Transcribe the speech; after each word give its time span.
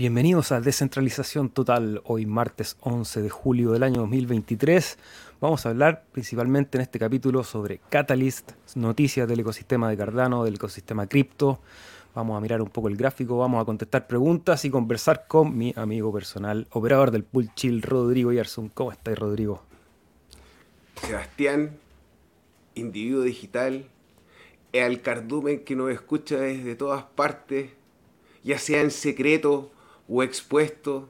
Bienvenidos 0.00 0.50
a 0.50 0.62
Descentralización 0.62 1.50
Total, 1.50 2.00
hoy 2.06 2.24
martes 2.24 2.78
11 2.80 3.20
de 3.20 3.28
julio 3.28 3.72
del 3.72 3.82
año 3.82 4.00
2023. 4.00 4.96
Vamos 5.42 5.66
a 5.66 5.68
hablar 5.68 6.04
principalmente 6.10 6.78
en 6.78 6.80
este 6.80 6.98
capítulo 6.98 7.44
sobre 7.44 7.82
Catalyst, 7.90 8.52
noticias 8.76 9.28
del 9.28 9.40
ecosistema 9.40 9.90
de 9.90 9.98
Cardano, 9.98 10.42
del 10.42 10.54
ecosistema 10.54 11.06
cripto. 11.06 11.60
Vamos 12.14 12.38
a 12.38 12.40
mirar 12.40 12.62
un 12.62 12.70
poco 12.70 12.88
el 12.88 12.96
gráfico, 12.96 13.36
vamos 13.36 13.60
a 13.60 13.66
contestar 13.66 14.06
preguntas 14.06 14.64
y 14.64 14.70
conversar 14.70 15.26
con 15.28 15.54
mi 15.54 15.74
amigo 15.76 16.10
personal, 16.10 16.66
operador 16.70 17.10
del 17.10 17.24
pool 17.24 17.54
chill, 17.54 17.82
Rodrigo 17.82 18.32
Yarzun. 18.32 18.70
¿Cómo 18.70 18.92
estás, 18.92 19.18
Rodrigo? 19.18 19.62
Sebastián, 21.02 21.76
individuo 22.74 23.20
digital, 23.20 23.84
el 24.72 25.02
cardumen 25.02 25.62
que 25.62 25.76
nos 25.76 25.90
escucha 25.90 26.36
desde 26.36 26.74
todas 26.74 27.02
partes, 27.02 27.72
ya 28.42 28.58
sea 28.58 28.80
en 28.80 28.92
secreto 28.92 29.70
o 30.10 30.22
expuesto. 30.22 31.08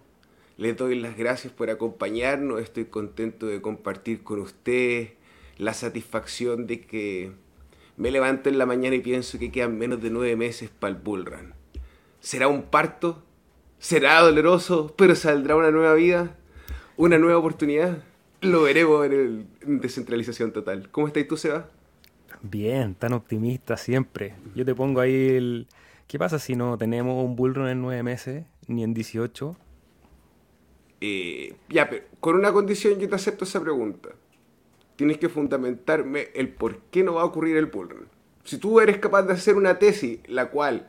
Les 0.59 0.77
doy 0.77 1.01
las 1.01 1.17
gracias 1.17 1.53
por 1.53 1.71
acompañarnos. 1.71 2.61
Estoy 2.61 2.85
contento 2.85 3.47
de 3.47 3.63
compartir 3.63 4.23
con 4.23 4.41
ustedes 4.41 5.13
la 5.57 5.73
satisfacción 5.73 6.67
de 6.67 6.83
que 6.83 7.33
me 7.97 8.11
levanto 8.11 8.51
en 8.51 8.59
la 8.59 8.67
mañana 8.67 8.97
y 8.97 9.01
pienso 9.01 9.39
que 9.39 9.51
quedan 9.51 9.79
menos 9.79 10.03
de 10.03 10.11
nueve 10.11 10.37
meses 10.37 10.71
para 10.71 10.93
el 10.93 11.01
bullrun. 11.01 11.55
¿Será 12.21 12.49
un 12.49 12.63
parto? 12.63 13.23
¿Será 13.79 14.21
doloroso? 14.21 14.95
¿Pero 14.97 15.15
saldrá 15.15 15.57
una 15.57 15.71
nueva 15.71 15.95
vida? 15.95 16.37
¿Una 16.99 17.19
nueva 17.19 17.39
oportunidad? 17.39 18.05
Lo 18.43 18.63
veremos 18.63 19.07
en, 19.07 19.13
el, 19.13 19.47
en 19.63 19.81
Descentralización 19.81 20.53
Total. 20.53 20.91
¿Cómo 20.91 21.07
estás 21.07 21.27
tú, 21.27 21.39
Seba? 21.39 21.71
Bien, 22.43 22.95
tan 22.95 23.15
optimista 23.15 23.79
siempre. 23.79 24.35
Yo 24.55 24.65
te 24.67 24.75
pongo 24.75 25.01
ahí 25.01 25.29
el... 25.29 25.67
¿Qué 26.07 26.19
pasa 26.19 26.39
si 26.39 26.57
no 26.57 26.77
tenemos 26.77 27.25
un 27.25 27.37
bullrun 27.37 27.69
en 27.69 27.81
nueve 27.81 28.03
meses? 28.03 28.45
Ni 28.71 28.85
en 28.85 28.95
18? 28.95 29.57
Eh, 31.01 31.55
ya, 31.69 31.89
pero 31.89 32.05
con 32.21 32.37
una 32.37 32.53
condición 32.53 32.99
yo 32.99 33.09
te 33.09 33.15
acepto 33.15 33.45
esa 33.45 33.61
pregunta. 33.61 34.11
Tienes 34.97 35.19
que 35.19 35.29
fundamentarme 35.29 36.29
el 36.35 36.49
por 36.49 36.79
qué 36.91 37.03
no 37.03 37.15
va 37.15 37.23
a 37.23 37.25
ocurrir 37.25 37.57
el 37.57 37.67
bullrun. 37.67 38.07
Si 38.45 38.59
tú 38.59 38.81
eres 38.81 38.99
capaz 38.99 39.23
de 39.23 39.33
hacer 39.33 39.57
una 39.57 39.79
tesis 39.79 40.21
la 40.29 40.51
cual 40.51 40.89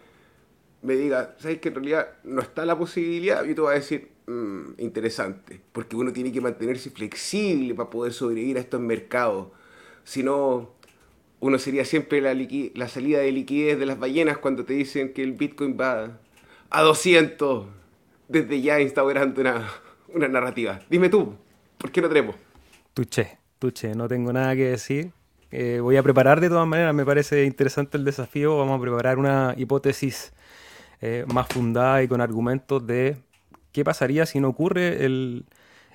me 0.82 0.96
diga, 0.96 1.36
¿sabes 1.40 1.60
que 1.60 1.70
en 1.70 1.76
realidad 1.76 2.08
no 2.24 2.42
está 2.42 2.66
la 2.66 2.78
posibilidad? 2.78 3.44
Yo 3.44 3.56
te 3.56 3.62
voy 3.62 3.72
a 3.72 3.76
decir, 3.76 4.10
mm, 4.28 4.80
interesante, 4.80 5.62
porque 5.72 5.96
uno 5.96 6.12
tiene 6.12 6.32
que 6.32 6.42
mantenerse 6.42 6.90
flexible 6.90 7.74
para 7.74 7.90
poder 7.90 8.14
sobrevivir 8.14 8.58
a 8.58 8.62
estos 8.62 8.82
mercados. 8.82 9.50
Si 10.04 10.24
no, 10.24 10.72
uno 11.40 11.60
sería 11.60 11.86
siempre 11.86 12.22
la, 12.22 12.34
la 12.76 12.88
salida 12.88 13.20
de 13.20 13.32
liquidez 13.32 13.80
de 13.80 13.86
las 13.86 14.00
ballenas 14.00 14.38
cuando 14.38 14.66
te 14.66 14.74
dicen 14.74 15.14
que 15.14 15.24
el 15.24 15.34
Bitcoin 15.34 15.78
va 15.80 16.20
a 16.72 16.82
200 16.82 17.66
desde 18.28 18.62
ya 18.62 18.80
instaurando 18.80 19.42
una, 19.42 19.68
una 20.14 20.28
narrativa. 20.28 20.80
Dime 20.90 21.10
tú, 21.10 21.36
¿por 21.78 21.92
qué 21.92 22.02
no 22.02 22.08
tenemos? 22.08 22.36
Tuche, 22.94 23.38
tuche, 23.60 23.94
no 23.94 24.08
tengo 24.08 24.32
nada 24.34 24.56
que 24.56 24.70
decir. 24.70 25.12
Eh, 25.52 25.80
voy 25.82 25.98
a 25.98 26.04
preparar 26.04 26.40
de 26.40 26.48
todas 26.48 26.66
maneras, 26.66 26.96
me 26.96 27.06
parece 27.06 27.44
interesante 27.44 27.98
el 27.98 28.06
desafío. 28.06 28.58
Vamos 28.58 28.80
a 28.80 28.82
preparar 28.82 29.20
una 29.20 29.54
hipótesis 29.58 30.32
eh, 31.02 31.26
más 31.28 31.48
fundada 31.48 32.02
y 32.04 32.08
con 32.08 32.22
argumentos 32.22 32.88
de 32.88 33.18
qué 33.74 33.84
pasaría 33.84 34.26
si 34.26 34.40
no 34.40 34.48
ocurre 34.48 35.06
el, 35.06 35.46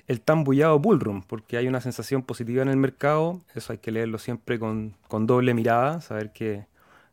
el 0.07 0.21
tan 0.21 0.43
bullado 0.43 0.77
bullrun, 0.77 1.23
porque 1.23 1.57
hay 1.57 1.67
una 1.67 1.81
sensación 1.81 2.21
positiva 2.21 2.61
en 2.61 2.69
el 2.69 2.77
mercado. 2.77 3.41
Eso 3.55 3.73
hay 3.73 3.79
que 3.79 3.91
leerlo 3.91 4.19
siempre 4.19 4.59
con, 4.59 4.95
con 5.07 5.25
doble 5.25 5.55
mirada, 5.55 6.01
saber 6.01 6.33
que 6.33 6.67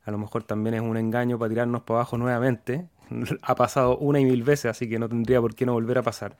a 0.04 0.10
lo 0.10 0.18
mejor 0.18 0.42
también 0.42 0.74
es 0.74 0.82
un 0.82 0.98
engaño 0.98 1.38
para 1.38 1.48
tirarnos 1.48 1.82
para 1.84 2.00
abajo 2.00 2.18
nuevamente 2.18 2.88
ha 3.42 3.54
pasado 3.54 3.98
una 3.98 4.20
y 4.20 4.24
mil 4.24 4.42
veces, 4.42 4.66
así 4.66 4.88
que 4.88 4.98
no 4.98 5.08
tendría 5.08 5.40
por 5.40 5.54
qué 5.54 5.66
no 5.66 5.72
volver 5.74 5.98
a 5.98 6.02
pasar. 6.02 6.36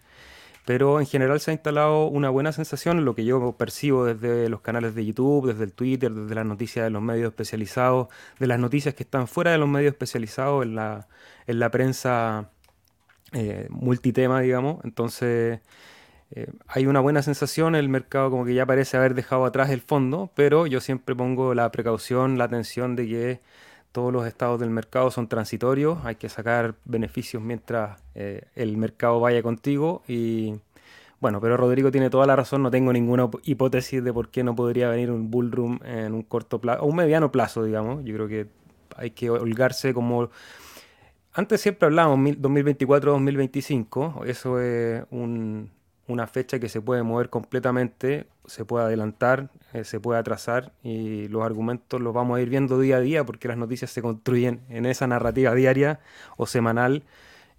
Pero 0.65 0.99
en 0.99 1.07
general 1.07 1.41
se 1.41 1.51
ha 1.51 1.55
instalado 1.55 2.07
una 2.07 2.31
buena 2.31 2.53
sensación, 2.53 3.05
lo 3.05 3.15
que 3.15 3.25
yo 3.25 3.53
percibo 3.53 4.07
desde 4.07 4.49
los 4.49 4.63
canales 4.63 4.95
de 4.95 5.05
YouTube, 5.05 5.49
desde 5.49 5.65
el 5.65 5.73
Twitter, 5.73 6.13
desde 6.13 6.35
las 6.35 6.47
noticias 6.47 6.85
de 6.85 6.91
los 6.91 7.03
medios 7.03 7.29
especializados, 7.29 8.09
de 8.39 8.47
las 8.47 8.59
noticias 8.59 8.95
que 8.95 9.03
están 9.03 9.29
fuera 9.29 9.53
de 9.53 9.59
los 9.59 9.69
medios 9.69 9.93
especializados 9.93 10.65
en 10.65 10.75
la, 10.75 11.07
en 11.47 11.59
la 11.59 11.71
prensa 11.71 12.51
eh, 13.33 13.67
multitema, 13.71 14.41
digamos. 14.41 14.83
Entonces 14.85 15.61
eh, 16.31 16.47
hay 16.67 16.87
una 16.87 17.01
buena 17.01 17.23
sensación, 17.23 17.75
el 17.75 17.89
mercado 17.89 18.31
como 18.31 18.45
que 18.45 18.55
ya 18.55 18.67
parece 18.67 18.97
haber 18.97 19.15
dejado 19.15 19.45
atrás 19.45 19.71
el 19.71 19.81
fondo, 19.83 20.31
pero 20.35 20.67
yo 20.67 20.81
siempre 20.81 21.15
pongo 21.15 21.55
la 21.55 21.71
precaución, 21.71 22.39
la 22.39 22.45
atención 22.45 22.97
de 22.97 23.07
que 23.07 23.41
todos 23.95 24.13
los 24.13 24.27
estados 24.27 24.59
del 24.59 24.71
mercado 24.71 25.13
son 25.13 25.29
transitorios, 25.29 26.05
hay 26.05 26.17
que 26.17 26.29
sacar 26.29 26.75
beneficios 26.85 27.41
mientras 27.41 28.03
eh, 28.17 28.43
el 28.57 28.77
mercado 28.77 29.21
vaya 29.21 29.41
contigo 29.41 30.03
y 30.09 30.57
bueno, 31.21 31.41
pero 31.41 31.57
Rodrigo 31.57 31.93
tiene 31.93 32.11
toda 32.11 32.27
la 32.27 32.35
razón, 32.35 32.65
no 32.65 32.73
tengo 32.73 32.93
ninguna 32.93 33.31
hipótesis 33.45 34.03
de 34.03 34.13
por 34.13 34.31
qué 34.31 34.43
no 34.43 34.57
podría 34.57 34.89
venir 34.89 35.13
un 35.13 35.31
bullroom 35.31 35.79
en 35.85 36.13
un 36.13 36.25
corto 36.25 36.61
plazo, 36.61 36.83
o 36.83 36.87
un 36.87 36.97
mediano 36.97 37.31
plazo, 37.31 37.63
digamos, 37.63 38.05
yo 38.05 38.15
creo 38.15 38.27
que 38.27 38.49
hay 38.97 39.13
que 39.13 39.31
holgarse 39.31 39.95
como... 39.95 40.29
Antes 41.33 41.61
siempre 41.61 41.87
hablábamos 41.87 42.19
2024-2025, 42.19 44.27
eso 44.27 44.61
es 44.61 45.05
un, 45.11 45.71
una 46.07 46.27
fecha 46.27 46.59
que 46.59 46.69
se 46.69 46.81
puede 46.81 47.03
mover 47.03 47.31
completamente, 47.31 48.27
se 48.47 48.65
puede 48.65 48.85
adelantar, 48.85 49.51
eh, 49.73 49.85
se 49.85 50.01
puede 50.01 50.21
atrasar 50.21 50.73
y 50.83 51.29
los 51.29 51.43
argumentos 51.43 52.01
los 52.01 52.13
vamos 52.13 52.39
a 52.39 52.43
ir 52.43 52.51
viendo 52.51 52.79
día 52.79 52.97
a 52.97 53.01
día 53.01 53.25
porque 53.25 53.49
las 53.49 53.57
noticias 53.57 53.91
se 53.91 54.03
construyen 54.03 54.61
en 54.69 54.87
esa 54.87 55.07
narrativa 55.07 55.55
diaria 55.55 56.01
o 56.37 56.47
semanal 56.47 57.05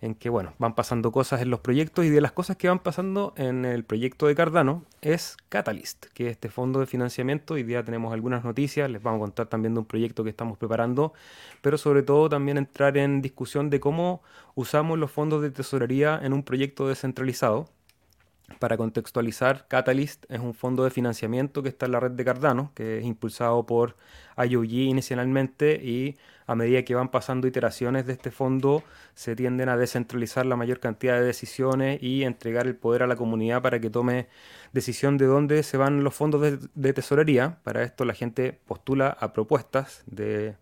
en 0.02 0.14
que 0.14 0.30
bueno, 0.30 0.54
van 0.60 0.76
pasando 0.76 1.12
cosas 1.12 1.42
en 1.42 1.50
los 1.50 1.62
proyectos 1.62 2.06
y 2.06 2.10
de 2.10 2.22
las 2.22 2.32
cosas 2.32 2.58
que 2.58 2.68
van 2.68 2.80
pasando 2.80 3.34
en 3.38 3.66
el 3.66 3.84
proyecto 3.84 4.28
de 4.28 4.36
Cardano 4.36 4.84
es 5.02 5.38
Catalyst, 5.50 6.08
que 6.14 6.28
es 6.28 6.32
este 6.32 6.50
fondo 6.50 6.80
de 6.80 6.86
financiamiento. 6.86 7.56
Hoy 7.56 7.64
día 7.64 7.84
tenemos 7.84 8.14
algunas 8.14 8.44
noticias, 8.44 8.90
les 8.90 9.02
vamos 9.02 9.20
a 9.20 9.22
contar 9.22 9.48
también 9.48 9.74
de 9.74 9.80
un 9.80 9.86
proyecto 9.86 10.24
que 10.24 10.30
estamos 10.30 10.58
preparando, 10.58 11.14
pero 11.62 11.78
sobre 11.78 12.04
todo 12.04 12.30
también 12.30 12.58
entrar 12.58 12.98
en 12.98 13.22
discusión 13.22 13.70
de 13.70 13.80
cómo 13.80 14.22
usamos 14.54 15.00
los 15.00 15.12
fondos 15.12 15.42
de 15.42 15.50
tesorería 15.50 16.20
en 16.22 16.34
un 16.34 16.44
proyecto 16.44 16.88
descentralizado 16.88 17.70
para 18.60 18.78
contextualizar, 18.78 19.68
Catalyst 19.68 20.26
es 20.30 20.40
un 20.40 20.54
fondo 20.54 20.84
de 20.84 20.92
financiamiento 20.92 21.64
que 21.64 21.70
está 21.70 21.88
en 21.88 21.94
la 21.94 22.00
red 22.00 22.12
de 22.12 22.24
Cardano, 22.24 22.72
que 22.76 23.00
es 23.00 23.06
impulsado 23.06 23.66
por 23.66 23.96
IOG 24.38 24.72
inicialmente 24.72 25.82
y 25.84 26.16
a 26.48 26.54
medida 26.56 26.84
que 26.84 26.94
van 26.94 27.10
pasando 27.10 27.48
iteraciones 27.48 28.06
de 28.06 28.14
este 28.14 28.30
fondo 28.30 28.84
se 29.16 29.36
tienden 29.36 29.68
a 29.68 29.78
descentralizar 29.78 30.46
la 30.46 30.56
mayor 30.56 30.80
cantidad 30.80 31.16
de 31.16 31.26
decisiones 31.26 32.02
y 32.04 32.24
entregar 32.24 32.68
el 32.68 32.76
poder 32.76 33.02
a 33.02 33.08
la 33.08 33.16
comunidad 33.16 33.64
para 33.64 33.80
que 33.80 33.90
tome 33.90 34.28
decisión 34.74 35.18
de 35.18 35.26
dónde 35.26 35.64
se 35.64 35.78
van 35.78 36.04
los 36.04 36.14
fondos 36.14 36.42
de, 36.42 36.60
de 36.76 36.94
tesorería. 36.94 37.58
Para 37.64 37.82
esto 37.82 38.06
la 38.06 38.14
gente 38.14 38.60
postula 38.68 39.18
a 39.20 39.34
propuestas 39.34 40.04
de 40.06 40.56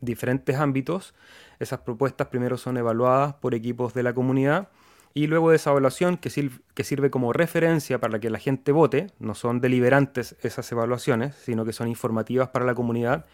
diferentes 0.00 0.56
ámbitos. 0.56 1.14
Esas 1.58 1.80
propuestas 1.80 2.26
primero 2.26 2.58
son 2.58 2.76
evaluadas 2.76 3.34
por 3.34 3.54
equipos 3.54 3.94
de 3.94 4.02
la 4.02 4.12
comunidad 4.12 4.68
y 5.16 5.28
luego 5.28 5.50
de 5.50 5.56
esa 5.56 5.70
evaluación, 5.70 6.16
que, 6.16 6.28
sirve 6.28 7.10
como 7.10 7.32
referencia 7.32 8.00
para 8.00 8.18
que 8.18 8.30
la 8.30 8.40
gente 8.40 8.72
vote, 8.72 9.12
no 9.20 9.36
son 9.36 9.60
deliberantes 9.60 10.34
esas 10.42 10.70
evaluaciones, 10.72 11.36
sino 11.36 11.64
que 11.64 11.72
son 11.72 11.86
informativas 11.86 12.48
para 12.48 12.64
la 12.64 12.74
comunidad. 12.74 13.24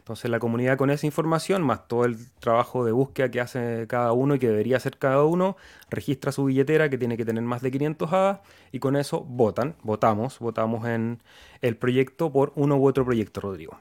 Entonces 0.00 0.30
la 0.30 0.38
comunidad 0.38 0.76
con 0.76 0.90
esa 0.90 1.06
información, 1.06 1.62
más 1.62 1.88
todo 1.88 2.04
el 2.04 2.18
trabajo 2.40 2.84
de 2.84 2.92
búsqueda 2.92 3.30
que 3.30 3.40
hace 3.40 3.86
cada 3.88 4.12
uno 4.12 4.34
y 4.34 4.38
que 4.38 4.48
debería 4.48 4.76
hacer 4.76 4.98
cada 4.98 5.24
uno, 5.24 5.56
registra 5.88 6.30
su 6.30 6.44
billetera 6.44 6.90
que 6.90 6.98
tiene 6.98 7.16
que 7.16 7.24
tener 7.24 7.42
más 7.42 7.62
de 7.62 7.70
500 7.70 8.12
hadas 8.12 8.40
y 8.70 8.78
con 8.78 8.96
eso 8.96 9.20
votan, 9.22 9.76
votamos, 9.82 10.38
votamos 10.40 10.86
en 10.86 11.22
el 11.62 11.76
proyecto 11.76 12.30
por 12.30 12.52
uno 12.54 12.76
u 12.76 12.86
otro 12.86 13.06
proyecto, 13.06 13.40
Rodrigo. 13.40 13.80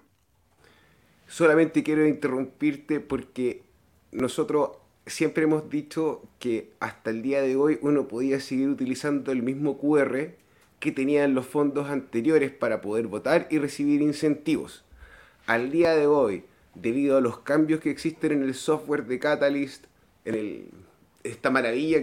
Solamente 1.28 1.84
quiero 1.84 2.08
interrumpirte 2.08 3.02
porque 3.02 3.64
nosotros 4.12 4.72
siempre 5.10 5.44
hemos 5.44 5.70
dicho 5.70 6.24
que 6.40 6.72
hasta 6.80 7.10
el 7.10 7.22
día 7.22 7.42
de 7.42 7.56
hoy 7.56 7.80
uno 7.82 8.08
podía 8.08 8.40
seguir 8.40 8.70
utilizando 8.70 9.32
el 9.32 9.44
mismo 9.44 9.78
QR 9.78 10.36
que 10.80 10.92
tenían 10.92 11.36
los 11.36 11.46
fondos 11.46 11.90
anteriores 11.90 12.52
para 12.52 12.82
poder 12.82 13.08
votar 13.08 13.48
y 13.50 13.60
recibir 13.60 14.02
incentivos. 14.02 14.84
Al 15.46 15.72
día 15.72 15.96
de 15.96 16.08
hoy, 16.08 16.44
debido 16.76 17.18
a 17.18 17.22
los 17.22 17.40
cambios 17.40 17.82
que 17.82 17.90
existen 17.90 18.32
en 18.32 18.44
el 18.44 18.56
software 18.56 19.06
de 19.06 19.20
Catalyst, 19.20 19.86
en 20.26 20.36
el, 20.36 20.70
esta 21.24 21.50
maravilla 21.50 22.02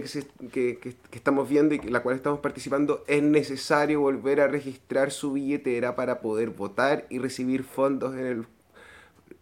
que, 0.51 0.77
que, 0.77 0.95
estamos 1.11 1.49
viendo 1.49 1.73
y 1.73 1.79
en 1.79 1.91
la 1.93 2.01
cual 2.01 2.15
estamos 2.15 2.39
participando, 2.39 3.03
es 3.07 3.23
necesario 3.23 4.01
volver 4.01 4.41
a 4.41 4.47
registrar 4.47 5.11
su 5.11 5.33
billetera 5.33 5.95
para 5.95 6.21
poder 6.21 6.51
votar 6.51 7.07
y 7.09 7.17
recibir 7.19 7.63
fondos 7.63 8.15
en 8.15 8.45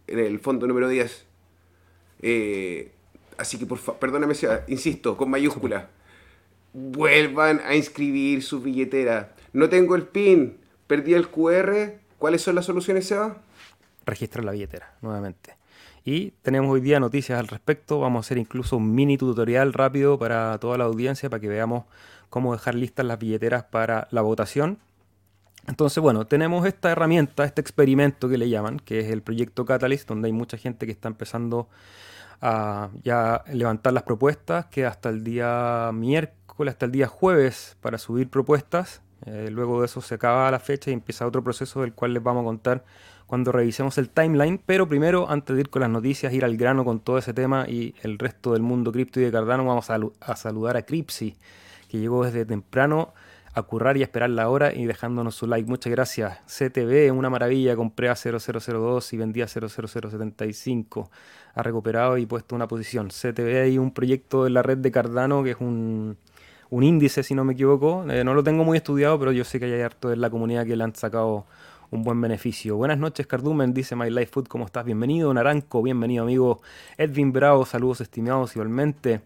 el, 0.06 0.40
fondo 0.40 0.66
número 0.66 0.88
10. 0.88 1.26
Eh, 2.22 2.92
Así 3.38 3.58
que 3.58 3.66
por 3.66 3.78
favor, 3.78 3.98
perdóname, 3.98 4.34
insisto, 4.68 5.16
con 5.16 5.30
mayúscula. 5.30 5.88
Vuelvan 6.72 7.60
a 7.64 7.74
inscribir 7.74 8.42
su 8.42 8.60
billetera. 8.60 9.34
No 9.52 9.68
tengo 9.68 9.96
el 9.96 10.04
PIN, 10.04 10.58
perdí 10.86 11.14
el 11.14 11.28
QR. 11.28 12.00
¿Cuáles 12.18 12.42
son 12.42 12.54
las 12.54 12.64
soluciones, 12.64 13.06
Seba? 13.06 13.38
Registrar 14.04 14.44
la 14.44 14.52
billetera, 14.52 14.94
nuevamente. 15.02 15.56
Y 16.04 16.30
tenemos 16.42 16.70
hoy 16.70 16.80
día 16.80 17.00
noticias 17.00 17.38
al 17.38 17.48
respecto. 17.48 17.98
Vamos 17.98 18.24
a 18.24 18.26
hacer 18.26 18.38
incluso 18.38 18.76
un 18.76 18.94
mini 18.94 19.18
tutorial 19.18 19.72
rápido 19.72 20.18
para 20.18 20.56
toda 20.58 20.78
la 20.78 20.84
audiencia 20.84 21.28
para 21.28 21.40
que 21.40 21.48
veamos 21.48 21.84
cómo 22.30 22.52
dejar 22.52 22.74
listas 22.74 23.04
las 23.06 23.18
billeteras 23.18 23.64
para 23.64 24.06
la 24.10 24.22
votación. 24.22 24.78
Entonces, 25.66 26.00
bueno, 26.00 26.26
tenemos 26.26 26.64
esta 26.66 26.92
herramienta, 26.92 27.44
este 27.44 27.60
experimento 27.60 28.28
que 28.28 28.38
le 28.38 28.48
llaman, 28.48 28.78
que 28.78 29.00
es 29.00 29.10
el 29.10 29.22
proyecto 29.22 29.64
Catalyst, 29.64 30.08
donde 30.08 30.26
hay 30.26 30.32
mucha 30.32 30.56
gente 30.56 30.86
que 30.86 30.92
está 30.92 31.08
empezando 31.08 31.68
a 32.40 32.90
ya 33.02 33.44
levantar 33.52 33.92
las 33.92 34.02
propuestas, 34.02 34.66
que 34.66 34.86
hasta 34.86 35.08
el 35.08 35.24
día 35.24 35.90
miércoles, 35.92 36.72
hasta 36.72 36.86
el 36.86 36.92
día 36.92 37.06
jueves 37.06 37.76
para 37.80 37.98
subir 37.98 38.28
propuestas. 38.28 39.02
Eh, 39.24 39.48
luego 39.50 39.80
de 39.80 39.86
eso 39.86 40.00
se 40.00 40.14
acaba 40.14 40.50
la 40.50 40.58
fecha 40.58 40.90
y 40.90 40.94
empieza 40.94 41.26
otro 41.26 41.42
proceso 41.42 41.80
del 41.80 41.94
cual 41.94 42.12
les 42.14 42.22
vamos 42.22 42.42
a 42.42 42.44
contar 42.44 42.84
cuando 43.26 43.52
revisemos 43.52 43.98
el 43.98 44.10
timeline. 44.10 44.60
Pero 44.64 44.88
primero, 44.88 45.28
antes 45.30 45.56
de 45.56 45.62
ir 45.62 45.70
con 45.70 45.80
las 45.80 45.90
noticias, 45.90 46.32
ir 46.32 46.44
al 46.44 46.56
grano 46.56 46.84
con 46.84 47.00
todo 47.00 47.18
ese 47.18 47.34
tema 47.34 47.66
y 47.68 47.94
el 48.02 48.18
resto 48.18 48.52
del 48.52 48.62
mundo 48.62 48.92
cripto 48.92 49.20
y 49.20 49.24
de 49.24 49.32
Cardano, 49.32 49.64
vamos 49.64 49.90
a, 49.90 49.98
a 50.20 50.36
saludar 50.36 50.76
a 50.76 50.82
Cripsy, 50.82 51.36
que 51.88 51.98
llegó 51.98 52.24
desde 52.24 52.44
temprano 52.44 53.14
a 53.56 53.62
currar 53.62 53.96
y 53.96 54.02
a 54.02 54.04
esperar 54.04 54.28
la 54.28 54.50
hora 54.50 54.74
y 54.74 54.84
dejándonos 54.84 55.34
su 55.34 55.46
like. 55.46 55.66
Muchas 55.66 55.90
gracias. 55.90 56.40
CTV, 56.44 57.10
una 57.10 57.30
maravilla. 57.30 57.74
Compré 57.74 58.10
a 58.10 58.14
0002 58.14 59.14
y 59.14 59.16
vendí 59.16 59.40
a 59.40 59.46
00075. 59.46 61.10
Ha 61.54 61.62
recuperado 61.62 62.18
y 62.18 62.26
puesto 62.26 62.54
una 62.54 62.68
posición. 62.68 63.08
CTV 63.08 63.62
hay 63.62 63.78
un 63.78 63.92
proyecto 63.92 64.46
en 64.46 64.52
la 64.52 64.62
red 64.62 64.76
de 64.76 64.90
Cardano 64.92 65.42
que 65.42 65.52
es 65.52 65.56
un, 65.58 66.18
un 66.68 66.82
índice, 66.82 67.22
si 67.22 67.34
no 67.34 67.44
me 67.44 67.54
equivoco. 67.54 68.04
Eh, 68.10 68.24
no 68.24 68.34
lo 68.34 68.44
tengo 68.44 68.62
muy 68.62 68.76
estudiado, 68.76 69.18
pero 69.18 69.32
yo 69.32 69.42
sé 69.42 69.58
que 69.58 69.64
hay 69.64 69.80
harto 69.80 70.12
en 70.12 70.20
la 70.20 70.28
comunidad 70.28 70.66
que 70.66 70.76
le 70.76 70.84
han 70.84 70.94
sacado 70.94 71.46
un 71.90 72.02
buen 72.02 72.20
beneficio. 72.20 72.76
Buenas 72.76 72.98
noches, 72.98 73.26
Cardumen, 73.26 73.72
dice 73.72 73.96
My 73.96 74.10
Life 74.10 74.32
Food, 74.32 74.48
¿cómo 74.48 74.66
estás? 74.66 74.84
Bienvenido, 74.84 75.32
Naranco, 75.32 75.82
bienvenido, 75.82 76.24
amigo. 76.24 76.60
Edwin 76.98 77.32
Bravo, 77.32 77.64
saludos 77.64 78.02
estimados 78.02 78.54
igualmente 78.54 79.22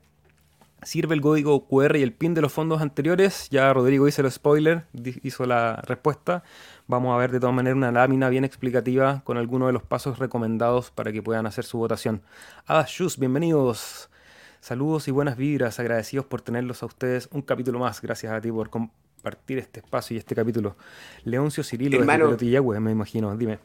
sirve 0.82 1.14
el 1.14 1.20
código 1.20 1.66
QR 1.66 1.96
y 1.96 2.02
el 2.02 2.12
PIN 2.12 2.34
de 2.34 2.40
los 2.40 2.52
fondos 2.52 2.80
anteriores. 2.80 3.48
Ya 3.50 3.72
Rodrigo 3.72 4.08
hizo 4.08 4.22
el 4.22 4.30
spoiler, 4.30 4.84
hizo 5.22 5.46
la 5.46 5.76
respuesta. 5.86 6.42
Vamos 6.86 7.14
a 7.14 7.18
ver 7.18 7.30
de 7.30 7.40
todas 7.40 7.54
maneras 7.54 7.76
una 7.76 7.92
lámina 7.92 8.28
bien 8.28 8.44
explicativa 8.44 9.22
con 9.24 9.36
algunos 9.36 9.68
de 9.68 9.72
los 9.72 9.82
pasos 9.82 10.18
recomendados 10.18 10.90
para 10.90 11.12
que 11.12 11.22
puedan 11.22 11.46
hacer 11.46 11.64
su 11.64 11.78
votación. 11.78 12.22
Ada 12.66 12.86
Shus, 12.88 13.18
bienvenidos. 13.18 14.10
Saludos 14.60 15.08
y 15.08 15.10
buenas 15.10 15.36
vibras, 15.36 15.80
agradecidos 15.80 16.26
por 16.26 16.42
tenerlos 16.42 16.82
a 16.82 16.86
ustedes 16.86 17.28
un 17.32 17.42
capítulo 17.42 17.78
más. 17.78 18.02
Gracias 18.02 18.32
a 18.32 18.40
ti 18.40 18.50
por 18.52 18.68
compartir 18.68 19.58
este 19.58 19.80
espacio 19.80 20.14
y 20.14 20.18
este 20.18 20.34
capítulo. 20.34 20.76
Leoncio 21.24 21.64
Cirilo 21.64 21.98
Hermano, 21.98 22.36
de 22.36 22.80
me 22.80 22.90
imagino, 22.90 23.36
dime. 23.36 23.58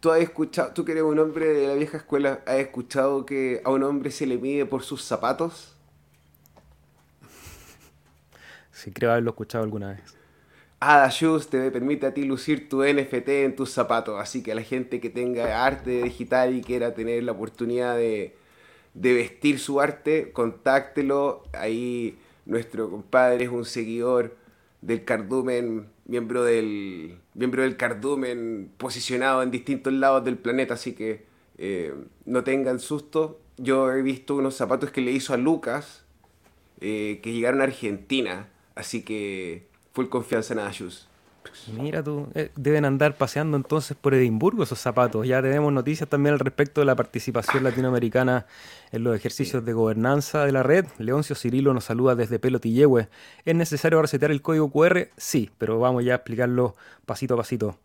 ¿Tú 0.00 0.10
has 0.10 0.20
escuchado, 0.20 0.72
tú 0.72 0.84
que 0.84 0.90
eres 0.90 1.04
un 1.04 1.20
hombre 1.20 1.46
de 1.46 1.68
la 1.68 1.74
vieja 1.74 1.98
escuela, 1.98 2.40
has 2.44 2.56
escuchado 2.56 3.24
que 3.24 3.62
a 3.64 3.70
un 3.70 3.84
hombre 3.84 4.10
se 4.10 4.26
le 4.26 4.36
mide 4.36 4.66
por 4.66 4.82
sus 4.82 5.04
zapatos? 5.04 5.76
Sí, 8.72 8.90
creo 8.90 9.12
haberlo 9.12 9.30
escuchado 9.30 9.64
alguna 9.64 9.90
vez. 9.90 10.22
Ada 10.80 11.10
te 11.48 11.70
permite 11.70 12.06
a 12.06 12.14
ti 12.14 12.24
lucir 12.24 12.68
tu 12.68 12.82
NFT 12.82 13.28
en 13.28 13.54
tus 13.54 13.70
zapatos, 13.70 14.20
así 14.20 14.42
que 14.42 14.50
a 14.50 14.56
la 14.56 14.62
gente 14.62 14.98
que 14.98 15.10
tenga 15.10 15.64
arte 15.64 16.02
digital 16.02 16.56
y 16.56 16.60
quiera 16.60 16.92
tener 16.92 17.22
la 17.22 17.30
oportunidad 17.30 17.96
de, 17.96 18.34
vestir 18.94 19.60
su 19.60 19.80
arte, 19.80 20.32
contáctelo. 20.32 21.44
Ahí 21.52 22.18
nuestro 22.46 22.90
compadre 22.90 23.44
es 23.44 23.50
un 23.50 23.64
seguidor 23.64 24.36
del 24.80 25.04
cardumen, 25.04 25.86
miembro 26.06 26.42
del, 26.42 27.16
miembro 27.34 27.62
del 27.62 27.76
cardumen, 27.76 28.72
posicionado 28.76 29.44
en 29.44 29.52
distintos 29.52 29.92
lados 29.92 30.24
del 30.24 30.36
planeta, 30.36 30.74
así 30.74 30.94
que 30.94 31.24
eh, 31.58 31.94
no 32.24 32.42
tengan 32.42 32.80
susto. 32.80 33.38
Yo 33.56 33.92
he 33.92 34.02
visto 34.02 34.34
unos 34.34 34.56
zapatos 34.56 34.90
que 34.90 35.00
le 35.00 35.12
hizo 35.12 35.32
a 35.32 35.36
Lucas, 35.36 36.04
eh, 36.80 37.20
que 37.22 37.32
llegaron 37.32 37.60
a 37.60 37.64
Argentina 37.64 38.48
Así 38.74 39.02
que 39.02 39.66
full 39.92 40.08
confianza 40.08 40.54
en 40.54 40.60
Ashus. 40.60 41.08
Mira 41.76 42.02
tú, 42.02 42.28
eh, 42.34 42.50
deben 42.56 42.84
andar 42.84 43.16
paseando 43.16 43.56
entonces 43.56 43.96
por 44.00 44.14
Edimburgo 44.14 44.62
esos 44.62 44.78
zapatos. 44.78 45.26
Ya 45.26 45.42
tenemos 45.42 45.72
noticias 45.72 46.08
también 46.08 46.34
al 46.34 46.40
respecto 46.40 46.80
de 46.80 46.86
la 46.86 46.96
participación 46.96 47.64
latinoamericana 47.64 48.46
en 48.90 49.04
los 49.04 49.16
ejercicios 49.16 49.64
de 49.64 49.72
gobernanza 49.72 50.44
de 50.44 50.52
la 50.52 50.62
red. 50.62 50.86
Leoncio 50.98 51.36
Cirilo 51.36 51.74
nos 51.74 51.84
saluda 51.84 52.14
desde 52.14 52.38
Pelotillehue. 52.38 53.08
¿Es 53.44 53.54
necesario 53.54 54.00
resetear 54.00 54.30
el 54.30 54.42
código 54.42 54.70
QR? 54.70 55.08
Sí, 55.16 55.50
pero 55.58 55.78
vamos 55.78 56.04
ya 56.04 56.12
a 56.12 56.16
explicarlo 56.16 56.74
pasito 57.06 57.34
a 57.34 57.38
pasito. 57.38 57.76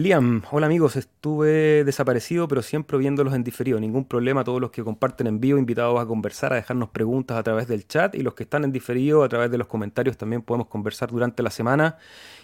Liam, 0.00 0.42
hola 0.52 0.66
amigos, 0.66 0.94
estuve 0.94 1.82
desaparecido 1.82 2.46
pero 2.46 2.62
siempre 2.62 2.96
viéndolos 2.98 3.34
en 3.34 3.42
diferido, 3.42 3.80
ningún 3.80 4.04
problema, 4.04 4.44
todos 4.44 4.60
los 4.60 4.70
que 4.70 4.84
comparten 4.84 5.26
en 5.26 5.40
vivo 5.40 5.58
invitados 5.58 6.00
a 6.00 6.06
conversar, 6.06 6.52
a 6.52 6.54
dejarnos 6.54 6.90
preguntas 6.90 7.36
a 7.36 7.42
través 7.42 7.66
del 7.66 7.84
chat. 7.88 8.14
Y 8.14 8.22
los 8.22 8.34
que 8.34 8.44
están 8.44 8.62
en 8.62 8.70
diferido 8.70 9.24
a 9.24 9.28
través 9.28 9.50
de 9.50 9.58
los 9.58 9.66
comentarios 9.66 10.16
también 10.16 10.42
podemos 10.42 10.68
conversar 10.68 11.10
durante 11.10 11.42
la 11.42 11.50
semana. 11.50 11.98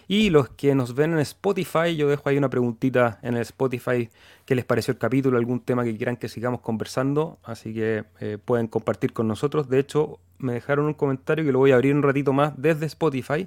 Y 0.09 0.31
los 0.31 0.49
que 0.49 0.75
nos 0.75 0.97
ven 0.97 1.12
en 1.12 1.21
Spotify, 1.21 1.95
yo 1.95 2.09
dejo 2.09 2.29
ahí 2.29 2.39
una 2.39 2.51
preguntita 2.51 3.21
en 3.23 3.37
el 3.37 3.43
Spotify 3.43 4.11
qué 4.47 4.56
les 4.56 4.65
pareció 4.65 4.91
el 4.91 4.99
capítulo, 4.99 5.39
algún 5.39 5.61
tema 5.61 5.85
que 5.85 5.97
quieran 5.97 6.17
que 6.17 6.29
sigamos 6.29 6.61
conversando, 6.61 7.39
así 7.45 7.73
que 7.73 8.03
eh, 8.19 8.37
pueden 8.45 8.67
compartir 8.67 9.12
con 9.12 9.29
nosotros, 9.29 9.69
de 9.69 9.79
hecho 9.79 10.19
me 10.39 10.55
dejaron 10.55 10.87
un 10.87 10.95
comentario 10.95 11.45
que 11.45 11.53
lo 11.53 11.61
voy 11.61 11.71
a 11.71 11.77
abrir 11.77 11.95
un 11.95 12.03
ratito 12.03 12.33
más 12.33 12.53
desde 12.56 12.87
Spotify 12.87 13.47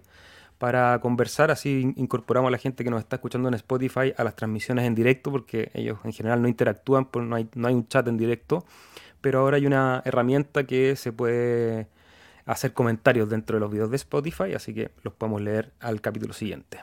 para 0.57 0.99
conversar. 0.99 1.51
Así 1.51 1.93
incorporamos 1.95 2.49
a 2.49 2.51
la 2.51 2.57
gente 2.57 2.83
que 2.83 2.89
nos 2.89 2.99
está 2.99 3.17
escuchando 3.17 3.47
en 3.47 3.55
Spotify 3.55 4.13
a 4.17 4.23
las 4.23 4.35
transmisiones 4.35 4.85
en 4.85 4.95
directo, 4.95 5.31
porque 5.31 5.71
ellos 5.73 5.99
en 6.03 6.13
general 6.13 6.41
no 6.41 6.47
interactúan, 6.47 7.05
pues 7.05 7.25
no 7.25 7.35
hay, 7.35 7.49
no 7.55 7.67
hay 7.67 7.73
un 7.73 7.87
chat 7.87 8.07
en 8.07 8.17
directo. 8.17 8.65
Pero 9.21 9.39
ahora 9.39 9.57
hay 9.57 9.65
una 9.65 10.01
herramienta 10.05 10.65
que 10.65 10.95
se 10.95 11.11
puede 11.11 11.87
hacer 12.45 12.73
comentarios 12.73 13.29
dentro 13.29 13.57
de 13.57 13.59
los 13.59 13.71
videos 13.71 13.89
de 13.89 13.97
Spotify, 13.97 14.53
así 14.55 14.73
que 14.73 14.91
los 15.03 15.13
podemos 15.13 15.41
leer 15.41 15.73
al 15.79 16.01
capítulo 16.01 16.33
siguiente. 16.33 16.79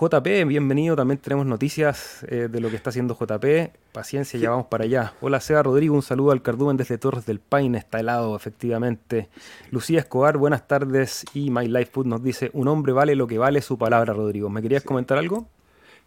JP, 0.00 0.46
bienvenido. 0.46 0.94
También 0.94 1.18
tenemos 1.18 1.44
noticias 1.44 2.24
eh, 2.28 2.46
de 2.48 2.60
lo 2.60 2.70
que 2.70 2.76
está 2.76 2.90
haciendo 2.90 3.18
JP. 3.18 3.72
Paciencia, 3.90 4.38
ya 4.38 4.50
vamos 4.50 4.66
para 4.66 4.84
allá. 4.84 5.14
Hola, 5.20 5.40
Seba 5.40 5.64
Rodrigo. 5.64 5.96
Un 5.96 6.02
saludo 6.02 6.30
al 6.30 6.40
Cardumen 6.40 6.76
desde 6.76 6.98
Torres 6.98 7.26
del 7.26 7.40
Paine. 7.40 7.78
Está 7.78 7.98
helado, 7.98 8.36
efectivamente. 8.36 9.28
Lucía 9.72 9.98
Escobar, 9.98 10.36
buenas 10.36 10.68
tardes. 10.68 11.24
Y 11.34 11.50
My 11.50 11.66
Life 11.66 11.90
Food 11.92 12.06
nos 12.06 12.22
dice: 12.22 12.50
Un 12.52 12.68
hombre 12.68 12.92
vale 12.92 13.16
lo 13.16 13.26
que 13.26 13.38
vale 13.38 13.60
su 13.60 13.76
palabra, 13.76 14.12
Rodrigo. 14.12 14.48
¿Me 14.48 14.62
querías 14.62 14.84
comentar 14.84 15.18
algo? 15.18 15.48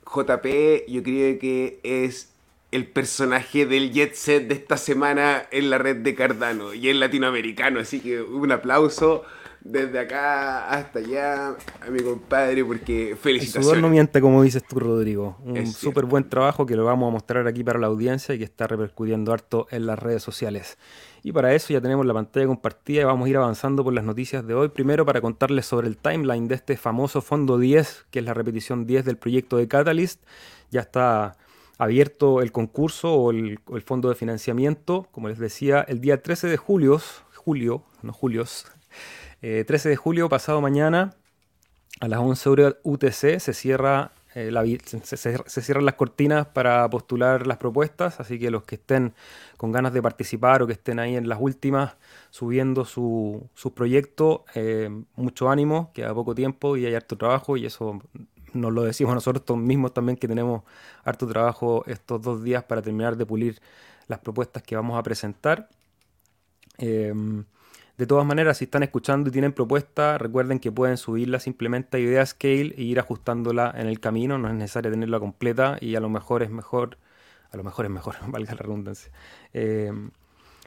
JP, 0.05 0.87
yo 0.87 1.03
creo 1.03 1.37
que 1.37 1.81
es 1.83 2.31
el 2.71 2.87
personaje 2.87 3.65
del 3.65 3.91
jet 3.91 4.13
set 4.13 4.47
de 4.47 4.53
esta 4.53 4.77
semana 4.77 5.43
en 5.51 5.69
la 5.69 5.77
red 5.77 5.97
de 5.97 6.15
Cardano 6.15 6.73
y 6.73 6.87
es 6.87 6.95
latinoamericano. 6.95 7.81
Así 7.81 7.99
que 7.99 8.21
un 8.21 8.53
aplauso 8.53 9.25
desde 9.63 9.99
acá 9.99 10.69
hasta 10.69 10.99
allá 10.99 11.55
a 11.81 11.89
mi 11.89 12.01
compadre 12.01 12.65
porque 12.65 13.15
felicitaciones. 13.19 13.55
El 13.55 13.63
sudor 13.63 13.77
no 13.81 13.89
miente 13.89 14.19
como 14.19 14.41
dices 14.43 14.63
tú, 14.67 14.79
Rodrigo. 14.79 15.37
Un 15.43 15.67
súper 15.67 16.05
buen 16.05 16.27
trabajo 16.27 16.65
que 16.65 16.75
lo 16.75 16.85
vamos 16.85 17.07
a 17.07 17.11
mostrar 17.11 17.47
aquí 17.47 17.63
para 17.63 17.79
la 17.79 17.87
audiencia 17.87 18.33
y 18.33 18.39
que 18.39 18.43
está 18.43 18.67
repercutiendo 18.67 19.33
harto 19.33 19.67
en 19.69 19.85
las 19.85 19.99
redes 19.99 20.23
sociales. 20.23 20.77
Y 21.23 21.31
para 21.31 21.53
eso 21.53 21.73
ya 21.73 21.81
tenemos 21.81 22.05
la 22.05 22.13
pantalla 22.13 22.47
compartida 22.47 23.01
y 23.01 23.03
vamos 23.03 23.27
a 23.27 23.29
ir 23.29 23.37
avanzando 23.37 23.83
por 23.83 23.93
las 23.93 24.03
noticias 24.03 24.45
de 24.45 24.55
hoy. 24.55 24.69
Primero 24.69 25.05
para 25.05 25.21
contarles 25.21 25.65
sobre 25.65 25.87
el 25.87 25.97
timeline 25.97 26.47
de 26.47 26.55
este 26.55 26.77
famoso 26.77 27.21
fondo 27.21 27.59
10, 27.59 28.07
que 28.09 28.19
es 28.19 28.25
la 28.25 28.33
repetición 28.33 28.87
10 28.87 29.05
del 29.05 29.17
proyecto 29.17 29.57
de 29.57 29.67
Catalyst. 29.67 30.23
Ya 30.71 30.81
está 30.81 31.37
abierto 31.77 32.41
el 32.41 32.51
concurso 32.51 33.13
o 33.13 33.31
el, 33.31 33.59
el 33.71 33.81
fondo 33.81 34.09
de 34.09 34.15
financiamiento, 34.15 35.07
como 35.11 35.29
les 35.29 35.37
decía, 35.37 35.81
el 35.81 36.01
día 36.01 36.21
13 36.21 36.47
de 36.47 36.57
julio, 36.57 36.99
julio, 37.35 37.83
no 38.01 38.13
julios, 38.13 38.65
13 39.41 39.87
eh, 39.87 39.89
de 39.89 39.95
julio, 39.95 40.29
pasado 40.29 40.61
mañana, 40.61 41.15
a 41.99 42.07
las 42.07 42.19
11 42.19 42.49
horas 42.49 42.75
UTC, 42.83 43.39
se, 43.39 43.53
cierra, 43.53 44.11
eh, 44.35 44.51
se, 45.03 45.61
cierran 45.61 45.85
las 45.85 45.95
cortinas 45.95 46.45
para 46.45 46.87
postular 46.89 47.47
las 47.47 47.57
propuestas, 47.57 48.19
así 48.19 48.37
que 48.37 48.51
los 48.51 48.63
que 48.63 48.75
estén 48.75 49.13
con 49.57 49.71
ganas 49.71 49.93
de 49.93 50.01
participar 50.01 50.61
o 50.61 50.67
que 50.67 50.73
estén 50.73 50.99
ahí 50.99 51.15
en 51.15 51.27
las 51.27 51.39
últimas 51.41 51.95
subiendo 52.29 52.85
su, 52.85 53.49
su 53.55 53.73
proyecto, 53.73 54.45
eh, 54.53 54.89
mucho 55.15 55.49
ánimo, 55.49 55.91
queda 55.93 56.13
poco 56.13 56.35
tiempo 56.35 56.77
y 56.77 56.85
hay 56.85 56.93
harto 56.93 57.17
trabajo 57.17 57.57
y 57.57 57.65
eso 57.65 57.99
nos 58.53 58.73
lo 58.73 58.83
decimos 58.83 59.15
nosotros 59.15 59.57
mismos 59.57 59.93
también 59.93 60.17
que 60.17 60.27
tenemos 60.27 60.63
harto 61.03 61.25
trabajo 61.25 61.83
estos 61.87 62.21
dos 62.21 62.43
días 62.43 62.63
para 62.63 62.81
terminar 62.81 63.17
de 63.17 63.25
pulir 63.25 63.59
las 64.07 64.19
propuestas 64.19 64.61
que 64.61 64.75
vamos 64.75 64.99
a 64.99 65.03
presentar. 65.03 65.69
De 67.97 68.07
todas 68.07 68.25
maneras, 68.25 68.57
si 68.57 68.65
están 68.65 68.83
escuchando 68.83 69.29
y 69.29 69.31
tienen 69.31 69.53
propuesta, 69.53 70.17
recuerden 70.17 70.59
que 70.59 70.71
pueden 70.71 70.97
subirla 70.97 71.39
simplemente 71.39 71.97
a 71.97 71.99
Idea 71.99 72.25
Scale 72.25 72.73
e 72.77 72.83
ir 72.83 72.99
ajustándola 72.99 73.73
en 73.75 73.87
el 73.87 73.99
camino. 73.99 74.37
No 74.37 74.47
es 74.47 74.53
necesario 74.53 74.91
tenerla 74.91 75.19
completa 75.19 75.77
y 75.79 75.95
a 75.95 75.99
lo 75.99 76.09
mejor 76.09 76.43
es 76.43 76.49
mejor, 76.49 76.97
a 77.51 77.57
lo 77.57 77.63
mejor 77.63 77.85
es 77.85 77.91
mejor, 77.91 78.15
valga 78.27 78.53
la 78.53 78.61
redundancia. 78.61 79.11
Eh, 79.53 79.91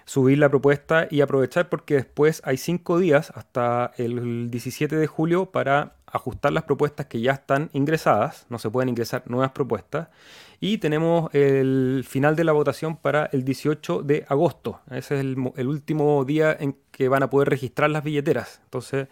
subir 0.04 0.38
la 0.38 0.48
propuesta 0.48 1.08
y 1.10 1.20
aprovechar 1.22 1.68
porque 1.68 1.94
después 1.94 2.42
hay 2.44 2.56
cinco 2.56 2.98
días 2.98 3.32
hasta 3.34 3.92
el 3.96 4.50
17 4.50 4.96
de 4.96 5.06
julio 5.06 5.46
para 5.46 5.94
ajustar 6.14 6.52
las 6.52 6.62
propuestas 6.62 7.06
que 7.06 7.20
ya 7.20 7.32
están 7.32 7.68
ingresadas, 7.72 8.46
no 8.48 8.58
se 8.58 8.70
pueden 8.70 8.88
ingresar 8.88 9.24
nuevas 9.26 9.50
propuestas. 9.50 10.08
Y 10.60 10.78
tenemos 10.78 11.34
el 11.34 12.04
final 12.08 12.36
de 12.36 12.44
la 12.44 12.52
votación 12.52 12.96
para 12.96 13.26
el 13.26 13.44
18 13.44 14.02
de 14.02 14.24
agosto. 14.28 14.80
Ese 14.90 15.16
es 15.16 15.20
el, 15.20 15.66
último 15.66 16.24
día 16.24 16.56
en 16.58 16.76
que 16.92 17.08
van 17.08 17.24
a 17.24 17.30
poder 17.30 17.48
registrar 17.48 17.90
las 17.90 18.04
billeteras. 18.04 18.60
Entonces 18.64 19.08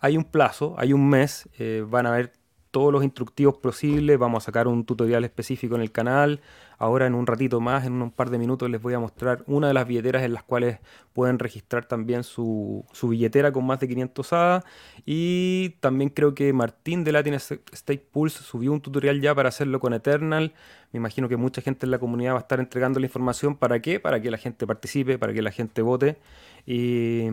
hay 0.00 0.16
un 0.16 0.24
plazo, 0.24 0.74
hay 0.78 0.94
un 0.94 1.08
mes, 1.08 1.48
eh, 1.58 1.84
van 1.86 2.06
a 2.06 2.10
ver 2.10 2.32
todos 2.76 2.92
los 2.92 3.02
instructivos 3.02 3.56
posibles, 3.56 4.18
vamos 4.18 4.44
a 4.44 4.44
sacar 4.44 4.68
un 4.68 4.84
tutorial 4.84 5.24
específico 5.24 5.76
en 5.76 5.80
el 5.80 5.92
canal. 5.92 6.42
Ahora 6.76 7.06
en 7.06 7.14
un 7.14 7.26
ratito 7.26 7.58
más, 7.58 7.86
en 7.86 8.02
un 8.02 8.10
par 8.10 8.28
de 8.28 8.36
minutos, 8.36 8.68
les 8.68 8.82
voy 8.82 8.92
a 8.92 8.98
mostrar 8.98 9.42
una 9.46 9.68
de 9.68 9.72
las 9.72 9.88
billeteras 9.88 10.24
en 10.24 10.34
las 10.34 10.42
cuales 10.42 10.78
pueden 11.14 11.38
registrar 11.38 11.86
también 11.86 12.22
su, 12.22 12.84
billetera 13.00 13.50
con 13.50 13.64
más 13.64 13.80
de 13.80 13.88
500 13.88 14.30
ADA. 14.34 14.64
Y 15.06 15.70
también 15.80 16.10
creo 16.10 16.34
que 16.34 16.52
Martín 16.52 17.02
de 17.02 17.12
Latin 17.12 17.32
State 17.32 18.06
Pulse 18.12 18.42
subió 18.42 18.72
un 18.74 18.82
tutorial 18.82 19.22
ya 19.22 19.34
para 19.34 19.48
hacerlo 19.48 19.80
con 19.80 19.94
Eternal. 19.94 20.52
Me 20.92 20.98
imagino 20.98 21.30
que 21.30 21.38
mucha 21.38 21.62
gente 21.62 21.86
en 21.86 21.92
la 21.92 21.98
comunidad 21.98 22.32
va 22.32 22.40
a 22.40 22.42
estar 22.42 22.60
entregando 22.60 23.00
la 23.00 23.06
información. 23.06 23.56
¿Para 23.56 23.80
qué? 23.80 24.00
Para 24.00 24.20
que 24.20 24.30
la 24.30 24.36
gente 24.36 24.66
participe, 24.66 25.18
para 25.18 25.32
que 25.32 25.40
la 25.40 25.50
gente 25.50 25.80
vote. 25.80 26.18
Y 26.66 27.30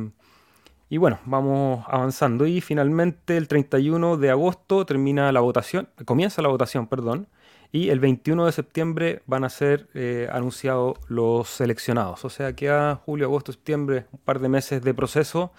y 0.93 0.97
bueno, 0.97 1.17
vamos 1.25 1.83
avanzando 1.87 2.45
y 2.45 2.61
finalmente 2.61 3.35
el 3.35 3.47
31 3.47 4.17
de 4.17 4.29
agosto 4.29 4.85
termina 4.85 5.31
la 5.31 5.39
votación, 5.39 5.89
comienza 6.05 6.43
la 6.43 6.49
votación, 6.49 6.85
perdón, 6.85 7.25
y 7.71 7.89
el 7.89 7.99
21 7.99 8.45
de 8.45 8.51
septiembre 8.51 9.23
van 9.25 9.43
a 9.43 9.49
ser 9.49 9.87
eh, 9.95 10.29
anunciados 10.31 10.99
los 11.07 11.49
seleccionados. 11.49 12.23
O 12.25 12.29
sea, 12.29 12.53
queda 12.55 12.97
julio, 13.07 13.25
agosto, 13.25 13.51
septiembre, 13.51 14.05
un 14.11 14.19
par 14.19 14.37
de 14.37 14.49
meses 14.49 14.83
de 14.83 14.93
proceso, 14.93 15.51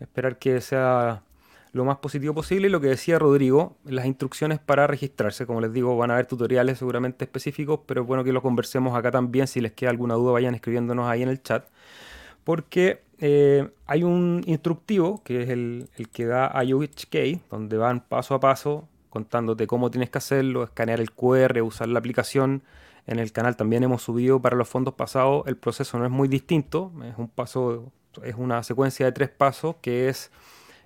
esperar 0.00 0.40
que 0.40 0.60
sea 0.60 1.22
lo 1.70 1.84
más 1.84 1.98
positivo 1.98 2.34
posible. 2.34 2.66
Y 2.66 2.70
lo 2.72 2.80
que 2.80 2.88
decía 2.88 3.16
Rodrigo, 3.20 3.76
las 3.84 4.06
instrucciones 4.06 4.58
para 4.58 4.88
registrarse, 4.88 5.46
como 5.46 5.60
les 5.60 5.72
digo, 5.72 5.96
van 5.96 6.10
a 6.10 6.14
haber 6.14 6.26
tutoriales 6.26 6.78
seguramente 6.78 7.26
específicos, 7.26 7.78
pero 7.86 8.00
es 8.00 8.08
bueno 8.08 8.24
que 8.24 8.32
lo 8.32 8.42
conversemos 8.42 8.98
acá 8.98 9.12
también. 9.12 9.46
Si 9.46 9.60
les 9.60 9.70
queda 9.70 9.90
alguna 9.90 10.14
duda, 10.14 10.32
vayan 10.32 10.56
escribiéndonos 10.56 11.08
ahí 11.08 11.22
en 11.22 11.28
el 11.28 11.40
chat 11.40 11.64
porque 12.44 13.02
eh, 13.20 13.70
hay 13.86 14.02
un 14.02 14.42
instructivo 14.46 15.22
que 15.22 15.42
es 15.42 15.50
el, 15.50 15.88
que 16.12 16.24
da 16.24 16.52
IOHK, 16.64 17.50
donde 17.50 17.76
van 17.76 18.00
paso 18.00 18.34
a 18.34 18.40
paso 18.40 18.88
contándote 19.10 19.66
cómo 19.66 19.90
tienes 19.90 20.08
que 20.08 20.18
hacerlo, 20.18 20.62
escanear 20.62 21.00
el 21.00 21.10
QR, 21.10 21.60
usar 21.62 21.88
la 21.88 21.98
aplicación. 21.98 22.62
En 23.06 23.18
el 23.18 23.32
canal 23.32 23.56
también 23.56 23.82
hemos 23.82 24.02
subido 24.02 24.40
para 24.40 24.56
los 24.56 24.68
fondos 24.68 24.94
pasados, 24.94 25.46
el 25.46 25.56
proceso 25.56 25.98
no 25.98 26.04
es 26.04 26.10
muy 26.10 26.28
distinto, 26.28 26.92
es 27.04 27.18
un 27.18 27.28
paso, 27.28 27.92
es 28.22 28.36
una 28.36 28.62
secuencia 28.62 29.06
de 29.06 29.12
tres 29.12 29.28
pasos 29.28 29.76
que 29.82 30.08
es 30.08 30.30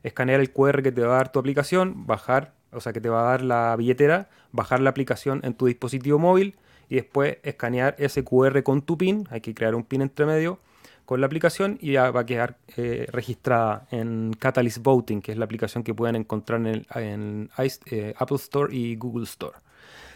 escanear 0.02 0.40
el 0.40 0.50
QR 0.52 0.82
que 0.82 0.90
te 0.90 1.02
va 1.02 1.14
a 1.14 1.16
dar 1.18 1.32
tu 1.32 1.38
aplicación, 1.38 2.06
bajar, 2.06 2.54
o 2.72 2.80
sea 2.80 2.92
que 2.92 3.00
te 3.00 3.10
va 3.10 3.20
a 3.20 3.30
dar 3.30 3.42
la 3.42 3.76
billetera, 3.76 4.28
bajar 4.52 4.80
la 4.80 4.90
aplicación 4.90 5.40
en 5.44 5.54
tu 5.54 5.66
dispositivo 5.66 6.18
móvil 6.18 6.56
y 6.88 6.96
después 6.96 7.36
escanear 7.42 7.94
ese 7.98 8.24
QR 8.24 8.62
con 8.62 8.82
tu 8.82 8.96
PIN, 8.96 9.28
hay 9.30 9.40
que 9.40 9.54
crear 9.54 9.74
un 9.74 9.84
PIN 9.84 10.02
entre 10.02 10.26
medio 10.26 10.58
con 11.04 11.20
la 11.20 11.26
aplicación 11.26 11.78
y 11.80 11.92
ya 11.92 12.10
va 12.10 12.20
a 12.20 12.26
quedar 12.26 12.56
eh, 12.76 13.06
registrada 13.10 13.86
en 13.90 14.32
Catalyst 14.38 14.78
Voting, 14.78 15.20
que 15.20 15.32
es 15.32 15.38
la 15.38 15.44
aplicación 15.44 15.84
que 15.84 15.94
pueden 15.94 16.16
encontrar 16.16 16.60
en, 16.66 17.50
eh, 17.86 18.14
Apple 18.16 18.36
Store 18.36 18.74
y 18.74 18.96
Google 18.96 19.24
Store. 19.24 19.56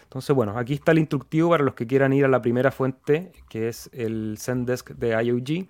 Entonces, 0.03 0.35
bueno, 0.35 0.57
aquí 0.57 0.73
está 0.73 0.91
el 0.91 0.99
instructivo 0.99 1.51
para 1.51 1.63
los 1.63 1.75
que 1.75 1.85
quieran 1.85 2.13
ir 2.13 2.25
a 2.25 2.27
la 2.27 2.41
primera 2.41 2.71
fuente, 2.71 3.31
que 3.47 3.67
es 3.67 3.89
el 3.93 4.37
Zendesk 4.39 4.91
de 4.91 5.23
IOG. 5.23 5.67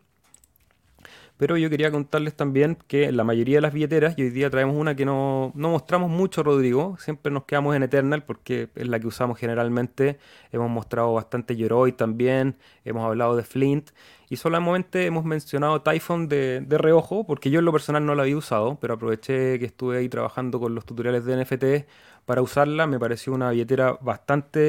Pero 1.40 1.56
yo 1.56 1.70
quería 1.70 1.90
contarles 1.90 2.36
también 2.36 2.78
que 2.88 3.14
la 3.14 3.24
mayoría 3.24 3.60
de 3.60 3.62
las 3.62 3.72
billeteras, 3.72 4.14
y 4.18 4.24
hoy 4.24 4.30
día 4.30 4.50
traemos 4.50 4.76
una 4.76 4.96
que 4.96 5.06
no, 5.06 5.54
no, 5.56 5.70
mostramos 5.70 6.10
mucho, 6.10 6.44
Rodrigo, 6.44 6.98
siempre 7.00 7.32
nos 7.32 7.46
quedamos 7.46 7.78
en 7.78 7.84
Eternal 7.84 8.24
porque 8.26 8.68
es 8.76 8.88
la 8.90 9.00
que 9.00 9.08
usamos 9.08 9.40
generalmente. 9.40 10.20
Hemos 10.52 10.70
mostrado 10.70 11.14
bastante 11.14 11.56
Yoroi 11.56 11.94
también, 11.94 12.58
hemos 12.84 13.06
hablado 13.06 13.38
de 13.38 13.44
Flint, 13.44 13.92
y 14.30 14.36
solamente 14.36 15.06
hemos 15.06 15.24
mencionado 15.24 15.82
Typhon 15.82 16.28
de, 16.28 16.60
de, 16.60 16.78
reojo, 16.78 17.26
porque 17.26 17.50
yo 17.50 17.60
en 17.60 17.66
lo 17.66 17.72
personal 17.72 18.06
no 18.06 18.16
la 18.16 18.24
había 18.24 18.36
usado, 18.36 18.78
pero 18.82 18.96
aproveché 18.96 19.60
que 19.60 19.66
estuve 19.66 20.00
ahí 20.00 20.10
trabajando 20.10 20.60
con 20.60 20.76
los 20.76 20.86
tutoriales 20.86 21.24
de 21.24 21.42
NFT 21.42 21.88
para 22.26 22.42
usarla. 22.42 22.86
Me 22.86 23.00
pareció 23.00 23.32
una 23.32 23.52
billetera 23.52 23.98
bastante 24.02 24.60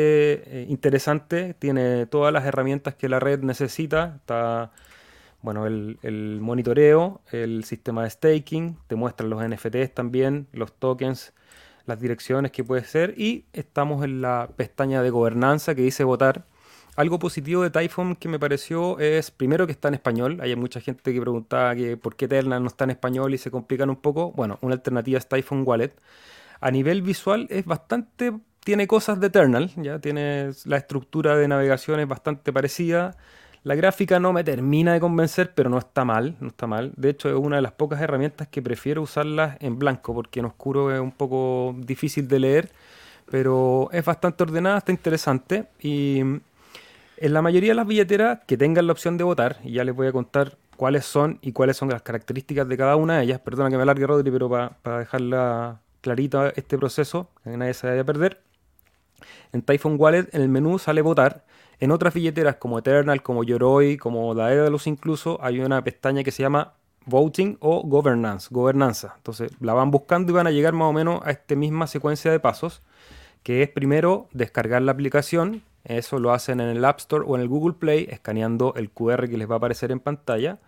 eh, 0.46 0.66
interesante, 0.68 1.52
tiene 1.54 2.06
todas 2.06 2.32
las 2.32 2.44
herramientas 2.44 2.94
que 2.94 3.08
la 3.08 3.18
red 3.18 3.40
necesita, 3.40 4.14
está 4.20 4.70
bueno, 5.42 5.66
el, 5.66 6.38
monitoreo, 6.40 7.20
el 7.32 7.64
sistema 7.64 8.02
de 8.02 8.10
staking, 8.10 8.76
te 8.86 8.96
muestran 8.96 9.30
los 9.30 9.42
NFTs 9.42 9.94
también, 9.94 10.46
los 10.52 10.72
tokens, 10.72 11.32
las 11.86 12.00
direcciones 12.00 12.52
que 12.52 12.62
puede 12.62 12.84
ser 12.84 13.14
y 13.16 13.46
estamos 13.52 14.04
en 14.04 14.20
la 14.20 14.50
pestaña 14.56 15.02
de 15.02 15.10
gobernanza 15.10 15.74
que 15.74 15.82
dice 15.82 16.04
votar. 16.04 16.44
Algo 16.96 17.18
positivo 17.18 17.62
de 17.62 17.70
Typhon 17.70 18.16
que 18.16 18.28
me 18.28 18.38
pareció 18.38 18.98
es 18.98 19.30
primero 19.30 19.66
que 19.66 19.72
está 19.72 19.88
en 19.88 19.94
español. 19.94 20.38
Hay 20.42 20.54
mucha 20.56 20.80
gente 20.80 21.12
que 21.12 21.20
preguntaba 21.20 21.74
que 21.74 21.96
por 21.96 22.16
qué 22.16 22.26
Eternal 22.26 22.62
no 22.62 22.68
está 22.68 22.84
en 22.84 22.90
español 22.90 23.32
y 23.32 23.38
se 23.38 23.50
complican 23.50 23.88
un 23.88 23.96
poco. 23.96 24.32
Bueno, 24.32 24.58
una 24.60 24.74
alternativa 24.74 25.18
es 25.18 25.28
Typhon 25.28 25.62
Wallet. 25.66 25.94
A 26.60 26.70
nivel 26.70 27.00
visual 27.00 27.46
es 27.48 27.64
bastante 27.64 28.32
tiene 28.64 28.86
cosas 28.86 29.18
de 29.20 29.28
Eternal, 29.28 29.70
ya 29.76 29.98
tiene 30.00 30.50
la 30.64 30.76
estructura 30.76 31.36
de 31.36 31.48
navegación 31.48 31.98
es 32.00 32.08
bastante 32.08 32.52
parecida. 32.52 33.16
La 33.62 33.74
gráfica 33.74 34.18
no 34.18 34.32
me 34.32 34.42
termina 34.42 34.94
de 34.94 35.00
convencer, 35.00 35.52
pero 35.54 35.68
no 35.68 35.78
está 35.78 36.04
mal, 36.04 36.34
no 36.40 36.48
está 36.48 36.66
mal. 36.66 36.92
De 36.96 37.10
hecho, 37.10 37.28
es 37.28 37.34
una 37.34 37.56
de 37.56 37.62
las 37.62 37.72
pocas 37.72 38.00
herramientas 38.00 38.48
que 38.48 38.62
prefiero 38.62 39.02
usarlas 39.02 39.58
en 39.60 39.78
blanco, 39.78 40.14
porque 40.14 40.40
en 40.40 40.46
oscuro 40.46 40.94
es 40.94 41.00
un 41.00 41.12
poco 41.12 41.74
difícil 41.76 42.26
de 42.26 42.40
leer, 42.40 42.70
pero 43.30 43.90
es 43.92 44.02
bastante 44.02 44.42
ordenada, 44.44 44.78
está 44.78 44.92
interesante. 44.92 45.66
Y 45.78 46.20
en 46.20 47.34
la 47.34 47.42
mayoría 47.42 47.72
de 47.72 47.74
las 47.74 47.86
billeteras 47.86 48.40
que 48.46 48.56
tengan 48.56 48.86
la 48.86 48.92
opción 48.92 49.18
de 49.18 49.24
votar, 49.24 49.58
y 49.62 49.72
ya 49.72 49.84
les 49.84 49.94
voy 49.94 50.06
a 50.06 50.12
contar 50.12 50.56
cuáles 50.76 51.04
son 51.04 51.38
y 51.42 51.52
cuáles 51.52 51.76
son 51.76 51.90
las 51.90 52.00
características 52.00 52.66
de 52.66 52.78
cada 52.78 52.96
una 52.96 53.18
de 53.18 53.24
ellas, 53.24 53.40
perdona 53.40 53.68
que 53.68 53.76
me 53.76 53.82
alargue 53.82 54.06
Rodri, 54.06 54.30
pero 54.30 54.48
para 54.48 54.98
dejarla 54.98 55.80
clarita 56.00 56.50
este 56.56 56.78
proceso, 56.78 57.28
que 57.44 57.54
nadie 57.58 57.74
se 57.74 57.86
vaya 57.86 58.00
a 58.00 58.04
perder. 58.04 58.40
En 59.52 59.60
Typhon 59.60 59.96
Wallet, 59.98 60.34
en 60.34 60.40
el 60.40 60.48
menú 60.48 60.78
sale 60.78 61.02
votar 61.02 61.44
en 61.80 61.90
otras 61.90 62.14
billeteras 62.14 62.56
como 62.56 62.78
Eternal, 62.78 63.22
como 63.22 63.42
Yoroi, 63.42 63.96
como 63.96 64.34
Daedalus 64.34 64.86
incluso, 64.86 65.38
hay 65.42 65.60
una 65.60 65.82
pestaña 65.82 66.22
que 66.22 66.30
se 66.30 66.42
llama 66.42 66.74
Voting 67.06 67.56
o 67.60 67.82
Governance, 67.82 68.48
gobernanza. 68.50 69.14
Entonces 69.16 69.50
la 69.60 69.72
van 69.72 69.90
buscando 69.90 70.30
y 70.30 70.34
van 70.34 70.46
a 70.46 70.50
llegar 70.50 70.74
más 70.74 70.88
o 70.88 70.92
menos 70.92 71.20
a 71.24 71.30
esta 71.30 71.56
misma 71.56 71.86
secuencia 71.86 72.30
de 72.30 72.38
pasos, 72.38 72.82
que 73.42 73.62
es 73.62 73.68
primero 73.70 74.28
descargar 74.32 74.82
la 74.82 74.92
aplicación, 74.92 75.62
eso 75.84 76.18
lo 76.18 76.32
hacen 76.32 76.60
en 76.60 76.68
el 76.68 76.84
App 76.84 76.98
Store 76.98 77.24
o 77.26 77.34
en 77.34 77.40
el 77.40 77.48
Google 77.48 77.74
Play, 77.74 78.06
escaneando 78.10 78.74
el 78.76 78.90
QR 78.90 79.28
que 79.28 79.38
les 79.38 79.48
va 79.48 79.54
a 79.54 79.58
aparecer 79.58 79.90
en 79.90 80.00
pantalla 80.00 80.58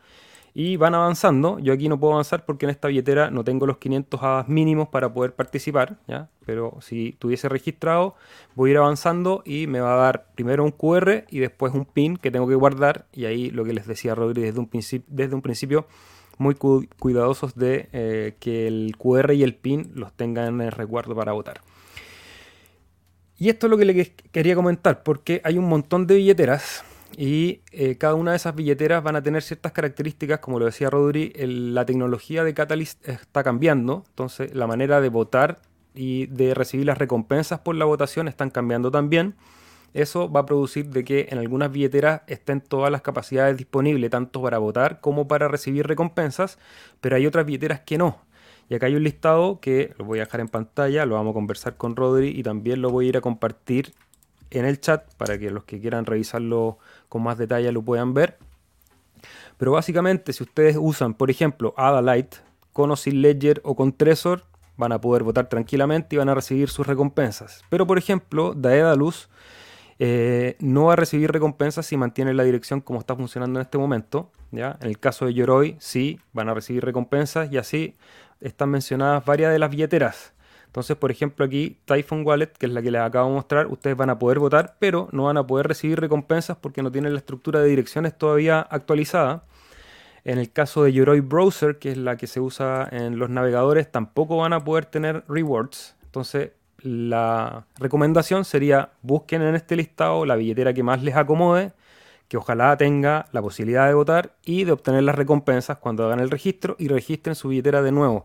y 0.54 0.76
van 0.76 0.94
avanzando. 0.94 1.58
Yo 1.58 1.72
aquí 1.72 1.88
no 1.88 1.98
puedo 1.98 2.12
avanzar 2.12 2.44
porque 2.44 2.66
en 2.66 2.70
esta 2.70 2.88
billetera 2.88 3.30
no 3.30 3.44
tengo 3.44 3.66
los 3.66 3.78
500 3.78 4.22
hadas 4.22 4.48
mínimos 4.48 4.88
para 4.88 5.12
poder 5.12 5.34
participar, 5.34 5.96
¿ya? 6.06 6.28
Pero 6.44 6.78
si 6.80 7.12
tuviese 7.18 7.48
registrado, 7.48 8.14
voy 8.54 8.70
a 8.70 8.72
ir 8.72 8.78
avanzando 8.78 9.42
y 9.46 9.66
me 9.66 9.80
va 9.80 9.94
a 9.94 9.96
dar 9.96 10.26
primero 10.34 10.64
un 10.64 10.72
QR 10.72 11.24
y 11.30 11.38
después 11.38 11.72
un 11.72 11.84
PIN 11.84 12.16
que 12.16 12.30
tengo 12.30 12.46
que 12.48 12.54
guardar 12.54 13.06
y 13.12 13.24
ahí 13.24 13.50
lo 13.50 13.64
que 13.64 13.72
les 13.72 13.86
decía 13.86 14.14
Rodri 14.14 14.42
desde 14.42 14.58
un, 14.58 14.66
principio, 14.66 15.06
desde 15.08 15.34
un 15.34 15.42
principio 15.42 15.86
muy 16.38 16.54
cuidadosos 16.54 17.54
de 17.54 17.88
eh, 17.92 18.34
que 18.40 18.66
el 18.66 18.96
QR 18.98 19.32
y 19.32 19.42
el 19.42 19.54
PIN 19.54 19.92
los 19.94 20.12
tengan 20.12 20.54
en 20.54 20.60
el 20.60 20.72
resguardo 20.72 21.14
para 21.14 21.32
votar. 21.32 21.60
Y 23.38 23.48
esto 23.48 23.66
es 23.66 23.70
lo 23.70 23.78
que 23.78 23.84
les 23.84 24.10
quería 24.30 24.54
comentar, 24.54 25.02
porque 25.02 25.40
hay 25.44 25.58
un 25.58 25.68
montón 25.68 26.06
de 26.06 26.14
billeteras 26.16 26.84
y 27.16 27.60
eh, 27.72 27.96
cada 27.96 28.14
una 28.14 28.32
de 28.32 28.36
esas 28.38 28.54
billeteras 28.54 29.02
van 29.02 29.16
a 29.16 29.22
tener 29.22 29.42
ciertas 29.42 29.72
características, 29.72 30.38
como 30.40 30.58
lo 30.58 30.66
decía 30.66 30.90
Rodri, 30.90 31.32
la 31.36 31.84
tecnología 31.84 32.44
de 32.44 32.54
Catalyst 32.54 33.06
está 33.06 33.42
cambiando, 33.42 34.04
entonces 34.08 34.54
la 34.54 34.66
manera 34.66 35.00
de 35.00 35.08
votar 35.08 35.60
y 35.94 36.26
de 36.26 36.54
recibir 36.54 36.86
las 36.86 36.98
recompensas 36.98 37.60
por 37.60 37.74
la 37.74 37.84
votación 37.84 38.28
están 38.28 38.50
cambiando 38.50 38.90
también. 38.90 39.34
Eso 39.94 40.30
va 40.30 40.40
a 40.40 40.46
producir 40.46 40.86
de 40.86 41.04
que 41.04 41.28
en 41.30 41.38
algunas 41.38 41.70
billeteras 41.70 42.22
estén 42.26 42.62
todas 42.62 42.90
las 42.90 43.02
capacidades 43.02 43.58
disponibles, 43.58 44.10
tanto 44.10 44.40
para 44.40 44.56
votar 44.56 45.00
como 45.00 45.28
para 45.28 45.48
recibir 45.48 45.86
recompensas, 45.86 46.58
pero 47.02 47.16
hay 47.16 47.26
otras 47.26 47.44
billeteras 47.44 47.80
que 47.80 47.98
no. 47.98 48.18
Y 48.70 48.74
acá 48.74 48.86
hay 48.86 48.94
un 48.94 49.02
listado 49.02 49.60
que 49.60 49.92
lo 49.98 50.06
voy 50.06 50.20
a 50.20 50.24
dejar 50.24 50.40
en 50.40 50.48
pantalla, 50.48 51.04
lo 51.04 51.16
vamos 51.16 51.32
a 51.32 51.34
conversar 51.34 51.76
con 51.76 51.94
Rodri 51.94 52.28
y 52.28 52.42
también 52.42 52.80
lo 52.80 52.90
voy 52.90 53.06
a 53.06 53.08
ir 53.10 53.16
a 53.18 53.20
compartir 53.20 53.92
en 54.58 54.64
el 54.64 54.80
chat 54.80 55.12
para 55.14 55.38
que 55.38 55.50
los 55.50 55.64
que 55.64 55.80
quieran 55.80 56.06
revisarlo 56.06 56.78
con 57.08 57.22
más 57.22 57.38
detalle 57.38 57.72
lo 57.72 57.82
puedan 57.82 58.14
ver. 58.14 58.38
Pero 59.56 59.72
básicamente, 59.72 60.32
si 60.32 60.42
ustedes 60.42 60.76
usan, 60.78 61.14
por 61.14 61.30
ejemplo, 61.30 61.74
Adalite 61.76 62.38
con 62.72 62.90
o 62.90 62.96
sin 62.96 63.22
Ledger 63.22 63.60
o 63.64 63.76
con 63.76 63.92
Trezor, 63.92 64.44
van 64.76 64.92
a 64.92 65.00
poder 65.00 65.22
votar 65.22 65.48
tranquilamente 65.48 66.16
y 66.16 66.18
van 66.18 66.28
a 66.28 66.34
recibir 66.34 66.68
sus 66.68 66.86
recompensas. 66.86 67.62
Pero, 67.68 67.86
por 67.86 67.98
ejemplo, 67.98 68.54
Daedalus 68.54 69.28
eh, 69.98 70.56
no 70.58 70.86
va 70.86 70.94
a 70.94 70.96
recibir 70.96 71.30
recompensas 71.30 71.86
si 71.86 71.96
mantiene 71.96 72.34
la 72.34 72.42
dirección 72.42 72.80
como 72.80 72.98
está 72.98 73.14
funcionando 73.14 73.60
en 73.60 73.64
este 73.64 73.78
momento. 73.78 74.30
¿ya? 74.50 74.76
En 74.80 74.88
el 74.88 74.98
caso 74.98 75.26
de 75.26 75.34
Yoroi, 75.34 75.76
sí, 75.78 76.18
van 76.32 76.48
a 76.48 76.54
recibir 76.54 76.84
recompensas 76.84 77.52
y 77.52 77.58
así 77.58 77.94
están 78.40 78.70
mencionadas 78.70 79.24
varias 79.24 79.52
de 79.52 79.58
las 79.58 79.70
billeteras. 79.70 80.32
Entonces, 80.72 80.96
por 80.96 81.10
ejemplo, 81.10 81.44
aquí 81.44 81.76
Typhon 81.84 82.26
Wallet, 82.26 82.46
que 82.46 82.64
es 82.64 82.72
la 82.72 82.80
que 82.80 82.90
les 82.90 83.02
acabo 83.02 83.28
de 83.28 83.34
mostrar, 83.34 83.66
ustedes 83.66 83.94
van 83.94 84.08
a 84.08 84.18
poder 84.18 84.38
votar, 84.38 84.76
pero 84.78 85.06
no 85.12 85.24
van 85.24 85.36
a 85.36 85.46
poder 85.46 85.68
recibir 85.68 86.00
recompensas 86.00 86.56
porque 86.56 86.82
no 86.82 86.90
tienen 86.90 87.12
la 87.12 87.18
estructura 87.18 87.60
de 87.60 87.68
direcciones 87.68 88.16
todavía 88.16 88.60
actualizada. 88.60 89.44
En 90.24 90.38
el 90.38 90.50
caso 90.50 90.82
de 90.82 90.94
Yoroi 90.94 91.20
Browser, 91.20 91.78
que 91.78 91.90
es 91.90 91.98
la 91.98 92.16
que 92.16 92.26
se 92.26 92.40
usa 92.40 92.88
en 92.90 93.18
los 93.18 93.28
navegadores, 93.28 93.92
tampoco 93.92 94.38
van 94.38 94.54
a 94.54 94.64
poder 94.64 94.86
tener 94.86 95.24
rewards. 95.28 95.94
Entonces, 96.04 96.52
la 96.78 97.66
recomendación 97.78 98.46
sería 98.46 98.92
busquen 99.02 99.42
en 99.42 99.54
este 99.54 99.76
listado 99.76 100.24
la 100.24 100.36
billetera 100.36 100.72
que 100.72 100.82
más 100.82 101.02
les 101.02 101.16
acomode, 101.16 101.72
que 102.28 102.38
ojalá 102.38 102.74
tenga 102.78 103.26
la 103.32 103.42
posibilidad 103.42 103.88
de 103.88 103.92
votar 103.92 104.36
y 104.42 104.64
de 104.64 104.72
obtener 104.72 105.02
las 105.02 105.16
recompensas 105.16 105.76
cuando 105.76 106.06
hagan 106.06 106.20
el 106.20 106.30
registro 106.30 106.76
y 106.78 106.88
registren 106.88 107.34
su 107.34 107.48
billetera 107.48 107.82
de 107.82 107.92
nuevo. 107.92 108.24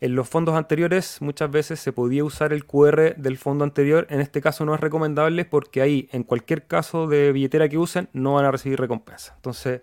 En 0.00 0.14
los 0.14 0.28
fondos 0.28 0.54
anteriores 0.54 1.22
muchas 1.22 1.50
veces 1.50 1.80
se 1.80 1.92
podía 1.92 2.24
usar 2.24 2.52
el 2.52 2.66
QR 2.66 3.14
del 3.16 3.38
fondo 3.38 3.64
anterior, 3.64 4.06
en 4.10 4.20
este 4.20 4.40
caso 4.40 4.64
no 4.64 4.74
es 4.74 4.80
recomendable 4.80 5.44
porque 5.44 5.80
ahí 5.80 6.08
en 6.12 6.22
cualquier 6.22 6.66
caso 6.66 7.06
de 7.06 7.32
billetera 7.32 7.68
que 7.68 7.78
usen 7.78 8.08
no 8.12 8.34
van 8.34 8.44
a 8.44 8.50
recibir 8.50 8.78
recompensa. 8.78 9.34
Entonces, 9.36 9.80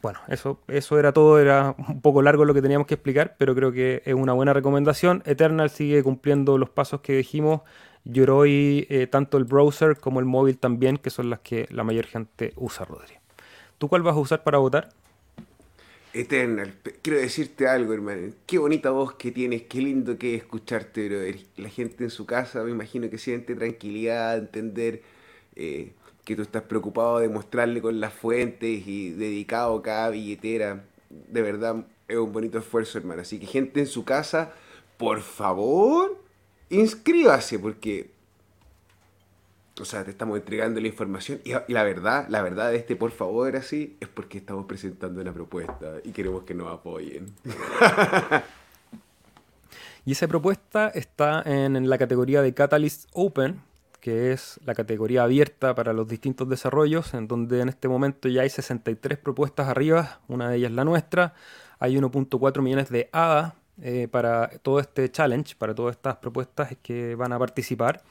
bueno, 0.00 0.20
eso, 0.28 0.60
eso 0.68 0.98
era 0.98 1.12
todo, 1.12 1.40
era 1.40 1.74
un 1.76 2.00
poco 2.00 2.22
largo 2.22 2.44
lo 2.44 2.54
que 2.54 2.62
teníamos 2.62 2.86
que 2.86 2.94
explicar, 2.94 3.34
pero 3.36 3.54
creo 3.54 3.72
que 3.72 4.02
es 4.04 4.14
una 4.14 4.32
buena 4.32 4.52
recomendación. 4.52 5.22
Eternal 5.26 5.70
sigue 5.70 6.02
cumpliendo 6.04 6.56
los 6.56 6.70
pasos 6.70 7.00
que 7.00 7.14
dijimos. 7.14 7.62
Yoroi, 8.04 8.86
eh, 8.88 9.06
tanto 9.06 9.36
el 9.36 9.44
browser 9.44 9.98
como 9.98 10.20
el 10.20 10.24
móvil 10.24 10.56
también, 10.56 10.96
que 10.96 11.10
son 11.10 11.30
las 11.30 11.40
que 11.40 11.66
la 11.70 11.84
mayor 11.84 12.06
gente 12.06 12.52
usa, 12.56 12.86
Rodri. 12.86 13.14
¿Tú 13.76 13.88
cuál 13.88 14.02
vas 14.02 14.14
a 14.14 14.18
usar 14.18 14.44
para 14.44 14.58
votar? 14.58 14.90
Eternal, 16.14 16.74
quiero 17.02 17.18
decirte 17.18 17.68
algo, 17.68 17.92
hermano. 17.92 18.32
Qué 18.46 18.58
bonita 18.58 18.90
voz 18.90 19.14
que 19.14 19.30
tienes, 19.30 19.62
qué 19.62 19.80
lindo 19.80 20.16
que 20.16 20.34
es 20.34 20.42
escucharte, 20.42 21.08
brother. 21.08 21.38
La 21.56 21.68
gente 21.68 22.04
en 22.04 22.10
su 22.10 22.24
casa, 22.24 22.62
me 22.64 22.70
imagino 22.70 23.10
que 23.10 23.18
siente 23.18 23.54
tranquilidad, 23.54 24.38
entender 24.38 25.02
eh, 25.54 25.92
que 26.24 26.34
tú 26.34 26.42
estás 26.42 26.62
preocupado 26.62 27.18
de 27.18 27.28
mostrarle 27.28 27.82
con 27.82 28.00
las 28.00 28.14
fuentes 28.14 28.86
y 28.86 29.10
dedicado 29.10 29.82
cada 29.82 30.10
billetera. 30.10 30.84
De 31.10 31.42
verdad, 31.42 31.86
es 32.08 32.16
un 32.16 32.32
bonito 32.32 32.58
esfuerzo, 32.58 32.98
hermano. 32.98 33.22
Así 33.22 33.38
que 33.38 33.46
gente 33.46 33.80
en 33.80 33.86
su 33.86 34.04
casa, 34.04 34.52
por 34.96 35.20
favor, 35.20 36.22
inscríbase, 36.70 37.58
porque... 37.58 38.17
O 39.80 39.84
sea, 39.84 40.04
te 40.04 40.10
estamos 40.10 40.38
entregando 40.38 40.80
la 40.80 40.88
información 40.88 41.40
y, 41.44 41.52
la 41.72 41.84
verdad, 41.84 42.26
la 42.28 42.42
verdad 42.42 42.70
de 42.70 42.76
este 42.76 42.96
por 42.96 43.10
favor 43.10 43.56
así 43.56 43.96
es 44.00 44.08
porque 44.08 44.38
estamos 44.38 44.66
presentando 44.66 45.20
una 45.20 45.32
propuesta 45.32 45.94
y 46.04 46.12
queremos 46.12 46.44
que 46.44 46.54
nos 46.54 46.72
apoyen. 46.72 47.34
y 50.04 50.12
esa 50.12 50.26
propuesta 50.26 50.88
está 50.88 51.42
en 51.44 51.88
la 51.88 51.98
categoría 51.98 52.42
de 52.42 52.54
Catalyst 52.54 53.08
Open, 53.12 53.60
que 54.00 54.32
es 54.32 54.60
la 54.64 54.74
categoría 54.74 55.24
abierta 55.24 55.74
para 55.74 55.92
los 55.92 56.08
distintos 56.08 56.48
desarrollos, 56.48 57.14
en 57.14 57.28
donde 57.28 57.60
en 57.60 57.68
este 57.68 57.88
momento 57.88 58.28
ya 58.28 58.42
hay 58.42 58.50
63 58.50 59.18
propuestas 59.18 59.68
arriba, 59.68 60.20
una 60.28 60.50
de 60.50 60.56
ellas 60.56 60.72
la 60.72 60.84
nuestra, 60.84 61.34
hay 61.78 61.96
1.4 61.96 62.62
millones 62.62 62.90
de 62.90 63.08
ADA 63.12 63.54
eh, 63.82 64.08
para 64.10 64.50
todo 64.62 64.80
este 64.80 65.10
challenge, 65.10 65.54
para 65.56 65.74
todas 65.74 65.96
estas 65.96 66.16
propuestas 66.16 66.76
que 66.82 67.14
van 67.14 67.32
a 67.32 67.38
participar. 67.38 68.02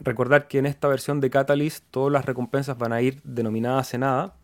Recordar 0.00 0.48
que 0.48 0.58
en 0.58 0.66
esta 0.66 0.88
versión 0.88 1.20
de 1.20 1.30
Catalyst 1.30 1.84
todas 1.90 2.12
las 2.12 2.24
recompensas 2.24 2.78
van 2.78 2.92
a 2.92 3.00
ir 3.02 3.20
denominadas 3.24 3.94
en 3.94 4.02
ADA. 4.02 4.34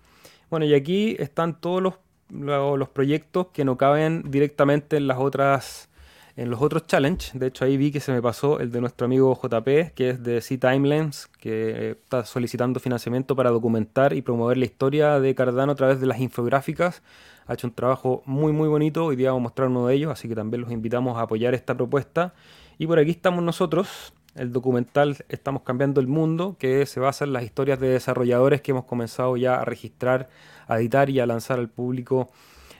Bueno, 0.51 0.67
y 0.67 0.75
aquí 0.75 1.17
están 1.19 1.61
todos 1.61 1.83
los, 1.83 1.95
los 2.31 2.89
proyectos 2.89 3.49
que 3.53 3.65
no 3.65 3.77
caben 3.77 4.31
directamente 4.31 4.97
en 4.97 5.07
las 5.07 5.19
otras 5.19 5.89
en 6.37 6.51
los 6.51 6.61
otros 6.61 6.87
challenge, 6.87 7.39
de 7.39 7.47
hecho 7.47 7.65
ahí 7.65 7.77
vi 7.77 7.93
que 7.93 8.01
se 8.01 8.11
me 8.11 8.21
pasó 8.21 8.59
el 8.59 8.73
de 8.73 8.81
nuestro 8.81 9.05
amigo 9.05 9.39
JP, 9.41 9.95
que 9.95 10.11
es 10.11 10.23
de 10.23 10.41
C-Timelines, 10.41 11.29
que 11.39 11.93
está 11.93 12.25
solicitando 12.25 12.81
financiamiento 12.81 13.37
para 13.37 13.51
documentar 13.51 14.13
y 14.15 14.23
promover 14.23 14.59
la 14.59 14.65
historia 14.65 15.21
de 15.21 15.35
Cardano 15.37 15.73
a 15.73 15.75
través 15.77 16.01
de 16.01 16.07
las 16.07 16.19
infográficas. 16.19 17.03
Ha 17.47 17.55
hecho 17.55 17.69
un 17.69 17.75
trabajo 17.75 18.23
muy 18.27 18.53
muy 18.53 18.69
bonito, 18.69 19.05
hoy 19.05 19.17
día 19.17 19.29
vamos 19.29 19.43
a 19.43 19.45
mostrar 19.45 19.69
uno 19.69 19.87
de 19.87 19.95
ellos, 19.95 20.11
así 20.11 20.29
que 20.29 20.35
también 20.35 20.63
los 20.63 20.73
invitamos 20.73 21.17
a 21.19 21.23
apoyar 21.23 21.55
esta 21.55 21.77
propuesta. 21.77 22.35
Y 22.79 22.89
por 22.89 22.99
aquí 22.99 23.13
estamos 23.13 23.45
nosotros, 23.45 24.13
el 24.35 24.53
documental 24.53 25.17
Estamos 25.29 25.63
cambiando 25.63 26.01
el 26.01 26.07
mundo, 26.07 26.57
que 26.59 26.87
se 26.87 27.01
basa 27.01 27.25
en 27.25 27.33
las 27.33 27.45
historias 27.45 27.81
de 27.81 27.89
desarrolladores 27.89 28.61
que 28.61 28.73
hemos 28.73 28.85
comenzado 28.85 29.37
ya 29.37 29.57
a 29.57 29.65
registrar, 29.65 30.29
a 30.67 30.79
editar 30.79 31.11
y 31.11 31.21
a 31.21 31.27
lanzar 31.27 31.59
al 31.59 31.69
público 31.69 32.31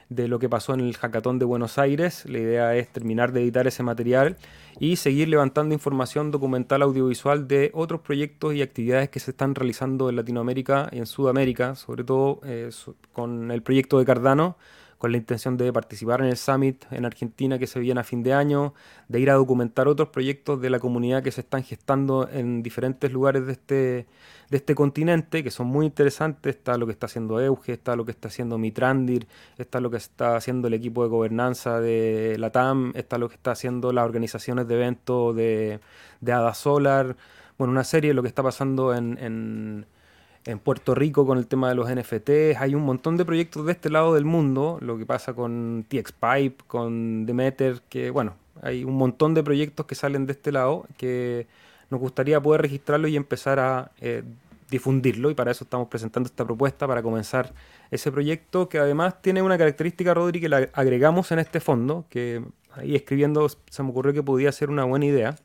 de 0.09 0.27
lo 0.27 0.37
que 0.39 0.49
pasó 0.49 0.73
en 0.73 0.81
el 0.81 0.95
hackathon 0.95 1.39
de 1.39 1.45
Buenos 1.45 1.77
Aires. 1.77 2.25
La 2.25 2.37
idea 2.37 2.75
es 2.75 2.89
terminar 2.89 3.31
de 3.31 3.41
editar 3.41 3.65
ese 3.67 3.83
material 3.83 4.37
y 4.79 4.97
seguir 4.97 5.29
levantando 5.29 5.73
información 5.73 6.31
documental 6.31 6.81
audiovisual 6.81 7.47
de 7.47 7.71
otros 7.73 8.01
proyectos 8.01 8.53
y 8.53 8.61
actividades 8.61 9.09
que 9.09 9.19
se 9.19 9.31
están 9.31 9.55
realizando 9.55 10.09
en 10.09 10.17
Latinoamérica 10.17 10.89
y 10.91 10.99
en 10.99 11.05
Sudamérica, 11.05 11.75
sobre 11.75 12.03
todo 12.03 12.41
eh, 12.43 12.69
con 13.13 13.51
el 13.51 13.61
proyecto 13.63 13.97
de 13.97 14.05
Cardano 14.05 14.57
con 15.05 15.11
la 15.11 15.19
intención 15.19 15.55
de 15.55 15.71
participar 15.71 16.21
en 16.21 16.25
el 16.29 16.35
Summit 16.35 16.83
en 16.89 17.05
Argentina 17.05 17.59
que 17.59 17.67
se 17.67 17.79
viene 17.79 17.99
a 17.99 18.03
fin 18.03 18.23
de 18.23 18.33
año, 18.33 18.73
de 19.07 19.19
ir 19.19 19.29
a 19.29 19.35
documentar 19.35 19.87
otros 19.87 20.09
proyectos 20.09 20.59
de 20.59 20.71
la 20.71 20.79
comunidad 20.79 21.21
que 21.21 21.29
se 21.29 21.41
están 21.41 21.61
gestando 21.63 22.27
en 22.27 22.63
diferentes 22.63 23.11
lugares 23.11 23.45
de 23.45 23.51
este, 23.51 24.07
de 24.49 24.57
este 24.57 24.73
continente, 24.73 25.43
que 25.43 25.51
son 25.51 25.67
muy 25.67 25.85
interesantes. 25.85 26.55
Está 26.55 26.75
lo 26.79 26.87
que 26.87 26.93
está 26.93 27.05
haciendo 27.05 27.39
Euge, 27.39 27.73
está 27.73 27.95
lo 27.95 28.03
que 28.03 28.13
está 28.13 28.29
haciendo 28.29 28.57
Mitrandir, 28.57 29.27
está 29.59 29.79
lo 29.79 29.91
que 29.91 29.97
está 29.97 30.37
haciendo 30.37 30.69
el 30.69 30.73
equipo 30.73 31.03
de 31.03 31.09
gobernanza 31.09 31.79
de 31.79 32.37
la 32.39 32.49
TAM, 32.49 32.91
está 32.95 33.19
lo 33.19 33.29
que 33.29 33.35
está 33.35 33.51
haciendo 33.51 33.93
las 33.93 34.05
organizaciones 34.05 34.67
de 34.67 34.73
eventos 34.73 35.35
de, 35.35 35.81
de 36.19 36.31
Ada 36.31 36.55
Solar. 36.55 37.15
Bueno, 37.59 37.71
una 37.71 37.83
serie 37.83 38.09
de 38.09 38.15
lo 38.15 38.23
que 38.23 38.29
está 38.29 38.41
pasando 38.41 38.95
en 38.95 39.19
en 39.19 39.85
Puerto 40.63 40.93
Rico 40.93 41.25
con 41.25 41.37
el 41.39 41.47
tema 41.47 41.69
de 41.69 41.75
los 41.75 41.89
NFTs, 41.89 42.57
hay 42.59 42.75
un 42.75 42.83
montón 42.83 43.17
de 43.17 43.25
proyectos 43.25 43.65
de 43.65 43.71
este 43.71 43.89
lado 43.89 44.13
del 44.13 44.25
mundo, 44.25 44.77
lo 44.79 44.97
que 44.97 45.05
pasa 45.05 45.33
con 45.33 45.85
TXPipe, 45.89 46.63
con 46.67 47.25
Demeter, 47.25 47.81
que 47.89 48.11
bueno, 48.11 48.35
hay 48.61 48.83
un 48.83 48.95
montón 48.95 49.33
de 49.33 49.43
proyectos 49.43 49.85
que 49.87 49.95
salen 49.95 50.27
de 50.27 50.33
este 50.33 50.51
lado 50.51 50.85
que 50.97 51.47
nos 51.89 51.99
gustaría 51.99 52.39
poder 52.39 52.61
registrarlo 52.61 53.07
y 53.07 53.15
empezar 53.15 53.59
a 53.59 53.91
eh, 53.99 54.23
difundirlo 54.69 55.31
y 55.31 55.33
para 55.33 55.51
eso 55.51 55.63
estamos 55.63 55.87
presentando 55.87 56.27
esta 56.27 56.45
propuesta 56.45 56.87
para 56.87 57.01
comenzar 57.01 57.53
ese 57.91 58.11
proyecto 58.11 58.69
que 58.69 58.79
además 58.79 59.21
tiene 59.21 59.41
una 59.41 59.57
característica, 59.57 60.13
Rodri, 60.13 60.41
que 60.41 60.49
la 60.49 60.69
agregamos 60.73 61.31
en 61.31 61.39
este 61.39 61.59
fondo, 61.59 62.05
que 62.09 62.43
ahí 62.71 62.95
escribiendo 62.95 63.47
se 63.49 63.83
me 63.83 63.89
ocurrió 63.89 64.13
que 64.13 64.23
podía 64.23 64.51
ser 64.51 64.69
una 64.69 64.83
buena 64.83 65.05
idea, 65.05 65.35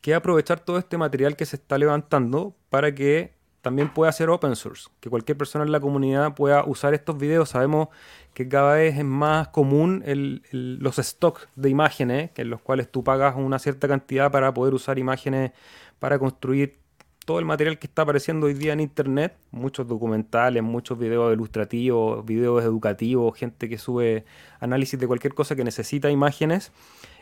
que 0.00 0.12
es 0.12 0.16
aprovechar 0.16 0.60
todo 0.60 0.78
este 0.78 0.98
material 0.98 1.36
que 1.36 1.46
se 1.46 1.56
está 1.56 1.78
levantando 1.78 2.54
para 2.68 2.94
que 2.94 3.32
también 3.64 3.88
puede 3.88 4.12
ser 4.12 4.28
open 4.28 4.56
source, 4.56 4.90
que 5.00 5.08
cualquier 5.08 5.38
persona 5.38 5.64
en 5.64 5.72
la 5.72 5.80
comunidad 5.80 6.34
pueda 6.34 6.64
usar 6.66 6.92
estos 6.92 7.16
videos. 7.16 7.48
Sabemos 7.48 7.88
que 8.34 8.46
cada 8.46 8.74
vez 8.74 8.98
es 8.98 9.04
más 9.06 9.48
común 9.48 10.04
los 10.52 10.96
stocks 10.96 11.48
de 11.56 11.70
imágenes, 11.70 12.30
en 12.36 12.50
los 12.50 12.60
cuales 12.60 12.92
tú 12.92 13.02
pagas 13.02 13.36
una 13.36 13.58
cierta 13.58 13.88
cantidad 13.88 14.30
para 14.30 14.52
poder 14.52 14.74
usar 14.74 14.98
imágenes 14.98 15.52
para 15.98 16.18
construir 16.18 16.76
todo 17.24 17.38
el 17.38 17.46
material 17.46 17.78
que 17.78 17.86
está 17.86 18.02
apareciendo 18.02 18.48
hoy 18.48 18.52
día 18.52 18.74
en 18.74 18.80
internet, 18.80 19.34
muchos 19.50 19.88
documentales, 19.88 20.62
muchos 20.62 20.98
videos 20.98 21.32
ilustrativos, 21.32 22.22
videos 22.22 22.62
educativos, 22.62 23.34
gente 23.34 23.70
que 23.70 23.78
sube 23.78 24.26
análisis 24.60 25.00
de 25.00 25.06
cualquier 25.06 25.32
cosa 25.32 25.56
que 25.56 25.64
necesita 25.64 26.10
imágenes. 26.10 26.70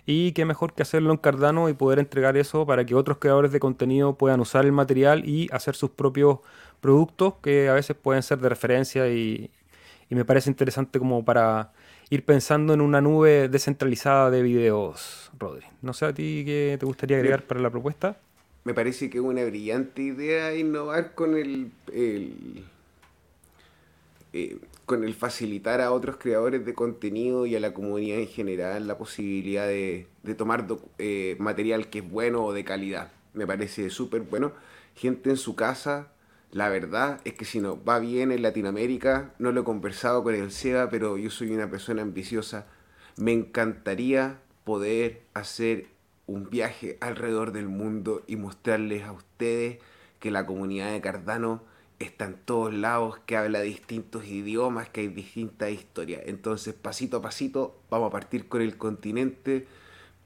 Y 0.04 0.32
qué 0.32 0.44
mejor 0.44 0.74
que 0.74 0.82
hacerlo 0.82 1.12
en 1.12 1.18
Cardano 1.18 1.68
y 1.68 1.74
poder 1.74 1.98
entregar 1.98 2.36
eso 2.36 2.66
para 2.66 2.84
que 2.84 2.94
otros 2.94 3.18
creadores 3.18 3.52
de 3.52 3.60
contenido 3.60 4.16
puedan 4.16 4.40
usar 4.40 4.64
el 4.64 4.72
material 4.72 5.28
y 5.28 5.48
hacer 5.52 5.76
sus 5.76 5.90
propios 5.90 6.40
productos 6.80 7.34
que 7.42 7.68
a 7.68 7.74
veces 7.74 7.96
pueden 7.96 8.22
ser 8.22 8.38
de 8.38 8.48
referencia 8.48 9.08
y, 9.08 9.50
me 10.10 10.26
parece 10.26 10.50
interesante 10.50 10.98
como 10.98 11.24
para 11.24 11.72
ir 12.10 12.22
pensando 12.26 12.74
en 12.74 12.82
una 12.82 13.00
nube 13.00 13.48
descentralizada 13.48 14.30
de 14.30 14.42
videos, 14.42 15.30
Rodri. 15.38 15.64
No 15.80 15.94
sé 15.94 16.04
a 16.04 16.12
ti 16.12 16.42
qué 16.44 16.76
te 16.78 16.84
gustaría 16.84 17.16
agregar 17.16 17.44
para 17.44 17.60
la 17.60 17.70
propuesta. 17.70 18.18
Me 18.64 18.74
parece 18.74 19.08
que 19.08 19.16
es 19.16 19.24
una 19.24 19.42
brillante 19.42 20.02
idea 20.02 20.54
innovar 20.54 21.14
con 21.14 21.34
el, 21.34 21.70
el 21.94 22.62
eh, 24.34 24.58
con 24.86 25.04
el 25.04 25.14
facilitar 25.14 25.80
a 25.80 25.92
otros 25.92 26.16
creadores 26.16 26.64
de 26.64 26.74
contenido 26.74 27.46
y 27.46 27.56
a 27.56 27.60
la 27.60 27.72
comunidad 27.72 28.18
en 28.18 28.28
general 28.28 28.86
la 28.86 28.98
posibilidad 28.98 29.66
de, 29.66 30.06
tomar 30.36 30.66
eh, 30.98 31.36
material 31.38 31.88
que 31.88 32.00
es 32.00 32.10
bueno 32.10 32.44
o 32.44 32.52
de 32.52 32.64
calidad. 32.64 33.12
Me 33.34 33.46
parece 33.46 33.90
súper 33.90 34.22
bueno. 34.22 34.52
Gente 34.94 35.30
en 35.30 35.36
su 35.36 35.54
casa, 35.56 36.12
la 36.50 36.68
verdad 36.68 37.20
es 37.24 37.34
que 37.34 37.44
si 37.44 37.60
no 37.60 37.82
va 37.82 37.98
bien 37.98 38.32
en 38.32 38.42
Latinoamérica, 38.42 39.34
no 39.38 39.52
lo 39.52 39.62
he 39.62 39.64
conversado 39.64 40.22
con 40.22 40.34
el 40.34 40.50
SEBA, 40.50 40.90
pero 40.90 41.16
yo 41.16 41.30
soy 41.30 41.52
una 41.52 41.70
persona 41.70 42.02
ambiciosa. 42.02 42.66
Me 43.16 43.32
encantaría 43.32 44.40
poder 44.64 45.22
hacer 45.34 45.86
un 46.26 46.50
viaje 46.50 46.98
alrededor 47.00 47.52
del 47.52 47.68
mundo 47.68 48.22
y 48.26 48.36
mostrarles 48.36 49.04
a 49.04 49.12
ustedes 49.12 49.78
que 50.20 50.30
la 50.30 50.46
comunidad 50.46 50.92
de 50.92 51.00
Cardano 51.00 51.62
está 52.02 52.26
en 52.26 52.34
todos 52.34 52.72
lados, 52.74 53.18
que 53.26 53.36
habla 53.36 53.60
distintos 53.60 54.26
idiomas, 54.26 54.88
que 54.88 55.02
hay 55.02 55.08
distintas 55.08 55.70
historias. 55.70 56.22
Entonces, 56.26 56.74
pasito 56.74 57.18
a 57.18 57.22
pasito, 57.22 57.80
vamos 57.90 58.08
a 58.08 58.12
partir 58.12 58.48
con 58.48 58.62
el 58.62 58.76
continente 58.76 59.66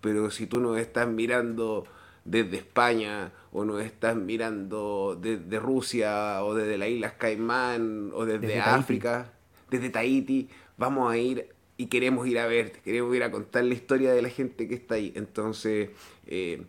pero 0.06 0.30
si 0.30 0.46
tú 0.46 0.60
nos 0.60 0.78
estás 0.78 1.08
mirando 1.08 1.84
desde 2.24 2.58
España 2.58 3.32
o 3.50 3.64
nos 3.64 3.82
estás 3.82 4.14
mirando 4.14 5.18
desde 5.20 5.58
Rusia 5.58 6.44
o 6.44 6.54
desde 6.54 6.78
las 6.78 6.88
Islas 6.90 7.14
Caimán 7.14 8.12
o 8.14 8.24
desde, 8.24 8.60
África, 8.60 9.32
desde 9.68 9.90
Tahiti, 9.90 10.48
vamos 10.76 11.10
a 11.10 11.16
ir 11.16 11.48
y 11.76 11.86
queremos 11.86 12.26
ir 12.28 12.38
a 12.38 12.46
ver, 12.46 12.70
queremos 12.84 13.16
ir 13.16 13.24
a 13.24 13.32
contar 13.32 13.64
la 13.64 13.74
historia 13.74 14.12
de 14.12 14.22
la 14.22 14.28
gente 14.28 14.68
que 14.68 14.76
está 14.76 14.94
ahí. 14.94 15.12
Entonces, 15.16 15.90
eh, 16.26 16.62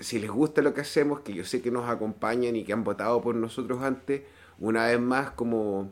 si 0.00 0.18
les 0.18 0.30
gusta 0.30 0.60
lo 0.60 0.74
que 0.74 0.80
hacemos, 0.80 1.20
que 1.20 1.34
yo 1.34 1.44
sé 1.44 1.62
que 1.62 1.70
nos 1.70 1.88
acompañan 1.88 2.56
y 2.56 2.64
que 2.64 2.72
han 2.72 2.82
votado 2.82 3.22
por 3.22 3.36
nosotros 3.36 3.82
antes, 3.82 4.22
una 4.62 4.86
vez 4.86 5.00
más, 5.00 5.32
como, 5.32 5.90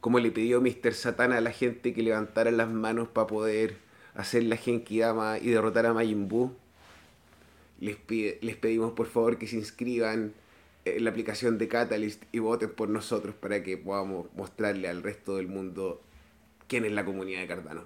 como 0.00 0.18
le 0.18 0.30
pidió 0.30 0.62
Mr. 0.62 0.94
Satan 0.94 1.32
a 1.32 1.40
la 1.42 1.52
gente 1.52 1.92
que 1.92 2.02
levantara 2.02 2.50
las 2.50 2.70
manos 2.70 3.08
para 3.08 3.26
poder 3.26 3.76
hacer 4.14 4.44
la 4.44 4.56
Genkidama 4.56 5.38
y 5.38 5.50
derrotar 5.50 5.84
a 5.84 5.92
Majin 5.92 6.26
Buu, 6.26 6.54
les, 7.80 7.98
les 8.08 8.56
pedimos 8.56 8.92
por 8.92 9.06
favor 9.06 9.36
que 9.36 9.46
se 9.46 9.56
inscriban 9.56 10.32
en 10.86 11.04
la 11.04 11.10
aplicación 11.10 11.58
de 11.58 11.68
Catalyst 11.68 12.22
y 12.32 12.38
voten 12.38 12.70
por 12.70 12.88
nosotros 12.88 13.34
para 13.34 13.62
que 13.62 13.76
podamos 13.76 14.26
mostrarle 14.34 14.88
al 14.88 15.02
resto 15.02 15.36
del 15.36 15.46
mundo 15.46 16.00
quién 16.66 16.86
es 16.86 16.92
la 16.92 17.04
comunidad 17.04 17.40
de 17.40 17.46
Cardano. 17.46 17.82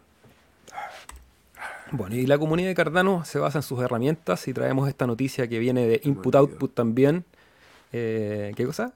Bueno, 1.91 2.15
y 2.15 2.27
la 2.27 2.39
comunidad 2.39 2.69
de 2.69 2.75
Cardano 2.77 3.25
se 3.25 3.41
basa 3.41 3.59
en 3.59 3.63
sus 3.63 3.81
herramientas 3.81 4.47
y 4.47 4.55
traemos 4.55 4.89
esta 4.89 5.07
noticia 5.09 5.49
que 5.49 5.59
viene 5.59 5.87
de 5.87 6.01
Input 6.05 6.35
Output 6.37 6.73
también. 6.73 7.25
Eh, 7.93 8.53
¿Qué 8.57 8.65
cosa? 8.65 8.95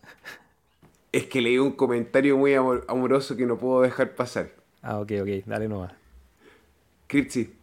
Es 1.13 1.25
que 1.27 1.41
leí 1.41 1.59
un 1.59 1.73
comentario 1.73 2.37
muy 2.37 2.55
amoroso 2.55 3.37
que 3.37 3.47
no 3.47 3.59
puedo 3.59 3.83
dejar 3.83 4.15
pasar. 4.15 4.51
Ah, 4.83 5.01
ok, 5.01 5.13
ok, 5.23 5.29
dale 5.47 5.69
nomás. 5.69 5.93
Critzy. 7.07 7.55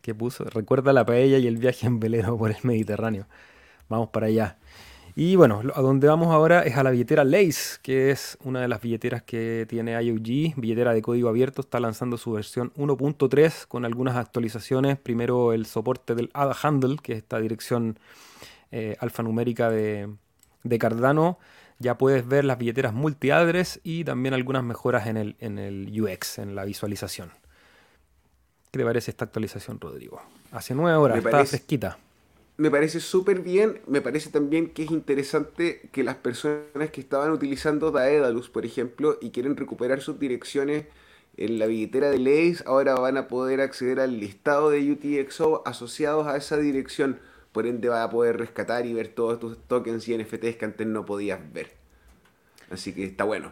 ¿Qué 0.00 0.14
puso? 0.14 0.44
Recuerda 0.44 0.92
la 0.92 1.04
paella 1.04 1.38
y 1.38 1.46
el 1.46 1.58
viaje 1.58 1.86
en 1.86 2.00
velero 2.00 2.38
por 2.38 2.50
el 2.50 2.56
Mediterráneo. 2.62 3.26
Vamos 3.88 4.08
para 4.08 4.26
allá. 4.26 4.56
Y 5.20 5.34
bueno, 5.34 5.62
a 5.74 5.80
donde 5.80 6.06
vamos 6.06 6.28
ahora 6.28 6.62
es 6.62 6.76
a 6.76 6.84
la 6.84 6.92
billetera 6.92 7.24
Lace, 7.24 7.80
que 7.82 8.12
es 8.12 8.38
una 8.44 8.60
de 8.60 8.68
las 8.68 8.80
billeteras 8.80 9.22
que 9.24 9.66
tiene 9.68 10.00
IOG, 10.00 10.54
billetera 10.56 10.94
de 10.94 11.02
código 11.02 11.28
abierto, 11.28 11.62
está 11.62 11.80
lanzando 11.80 12.16
su 12.16 12.30
versión 12.30 12.72
1.3 12.74 13.66
con 13.66 13.84
algunas 13.84 14.14
actualizaciones. 14.14 14.96
Primero 14.96 15.52
el 15.52 15.66
soporte 15.66 16.14
del 16.14 16.30
ADA 16.34 16.56
Handle, 16.62 16.98
que 17.02 17.14
es 17.14 17.18
esta 17.18 17.40
dirección 17.40 17.98
eh, 18.70 18.96
alfanumérica 19.00 19.70
de, 19.70 20.08
de, 20.62 20.78
Cardano. 20.78 21.40
Ya 21.78 21.96
puedes 21.96 22.26
ver 22.26 22.44
las 22.44 22.58
billeteras 22.58 22.92
multi-address 22.92 23.80
y 23.84 24.04
también 24.04 24.34
algunas 24.34 24.64
mejoras 24.64 25.06
en 25.06 25.16
el, 25.16 25.36
en 25.38 25.58
el 25.58 25.88
UX, 26.00 26.38
en 26.38 26.54
la 26.54 26.64
visualización. 26.64 27.30
¿Qué 28.70 28.78
te 28.78 28.84
parece 28.84 29.10
esta 29.10 29.24
actualización, 29.24 29.80
Rodrigo? 29.80 30.20
Hace 30.50 30.74
nueve 30.74 30.96
horas, 30.96 31.18
está 31.18 31.44
fresquita 31.44 31.98
me 32.58 32.72
parece 32.72 33.00
súper 33.00 33.40
bien. 33.40 33.80
Me 33.86 34.02
parece 34.02 34.30
también 34.30 34.70
que 34.70 34.82
es 34.82 34.90
interesante 34.90 35.88
que 35.92 36.02
las 36.02 36.16
personas 36.16 36.90
que 36.92 37.00
estaban 37.00 37.30
utilizando 37.30 37.92
Daedalus, 37.92 38.50
por 38.50 38.66
ejemplo, 38.66 39.16
y 39.22 39.30
quieren 39.30 39.56
recuperar 39.56 40.02
sus 40.02 40.18
direcciones 40.18 40.86
en 41.36 41.60
la 41.60 41.66
billetera 41.66 42.10
de 42.10 42.18
Lace, 42.18 42.64
ahora 42.66 42.96
van 42.96 43.16
a 43.16 43.28
poder 43.28 43.60
acceder 43.60 44.00
al 44.00 44.18
listado 44.18 44.70
de 44.70 44.90
UTXO 44.90 45.62
asociados 45.66 46.26
a 46.26 46.36
esa 46.36 46.56
dirección. 46.56 47.20
Por 47.58 47.66
ende, 47.66 47.88
va 47.88 48.04
a 48.04 48.08
poder 48.08 48.38
rescatar 48.38 48.86
y 48.86 48.92
ver 48.92 49.08
todos 49.08 49.40
tus 49.40 49.58
tokens 49.66 50.06
y 50.08 50.16
NFTs 50.16 50.54
que 50.54 50.64
antes 50.64 50.86
no 50.86 51.04
podías 51.04 51.40
ver. 51.52 51.72
Así 52.70 52.92
que 52.92 53.02
está 53.02 53.24
bueno. 53.24 53.50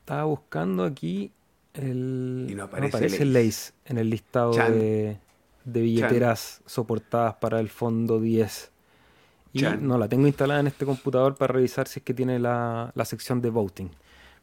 Estaba 0.00 0.24
buscando 0.24 0.84
aquí 0.84 1.30
el. 1.74 2.46
Y 2.48 2.54
no 2.54 2.64
aparece, 2.64 3.26
Lace. 3.26 3.74
en 3.84 3.98
el 3.98 4.08
listado 4.08 4.52
de 4.52 5.18
de 5.66 5.82
billeteras 5.82 6.62
soportadas 6.64 7.34
para 7.34 7.60
el 7.60 7.68
fondo 7.68 8.20
10. 8.20 8.70
Y 9.52 9.64
no 9.80 9.98
la 9.98 10.08
tengo 10.08 10.26
instalada 10.26 10.60
en 10.60 10.68
este 10.68 10.86
computador 10.86 11.34
para 11.34 11.52
revisar 11.52 11.88
si 11.88 12.00
es 12.00 12.04
que 12.04 12.14
tiene 12.14 12.38
la, 12.38 12.90
sección 13.04 13.42
de 13.42 13.50
voting. 13.50 13.90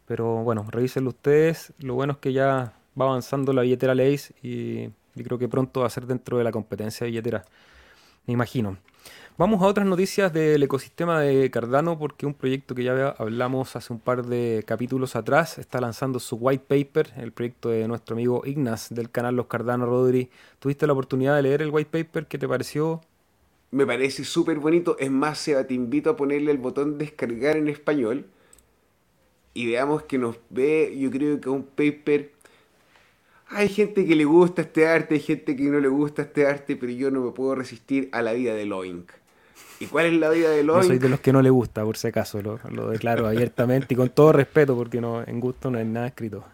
Pero 0.06 0.44
bueno, 0.44 0.68
revísenlo 0.70 1.10
ustedes. 1.10 1.74
Lo 1.80 1.96
bueno 1.96 2.14
es 2.14 2.20
que 2.20 2.32
ya 2.32 2.74
va 3.00 3.06
avanzando 3.06 3.54
la 3.54 3.64
billetera 3.64 3.96
Lace 3.96 4.36
y, 4.44 4.92
y 5.16 5.24
creo 5.24 5.40
que 5.40 5.48
pronto 5.48 5.80
va 5.80 5.88
a 5.88 5.90
ser 5.90 6.06
dentro 6.06 6.38
de 6.38 6.44
la 6.44 6.52
competencia 6.52 7.06
de 7.06 7.10
billetera. 7.10 7.44
Me 8.26 8.34
imagino. 8.34 8.78
Vamos 9.38 9.62
a 9.64 9.66
otras 9.66 9.88
noticias 9.88 10.32
del 10.32 10.62
ecosistema 10.62 11.20
de 11.20 11.50
Cardano 11.50 11.98
porque 11.98 12.26
un 12.26 12.36
proyecto 12.36 12.76
que 12.76 12.84
ya 12.84 13.10
hablamos 13.18 13.76
hace 13.76 13.92
un 13.92 14.00
par 14.00 14.26
de 14.26 14.64
capítulos 14.66 15.16
atrás 15.16 15.58
está 15.58 15.82
lanzando 15.82 16.20
su 16.20 16.36
white 16.36 16.64
paper, 16.68 17.14
el 17.18 17.32
proyecto 17.32 17.70
de 17.70 17.88
nuestro 17.88 18.14
amigo 18.16 18.44
Ignas 18.46 18.94
del 18.94 19.10
canal 19.10 19.36
Los 19.36 19.48
Cardano 19.48 19.88
Rodri. 19.88 20.30
¿Tuviste 20.60 20.86
la 20.86 20.94
oportunidad 20.94 21.36
de 21.36 21.42
leer 21.42 21.64
el 21.64 21.72
white 21.72 21.90
paper? 21.90 22.28
¿Qué 22.28 22.38
te 22.38 22.48
pareció? 22.48 23.02
Me 23.72 23.88
parece 23.88 24.24
súper 24.24 24.60
bonito. 24.60 24.98
Es 25.00 25.10
más, 25.10 25.40
Seba, 25.40 25.66
te 25.66 25.74
invito 25.74 26.12
a 26.12 26.16
ponerle 26.16 26.52
el 26.52 26.60
botón 26.60 27.00
descargar 27.00 27.58
en 27.58 27.68
español 27.68 28.28
y 29.56 29.66
veamos 29.66 30.04
que 30.04 30.18
nos 30.20 30.38
ve, 30.50 30.96
yo 30.98 31.10
creo 31.10 31.42
que 31.42 31.50
un 31.50 31.64
paper 31.64 32.32
hay 33.56 33.70
gente 33.70 34.06
que 34.06 34.16
le 34.16 34.26
gusta 34.26 34.62
este 34.62 34.88
arte, 34.88 35.16
hay 35.16 35.22
gente 35.22 35.56
que 35.56 35.64
no 35.64 35.80
le 35.80 35.88
gusta 35.88 36.24
este 36.24 36.46
arte, 36.46 36.76
pero 36.76 36.92
yo 36.92 37.12
no 37.12 37.22
me 37.22 37.32
puedo 37.32 37.56
resistir 37.56 38.10
a 38.12 38.22
la 38.22 38.34
vida 38.34 38.54
de 38.54 38.66
Loink. 38.66 39.12
¿Y 39.80 39.88
cuál 39.88 40.08
es 40.08 40.14
la 40.14 40.30
vida 40.30 40.50
de 40.50 40.64
Loink? 40.64 40.84
Yo 40.84 40.88
soy 40.88 41.00
de 41.00 41.10
los 41.10 41.20
que 41.20 41.34
no 41.34 41.42
le 41.42 41.50
gusta, 41.50 41.84
por 41.84 41.98
si 41.98 42.08
acaso, 42.08 42.42
lo, 42.42 42.60
lo 42.70 42.90
declaro 42.90 43.28
abiertamente 43.28 43.94
y 43.94 43.98
con 43.98 44.10
todo 44.10 44.32
respeto, 44.32 44.76
porque 44.76 45.02
no, 45.02 45.24
en 45.26 45.40
gusto 45.40 45.72
no 45.72 45.78
hay 45.78 45.86
nada 45.86 46.08
escrito. 46.08 46.46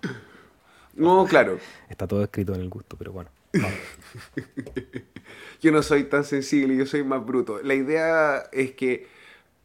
No, 0.95 1.25
claro. 1.25 1.57
Está 1.89 2.07
todo 2.07 2.23
escrito 2.23 2.53
en 2.53 2.61
el 2.61 2.69
gusto, 2.69 2.95
pero 2.97 3.11
bueno. 3.11 3.29
yo 5.61 5.71
no 5.71 5.81
soy 5.81 6.03
tan 6.03 6.23
sensible, 6.23 6.75
yo 6.75 6.85
soy 6.85 7.03
más 7.03 7.25
bruto. 7.25 7.61
La 7.63 7.73
idea 7.73 8.43
es 8.51 8.71
que 8.71 9.07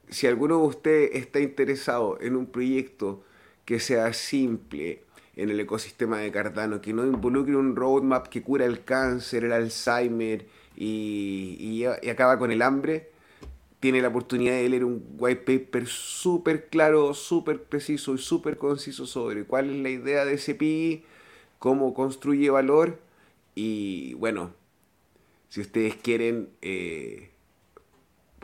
si 0.09 0.27
alguno 0.27 0.59
de 0.59 0.67
ustedes 0.67 1.11
está 1.15 1.41
interesado 1.41 2.19
en 2.21 2.37
un 2.37 2.47
proyecto 2.47 3.25
que 3.65 3.81
sea 3.81 4.13
simple, 4.13 5.03
en 5.37 5.51
el 5.51 5.61
ecosistema 5.61 6.19
de 6.19 6.31
Cardano, 6.31 6.81
que 6.81 6.93
no 6.93 7.05
involucre 7.05 7.57
un 7.57 7.77
roadmap 7.77 8.29
que 8.29 8.43
cura 8.43 8.65
el 8.65 8.85
cáncer, 8.85 9.45
el 9.45 9.53
Alzheimer 9.53 10.47
y, 10.77 11.57
y, 11.59 11.85
acaba 12.09 12.39
con 12.39 12.53
el 12.53 12.63
hambre, 12.63 13.11
tiene 13.81 14.01
la 14.01 14.09
oportunidad 14.09 14.55
de 14.55 14.69
leer 14.69 14.85
un 14.85 15.05
white 15.19 15.43
paper 15.43 15.87
súper 15.87 16.69
claro, 16.69 17.13
súper 17.15 17.63
preciso 17.63 18.15
y 18.15 18.19
súper 18.19 18.57
conciso 18.57 19.07
sobre 19.07 19.45
cuál 19.45 19.71
es 19.71 19.77
la 19.77 19.91
idea 19.91 20.25
de 20.25 20.35
ese 20.35 20.55
PI, 20.55 21.05
cómo 21.59 21.95
construye 21.95 22.49
valor 22.51 22.99
y 23.55 24.15
bueno, 24.15 24.53
si 25.49 25.61
ustedes 25.61 25.97
quieren... 25.97 26.49
Eh, 26.63 27.34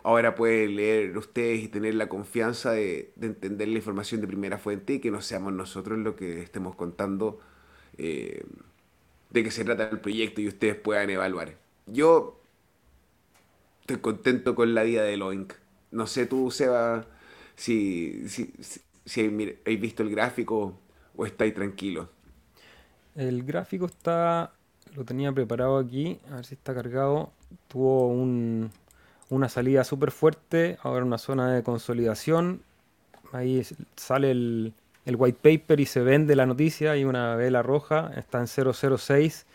ahora 0.03 0.35
pueden 0.35 0.77
leer 0.77 1.17
ustedes 1.17 1.63
y 1.63 1.69
tener 1.69 1.95
la 1.95 2.09
confianza 2.09 2.73
de, 2.73 3.13
entender 3.21 3.69
la 3.69 3.77
información 3.77 4.21
de 4.21 4.27
primera 4.27 4.59
fuente 4.59 4.95
y 4.95 4.99
que 5.01 5.11
no 5.11 5.21
seamos 5.23 5.53
nosotros 5.53 5.99
los 5.99 6.15
que 6.15 6.43
estemos 6.43 6.75
contando 6.77 7.41
eh, 7.99 8.45
de 9.31 9.45
qué 9.45 9.51
se 9.51 9.65
trata 9.65 9.89
el 9.89 10.01
proyecto 10.01 10.41
y 10.41 10.49
ustedes 10.49 10.77
puedan 10.77 11.11
evaluar. 11.11 11.55
Yo 11.87 12.41
estoy 13.81 13.99
contento 13.99 14.55
con 14.55 14.75
la 14.75 14.83
vida 14.83 15.03
de 15.03 15.17
Loink. 15.17 15.53
No 15.91 16.07
sé 16.07 16.27
tú, 16.27 16.51
Seba, 16.51 17.07
si, 17.57 18.29
si, 18.29 18.53
si, 18.61 18.81
si 19.05 19.21
habéis 19.21 19.81
visto 19.81 20.03
el 20.03 20.11
gráfico 20.11 20.79
o 21.17 21.27
estáis 21.27 21.55
tranquilos. 21.55 22.09
El 23.15 23.43
gráfico 23.43 23.87
está, 23.87 24.53
lo 24.95 25.05
tenía 25.05 25.33
preparado 25.33 25.79
aquí, 25.79 26.21
a 26.31 26.37
ver 26.37 26.47
si 26.47 26.55
está 26.55 26.75
cargado. 26.75 27.33
Tuvo 27.69 28.07
un, 28.07 28.71
una 29.31 29.49
salida 29.49 29.85
súper 29.85 30.11
fuerte, 30.11 30.77
ahora 30.83 31.05
una 31.05 31.19
zona 31.19 31.53
de 31.53 31.63
consolidación. 31.63 32.63
Ahí 33.33 33.63
sale 33.97 34.33
el, 34.33 34.75
white 35.07 35.39
paper 35.43 35.81
y 35.81 35.87
se 35.87 36.01
vende 36.01 36.37
la 36.37 36.47
noticia, 36.47 36.93
hay 36.93 37.05
una 37.05 37.35
vela 37.37 37.63
roja, 37.63 38.13
está 38.17 38.39
en 38.39 38.47
006. 38.47 39.47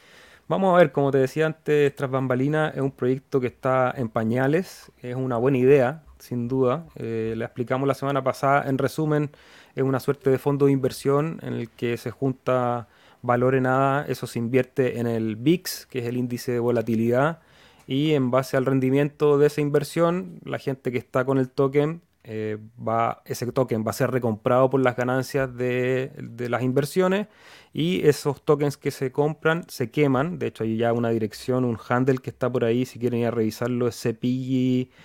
Vamos 0.48 0.74
a 0.74 0.78
ver, 0.78 0.92
como 0.92 1.12
te 1.12 1.18
decía 1.18 1.46
antes, 1.46 1.96
tras 1.96 2.10
bambalina 2.10 2.70
es 2.70 2.82
un 2.82 2.92
proyecto 2.92 3.40
que 3.40 3.48
está 3.48 3.94
en 3.96 4.10
pañales, 4.10 4.92
es 5.02 5.16
una 5.16 5.38
buena 5.38 5.58
idea, 5.58 6.04
sin 6.20 6.48
duda. 6.48 6.86
Eh, 6.96 7.34
la 7.38 7.46
explicamos 7.46 7.88
la 7.88 7.94
semana 7.94 8.24
pasada, 8.24 8.70
en 8.70 8.78
resumen, 8.78 9.30
es 9.76 9.84
una 9.84 10.00
suerte 10.00 10.30
de 10.30 10.38
fondo 10.38 10.68
de 10.68 10.72
inversión 10.72 11.40
en 11.42 11.54
el 11.54 11.70
que 11.70 11.98
se 11.98 12.12
junta 12.12 12.88
valor 13.22 13.56
en 13.56 13.64
nada, 13.64 14.06
eso 14.08 14.28
se 14.28 14.40
invierte 14.40 15.00
en 15.00 15.08
el 15.08 15.36
VIX, 15.36 15.88
que 15.88 16.00
es 16.00 16.06
el 16.06 16.18
índice 16.18 16.52
de 16.52 16.60
volatilidad, 16.60 17.40
y 17.88 18.13
en 18.13 18.32
base 18.32 18.58
al 18.58 18.65
rendimiento 18.65 19.38
de 19.38 19.48
esa 19.48 19.62
inversión, 19.62 20.39
la 20.43 20.60
gente 20.60 20.91
que 20.91 20.98
está 20.98 21.24
con 21.26 21.38
el 21.38 21.50
token, 21.50 22.02
eh, 22.24 22.58
va, 22.86 23.21
ese 23.26 23.45
token 23.52 23.86
va 23.86 23.91
a 23.91 23.93
ser 23.93 24.10
recomprado 24.10 24.67
por 24.71 24.82
las 24.82 24.95
ganancias 24.95 25.56
de, 25.56 26.12
las 26.50 26.63
inversiones 26.63 27.28
y 27.71 28.08
esos 28.08 28.41
tokens 28.41 28.78
que 28.78 28.89
se 28.89 29.12
compran 29.12 29.65
se 29.67 29.91
queman. 29.91 30.39
De 30.39 30.48
hecho, 30.48 30.63
hay 30.63 30.78
ya 30.78 30.91
una 30.91 31.10
dirección, 31.10 31.63
un 31.65 31.78
handle 31.88 32.17
que 32.17 32.32
está 32.32 32.52
por 32.52 32.65
ahí, 32.65 32.88
si 32.88 32.98
quieren 32.98 33.19
ir 33.19 33.28
a 33.28 33.32
revisarlo, 33.32 33.88
es 33.88 34.04
CPG-burn, 34.04 34.95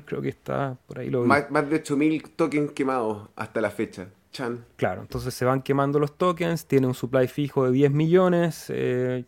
creo 0.00 0.22
que 0.22 0.30
está 0.30 0.78
por 0.86 1.00
ahí. 1.00 1.10
Lo 1.10 1.26
más, 1.26 1.50
más, 1.50 1.68
de 1.68 1.82
8.000 1.82 2.30
tokens 2.34 2.72
quemados 2.72 3.28
hasta 3.36 3.60
la 3.60 3.70
fecha. 3.70 4.08
Chan. 4.32 4.64
Claro, 4.76 5.02
entonces 5.02 5.34
se 5.34 5.44
van 5.44 5.60
quemando 5.60 5.98
los 5.98 6.16
tokens, 6.16 6.64
tiene 6.64 6.86
un 6.86 6.94
supply 6.94 7.26
fijo 7.26 7.66
de 7.66 7.72
10 7.72 7.90
millones. 7.90 8.66
Eh, 8.68 9.24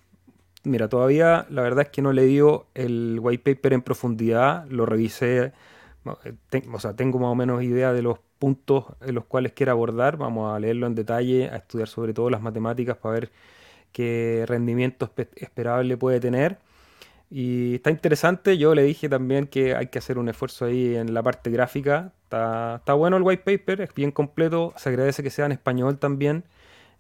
mira, 0.65 0.89
todavía 0.89 1.47
la 1.51 1.63
verdad 1.63 1.87
es 1.87 1.91
que 1.91 2.03
no 2.03 2.13
le 2.13 2.25
dio 2.25 2.67
el 2.75 3.19
white 3.21 3.55
paper 3.55 3.73
en 3.75 3.83
profundidad, 3.83 4.67
lo 4.69 4.87
revisé, 4.87 5.53
eh, 6.05 6.63
o 6.73 6.81
sea, 6.81 6.95
tengo 6.95 7.19
más 7.19 7.31
o 7.31 7.35
menos 7.35 7.63
idea 7.63 7.93
de 7.93 8.03
los 8.03 8.19
puntos 8.39 8.87
en 9.01 9.15
los 9.15 9.25
cuales 9.25 9.53
quiero 9.53 9.73
abordar, 9.73 10.17
vamos 10.17 10.55
a 10.55 10.59
leerlo 10.59 10.87
en 10.87 10.95
detalle, 10.95 11.49
a 11.51 11.57
estudiar 11.57 11.89
sobre 11.89 12.13
todo 12.15 12.31
las 12.31 12.43
matemáticas 12.43 12.97
para 12.97 13.15
ver 13.15 13.33
qué 13.93 14.45
rendimiento 14.49 15.11
esperable 15.37 15.97
puede 15.97 16.21
tener. 16.21 16.59
Y 17.31 17.77
está 17.77 17.91
interesante, 17.91 18.59
yo 18.59 18.75
le 18.75 18.83
dije 18.83 19.09
también 19.09 19.47
que 19.47 19.75
hay 19.75 19.87
que 19.89 19.99
hacer 19.99 20.19
un 20.19 20.29
esfuerzo 20.29 20.67
ahí 20.67 20.97
en 20.97 21.15
la 21.15 21.23
parte 21.23 21.51
gráfica. 21.51 22.13
Está, 22.25 22.77
está 22.77 22.95
bueno 22.95 23.17
el 23.17 23.23
white 23.23 23.43
paper, 23.45 23.81
es 23.83 23.95
bien 23.95 24.11
completo, 24.13 24.75
se 24.77 24.91
agradece 24.91 25.23
que 25.23 25.31
sea 25.31 25.47
en 25.47 25.53
español 25.53 25.99
también. 25.99 26.45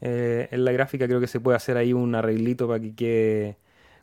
Eh, 0.05 0.49
en 0.51 0.65
la 0.65 0.73
gráfica 0.73 1.07
creo 1.07 1.21
que 1.21 1.29
se 1.29 1.39
puede 1.39 1.57
hacer 1.57 1.77
ahí 1.77 1.93
un 1.93 2.15
arreglito 2.17 2.67
para 2.67 2.81
que 2.81 2.93
quede 2.95 3.57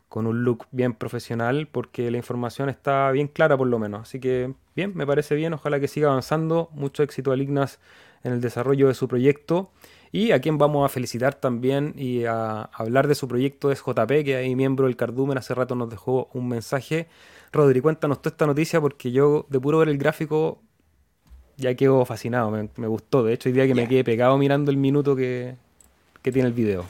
con 0.08 0.26
un 0.26 0.42
look 0.44 0.66
bien 0.72 0.94
profesional, 0.94 1.68
porque 1.70 2.10
la 2.10 2.16
información 2.16 2.68
está 2.68 3.10
bien 3.12 3.28
clara 3.28 3.56
por 3.56 3.68
lo 3.68 3.78
menos. 3.78 4.02
Así 4.02 4.18
que 4.18 4.54
bien, 4.74 4.92
me 4.96 5.06
parece 5.06 5.34
bien, 5.36 5.52
ojalá 5.52 5.78
que 5.78 5.88
siga 5.88 6.08
avanzando. 6.08 6.70
Mucho 6.72 7.02
éxito 7.02 7.32
a 7.32 7.36
Lignas 7.36 7.78
en 8.24 8.32
el 8.32 8.40
desarrollo 8.40 8.88
de 8.88 8.94
su 8.94 9.06
proyecto. 9.08 9.70
Y 10.10 10.32
a 10.32 10.40
quien 10.40 10.58
vamos 10.58 10.84
a 10.84 10.88
felicitar 10.88 11.34
también 11.34 11.94
y 11.96 12.24
a 12.24 12.62
hablar 12.72 13.06
de 13.06 13.14
su 13.14 13.28
proyecto 13.28 13.70
es 13.70 13.80
JP, 13.80 14.24
que 14.24 14.36
ahí 14.36 14.56
miembro 14.56 14.86
del 14.86 14.96
Cardumen, 14.96 15.38
hace 15.38 15.54
rato 15.54 15.76
nos 15.76 15.88
dejó 15.90 16.28
un 16.32 16.48
mensaje. 16.48 17.06
Rodri, 17.52 17.80
cuéntanos 17.80 18.20
toda 18.20 18.32
esta 18.32 18.46
noticia 18.46 18.80
porque 18.80 19.12
yo 19.12 19.46
de 19.48 19.60
puro 19.60 19.78
ver 19.78 19.88
el 19.88 19.98
gráfico 19.98 20.60
ya 21.56 21.74
quedo 21.74 22.04
fascinado, 22.04 22.50
me, 22.50 22.86
gustó. 22.88 23.22
De 23.22 23.34
hecho, 23.34 23.48
hoy 23.48 23.52
día 23.52 23.66
que 23.66 23.74
me 23.74 23.86
quedé 23.86 24.02
pegado 24.02 24.36
mirando 24.38 24.70
el 24.70 24.78
minuto 24.78 25.14
que, 25.14 25.56
que 26.22 26.32
tiene 26.32 26.48
el 26.48 26.54
video. 26.54 26.86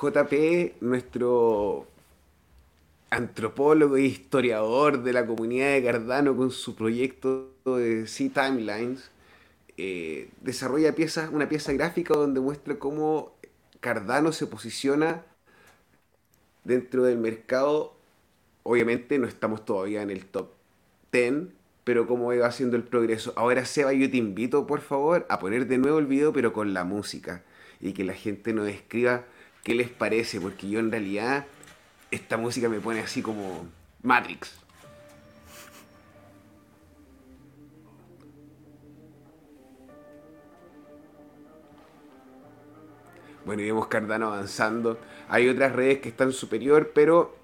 JP, 0.00 0.80
nuestro 0.80 1.86
antropólogo 3.10 3.96
e 3.96 4.02
historiador 4.02 5.02
de 5.02 5.12
la 5.12 5.26
comunidad 5.26 5.72
de 5.72 5.84
Cardano 5.84 6.36
con 6.36 6.50
su 6.50 6.74
proyecto 6.74 7.50
de 7.64 8.06
C-Timelines, 8.06 9.10
eh, 9.76 10.30
desarrolla 10.40 10.94
piezas, 10.94 11.30
una 11.32 11.48
pieza 11.48 11.72
gráfica 11.72 12.14
donde 12.14 12.40
muestra 12.40 12.78
cómo 12.78 13.32
Cardano 13.80 14.32
se 14.32 14.46
posiciona 14.46 15.24
dentro 16.64 17.04
del 17.04 17.18
mercado. 17.18 17.94
Obviamente 18.62 19.18
no 19.18 19.26
estamos 19.26 19.64
todavía 19.64 20.02
en 20.02 20.10
el 20.10 20.26
top 20.26 20.50
10, 21.12 21.44
pero 21.84 22.06
cómo 22.06 22.26
va 22.26 22.46
haciendo 22.46 22.76
el 22.76 22.84
progreso. 22.84 23.32
Ahora 23.36 23.64
Seba, 23.64 23.92
yo 23.92 24.10
te 24.10 24.18
invito 24.18 24.66
por 24.66 24.80
favor 24.80 25.26
a 25.28 25.38
poner 25.38 25.66
de 25.66 25.78
nuevo 25.78 25.98
el 25.98 26.06
video, 26.06 26.32
pero 26.32 26.52
con 26.52 26.74
la 26.74 26.84
música. 26.84 27.42
Y 27.80 27.92
que 27.92 28.04
la 28.04 28.14
gente 28.14 28.52
nos 28.52 28.68
escriba 28.68 29.24
qué 29.64 29.74
les 29.74 29.88
parece, 29.88 30.40
porque 30.40 30.68
yo 30.68 30.80
en 30.80 30.90
realidad 30.90 31.46
esta 32.10 32.36
música 32.36 32.68
me 32.68 32.80
pone 32.80 33.00
así 33.00 33.22
como 33.22 33.66
Matrix. 34.02 34.60
Bueno, 43.44 43.62
y 43.62 43.66
vemos 43.66 43.88
Cardano 43.88 44.28
avanzando. 44.28 44.98
Hay 45.28 45.48
otras 45.48 45.72
redes 45.72 46.00
que 46.00 46.10
están 46.10 46.32
superior, 46.32 46.92
pero 46.94 47.39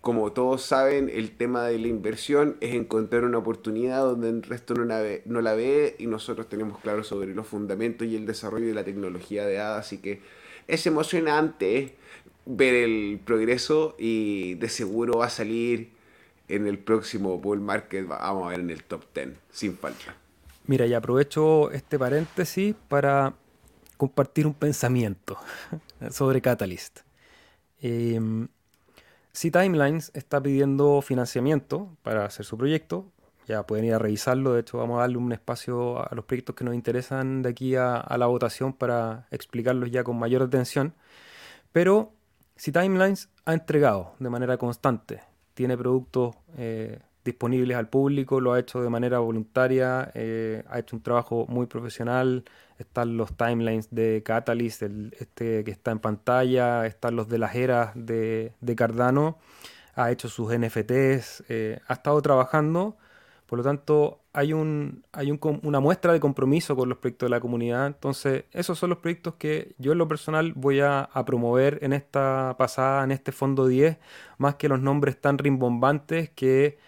como 0.00 0.32
todos 0.32 0.62
saben, 0.62 1.10
el 1.12 1.36
tema 1.36 1.64
de 1.64 1.78
la 1.78 1.88
inversión 1.88 2.56
es 2.60 2.74
encontrar 2.74 3.24
una 3.24 3.38
oportunidad 3.38 4.02
donde 4.02 4.28
el 4.28 4.42
resto 4.42 4.74
no 4.74 4.84
la 4.84 5.00
ve, 5.00 5.22
no 5.26 5.40
la 5.40 5.54
ve 5.54 5.96
y 5.98 6.06
nosotros 6.06 6.48
tenemos 6.48 6.78
claro 6.78 7.04
sobre 7.04 7.34
los 7.34 7.46
fundamentos 7.46 8.06
y 8.06 8.16
el 8.16 8.26
desarrollo 8.26 8.66
de 8.66 8.74
la 8.74 8.84
tecnología 8.84 9.44
de 9.44 9.58
ADA, 9.58 9.78
así 9.78 9.98
que 9.98 10.20
es 10.68 10.86
emocionante 10.86 11.96
ver 12.46 12.74
el 12.74 13.20
progreso 13.24 13.96
y 13.98 14.54
de 14.54 14.68
seguro 14.68 15.18
va 15.18 15.26
a 15.26 15.30
salir 15.30 15.90
en 16.48 16.66
el 16.66 16.78
próximo 16.78 17.38
bull 17.38 17.60
market, 17.60 18.06
vamos 18.06 18.46
a 18.46 18.50
ver 18.50 18.60
en 18.60 18.70
el 18.70 18.84
top 18.84 19.04
10, 19.14 19.30
sin 19.50 19.76
falta. 19.76 20.14
Mira, 20.66 20.86
y 20.86 20.94
aprovecho 20.94 21.70
este 21.72 21.98
paréntesis 21.98 22.74
para 22.88 23.34
compartir 23.96 24.46
un 24.46 24.54
pensamiento 24.54 25.38
sobre 26.10 26.40
Catalyst. 26.40 27.00
Eh, 27.80 28.20
si 29.32 29.50
Timelines 29.50 30.10
está 30.14 30.42
pidiendo 30.42 31.00
financiamiento 31.00 31.88
para 32.02 32.26
hacer 32.26 32.44
su 32.44 32.58
proyecto, 32.58 33.06
ya 33.46 33.66
pueden 33.66 33.86
ir 33.86 33.94
a 33.94 33.98
revisarlo. 33.98 34.52
De 34.52 34.60
hecho, 34.60 34.78
vamos 34.78 34.98
a 34.98 35.00
darle 35.00 35.16
un 35.16 35.32
espacio 35.32 35.98
a 35.98 36.14
los 36.14 36.24
proyectos 36.24 36.54
que 36.54 36.64
nos 36.64 36.74
interesan 36.74 37.42
de 37.42 37.48
aquí 37.48 37.74
a, 37.76 38.04
la 38.16 38.26
votación 38.26 38.72
para 38.72 39.26
explicarlos 39.30 39.90
ya 39.90 40.04
con 40.04 40.18
mayor 40.18 40.42
atención. 40.42 40.94
Pero 41.72 42.12
si 42.56 42.72
Timelines 42.72 43.30
ha 43.44 43.54
entregado 43.54 44.14
de 44.18 44.28
manera 44.28 44.58
constante, 44.58 45.20
tiene 45.54 45.76
productos 45.76 46.36
eh, 46.56 47.00
disponibles 47.24 47.76
al 47.76 47.88
público, 47.88 48.40
lo 48.40 48.52
ha 48.52 48.60
hecho 48.60 48.82
de 48.82 48.90
manera 48.90 49.18
voluntaria, 49.20 50.10
eh, 50.14 50.64
ha 50.68 50.78
hecho 50.78 50.96
un 50.96 51.02
trabajo 51.02 51.46
muy 51.48 51.66
profesional, 51.66 52.44
están 52.78 53.16
los 53.16 53.36
timelines 53.36 53.88
de 53.90 54.22
Catalyst, 54.24 54.82
el, 54.82 55.14
este 55.18 55.64
que 55.64 55.70
está 55.70 55.92
en 55.92 56.00
pantalla, 56.00 56.86
están 56.86 57.16
los 57.16 57.28
de 57.28 57.38
las 57.38 57.54
eras 57.54 57.92
de, 57.94 58.52
Cardano, 58.76 59.38
ha 59.94 60.10
hecho 60.10 60.28
sus 60.28 60.52
NFTs, 60.52 61.44
eh, 61.48 61.80
ha 61.86 61.92
estado 61.92 62.20
trabajando, 62.22 62.96
por 63.46 63.58
lo 63.58 63.64
tanto 63.64 64.20
hay, 64.32 64.52
un, 64.52 65.04
hay 65.12 65.30
un, 65.30 65.38
una 65.62 65.78
muestra 65.78 66.12
de 66.12 66.18
compromiso 66.18 66.74
con 66.74 66.88
los 66.88 66.98
proyectos 66.98 67.26
de 67.26 67.30
la 67.30 67.40
comunidad, 67.40 67.86
entonces 67.86 68.44
esos 68.50 68.78
son 68.78 68.90
los 68.90 68.98
proyectos 68.98 69.34
que 69.34 69.74
yo 69.78 69.92
en 69.92 69.98
lo 69.98 70.08
personal 70.08 70.54
voy 70.54 70.80
a 70.80 71.08
promover 71.24 71.78
en 71.82 71.92
esta 71.92 72.56
pasada, 72.58 73.04
en 73.04 73.12
este 73.12 73.30
fondo 73.30 73.68
10, 73.68 73.98
más 74.38 74.56
que 74.56 74.68
los 74.68 74.80
nombres 74.80 75.20
tan 75.20 75.38
rimbombantes 75.38 76.30
que 76.30 76.78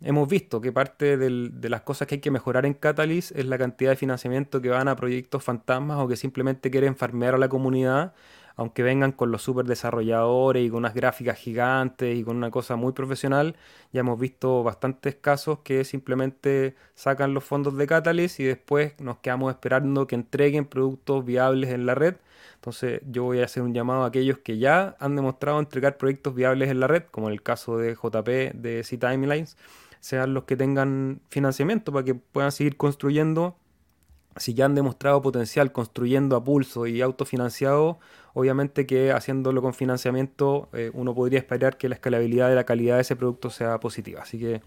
hemos 0.00 0.28
visto 0.28 0.60
que 0.60 0.72
parte 0.72 1.16
de 1.16 1.68
las 1.68 1.82
cosas 1.82 2.08
que 2.08 2.16
hay 2.16 2.20
que 2.20 2.30
mejorar 2.30 2.66
en 2.66 2.74
Catalyst 2.74 3.32
es 3.36 3.46
la 3.46 3.58
cantidad 3.58 3.90
de 3.90 3.96
financiamiento 3.96 4.60
que 4.60 4.68
van 4.68 4.88
a 4.88 4.96
proyectos 4.96 5.42
fantasmas 5.42 5.98
o 5.98 6.08
que 6.08 6.16
simplemente 6.16 6.70
quieren 6.70 6.96
farmear 6.96 7.34
a 7.34 7.38
la 7.38 7.48
comunidad, 7.48 8.14
aunque 8.56 8.82
vengan 8.82 9.12
con 9.12 9.30
los 9.32 9.42
super 9.42 9.64
desarrolladores 9.66 10.64
y 10.64 10.70
con 10.70 10.78
unas 10.78 10.94
gráficas 10.94 11.38
gigantes 11.38 12.16
y 12.16 12.22
con 12.22 12.36
una 12.36 12.50
cosa 12.50 12.76
muy 12.76 12.92
profesional. 12.92 13.56
Ya 13.92 14.00
hemos 14.00 14.18
visto 14.18 14.62
bastantes 14.62 15.16
casos 15.16 15.60
que 15.60 15.84
simplemente 15.84 16.76
sacan 16.94 17.34
los 17.34 17.44
fondos 17.44 17.76
de 17.76 17.86
Catalyst 17.86 18.40
y 18.40 18.44
después 18.44 18.94
nos 19.00 19.18
quedamos 19.18 19.52
esperando 19.52 20.06
que 20.06 20.14
entreguen 20.14 20.66
productos 20.66 21.24
viables 21.24 21.70
en 21.70 21.86
la 21.86 21.94
red. 21.94 22.16
Entonces 22.56 23.02
yo 23.10 23.24
voy 23.24 23.40
a 23.40 23.44
hacer 23.44 23.62
un 23.62 23.74
llamado 23.74 24.04
a 24.04 24.06
aquellos 24.06 24.38
que 24.38 24.58
ya 24.58 24.96
han 24.98 25.16
demostrado 25.16 25.58
entregar 25.58 25.98
proyectos 25.98 26.34
viables 26.34 26.70
en 26.70 26.80
la 26.80 26.86
red, 26.86 27.02
como 27.10 27.26
en 27.28 27.34
el 27.34 27.42
caso 27.42 27.76
de 27.76 27.94
JP 27.94 28.54
de 28.54 28.82
C-Timelines 28.84 29.56
sean 30.04 30.34
los 30.34 30.44
que 30.44 30.54
tengan 30.54 31.22
financiamiento 31.30 31.90
para 31.90 32.04
que 32.04 32.14
puedan 32.14 32.52
seguir 32.52 32.76
construyendo. 32.76 33.56
Si 34.36 34.52
ya 34.52 34.66
han 34.66 34.74
demostrado 34.74 35.22
potencial 35.22 35.72
construyendo 35.72 36.36
a 36.36 36.44
pulso 36.44 36.86
y 36.86 37.00
autofinanciado, 37.00 37.98
obviamente 38.34 38.84
que 38.84 39.12
haciéndolo 39.12 39.62
con 39.62 39.72
financiamiento 39.72 40.68
eh, 40.74 40.90
uno 40.92 41.14
podría 41.14 41.38
esperar 41.38 41.78
que 41.78 41.88
la 41.88 41.94
escalabilidad 41.94 42.50
de 42.50 42.54
la 42.54 42.64
calidad 42.64 42.96
de 42.96 43.00
ese 43.00 43.16
producto 43.16 43.48
sea 43.48 43.80
positiva. 43.80 44.20
Así 44.20 44.38
que 44.38 44.60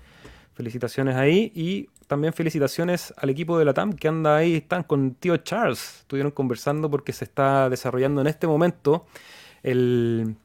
felicitaciones 0.56 1.16
ahí 1.16 1.52
y 1.54 1.88
también 2.08 2.34
felicitaciones 2.34 3.14
al 3.16 3.30
equipo 3.30 3.60
de 3.60 3.66
la 3.66 3.76
TAM 3.76 3.94
que 3.94 4.08
anda 4.08 4.38
ahí, 4.38 4.56
están 4.56 4.82
con 4.82 5.14
tío 5.14 5.38
Charles, 5.38 6.00
estuvieron 6.00 6.32
conversando 6.32 6.90
porque 6.90 7.14
se 7.14 7.26
está 7.26 7.70
desarrollando 7.70 8.22
en 8.22 8.28
este 8.28 8.48
momento 8.48 9.06
el 9.62 10.36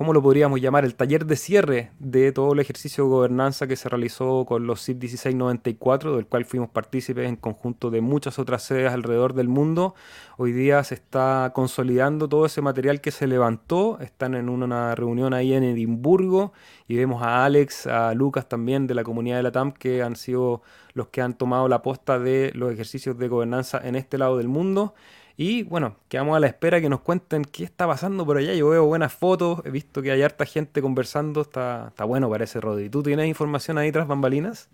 ¿cómo 0.00 0.14
lo 0.14 0.22
podríamos 0.22 0.62
llamar? 0.62 0.86
El 0.86 0.94
taller 0.94 1.26
de 1.26 1.36
cierre 1.36 1.90
de 1.98 2.32
todo 2.32 2.54
el 2.54 2.58
ejercicio 2.58 3.04
de 3.04 3.10
gobernanza 3.10 3.66
que 3.66 3.76
se 3.76 3.86
realizó 3.86 4.46
con 4.46 4.66
los 4.66 4.82
CIP 4.82 5.02
1694, 5.02 6.16
del 6.16 6.26
cual 6.26 6.46
fuimos 6.46 6.70
partícipes 6.70 7.28
en 7.28 7.36
conjunto 7.36 7.90
de 7.90 8.00
muchas 8.00 8.38
otras 8.38 8.62
sedes 8.62 8.90
alrededor 8.90 9.34
del 9.34 9.48
mundo. 9.48 9.94
Hoy 10.38 10.52
día 10.52 10.82
se 10.84 10.94
está 10.94 11.52
consolidando 11.54 12.30
todo 12.30 12.46
ese 12.46 12.62
material 12.62 13.02
que 13.02 13.10
se 13.10 13.26
levantó. 13.26 13.98
Están 14.00 14.34
en 14.36 14.48
una 14.48 14.94
reunión 14.94 15.34
ahí 15.34 15.52
en 15.52 15.64
Edimburgo 15.64 16.54
y 16.88 16.96
vemos 16.96 17.22
a 17.22 17.44
Alex, 17.44 17.86
a 17.86 18.14
Lucas 18.14 18.48
también 18.48 18.86
de 18.86 18.94
la 18.94 19.04
comunidad 19.04 19.36
de 19.36 19.42
la 19.42 19.52
TAM 19.52 19.70
que 19.70 20.02
han 20.02 20.16
sido 20.16 20.62
los 20.94 21.08
que 21.08 21.20
han 21.20 21.34
tomado 21.34 21.68
la 21.68 21.82
posta 21.82 22.18
de 22.18 22.52
los 22.54 22.72
ejercicios 22.72 23.18
de 23.18 23.28
gobernanza 23.28 23.78
en 23.84 23.96
este 23.96 24.16
lado 24.16 24.38
del 24.38 24.48
mundo. 24.48 24.94
Y 25.42 25.62
bueno, 25.62 25.96
quedamos 26.10 26.36
a 26.36 26.40
la 26.40 26.48
espera 26.48 26.82
que 26.82 26.90
nos 26.90 27.00
cuenten 27.00 27.46
qué 27.46 27.64
está 27.64 27.86
pasando 27.86 28.26
por 28.26 28.36
allá. 28.36 28.52
Yo 28.52 28.68
veo 28.68 28.84
buenas 28.84 29.14
fotos, 29.14 29.62
he 29.64 29.70
visto 29.70 30.02
que 30.02 30.10
hay 30.10 30.20
harta 30.20 30.44
gente 30.44 30.82
conversando, 30.82 31.40
está, 31.40 31.86
está 31.88 32.04
bueno 32.04 32.28
parece 32.28 32.60
Rodri. 32.60 32.90
¿Tú 32.90 33.02
tienes 33.02 33.26
información 33.26 33.78
ahí 33.78 33.90
tras 33.90 34.06
bambalinas? 34.06 34.68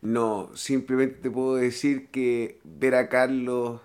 No, 0.00 0.48
simplemente 0.54 1.16
te 1.16 1.30
puedo 1.30 1.56
decir 1.56 2.06
que 2.08 2.60
ver 2.64 2.94
a 2.94 3.10
Carlos 3.10 3.82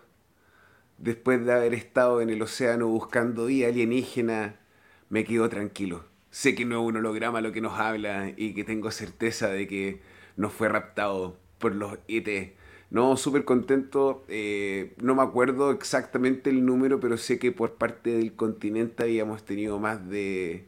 después 1.00 1.46
de 1.46 1.52
haber 1.52 1.74
estado 1.74 2.22
en 2.22 2.30
el 2.30 2.42
océano 2.42 2.88
buscando 2.88 3.48
vida 3.48 3.68
alienígena, 3.68 4.62
me 5.10 5.26
quedo 5.26 5.50
tranquilo. 5.50 6.06
Sé 6.32 6.56
que 6.56 6.64
no 6.64 6.80
es 6.80 6.88
un 6.88 6.96
holograma 6.96 7.42
lo 7.42 7.52
que 7.52 7.60
nos 7.60 7.78
habla 7.78 8.32
y 8.38 8.54
que 8.54 8.64
tengo 8.64 8.90
certeza 8.90 9.50
de 9.50 9.68
que 9.68 10.00
no 10.38 10.50
fue 10.50 10.70
raptado 10.70 11.36
por 11.58 11.76
los 11.76 11.98
ET 12.08 12.56
No, 12.90 13.18
súper 13.18 13.44
contento. 13.44 14.24
Eh, 14.30 14.94
no 15.02 15.16
me 15.16 15.22
acuerdo 15.24 15.72
exactamente 15.72 16.50
el 16.50 16.66
número, 16.66 17.00
pero 17.00 17.18
sé 17.18 17.38
que 17.40 17.52
por 17.52 17.74
parte 17.74 18.12
del 18.12 18.34
continente 18.34 19.04
habíamos 19.04 19.44
tenido 19.44 19.78
más 19.80 20.08
de, 20.10 20.66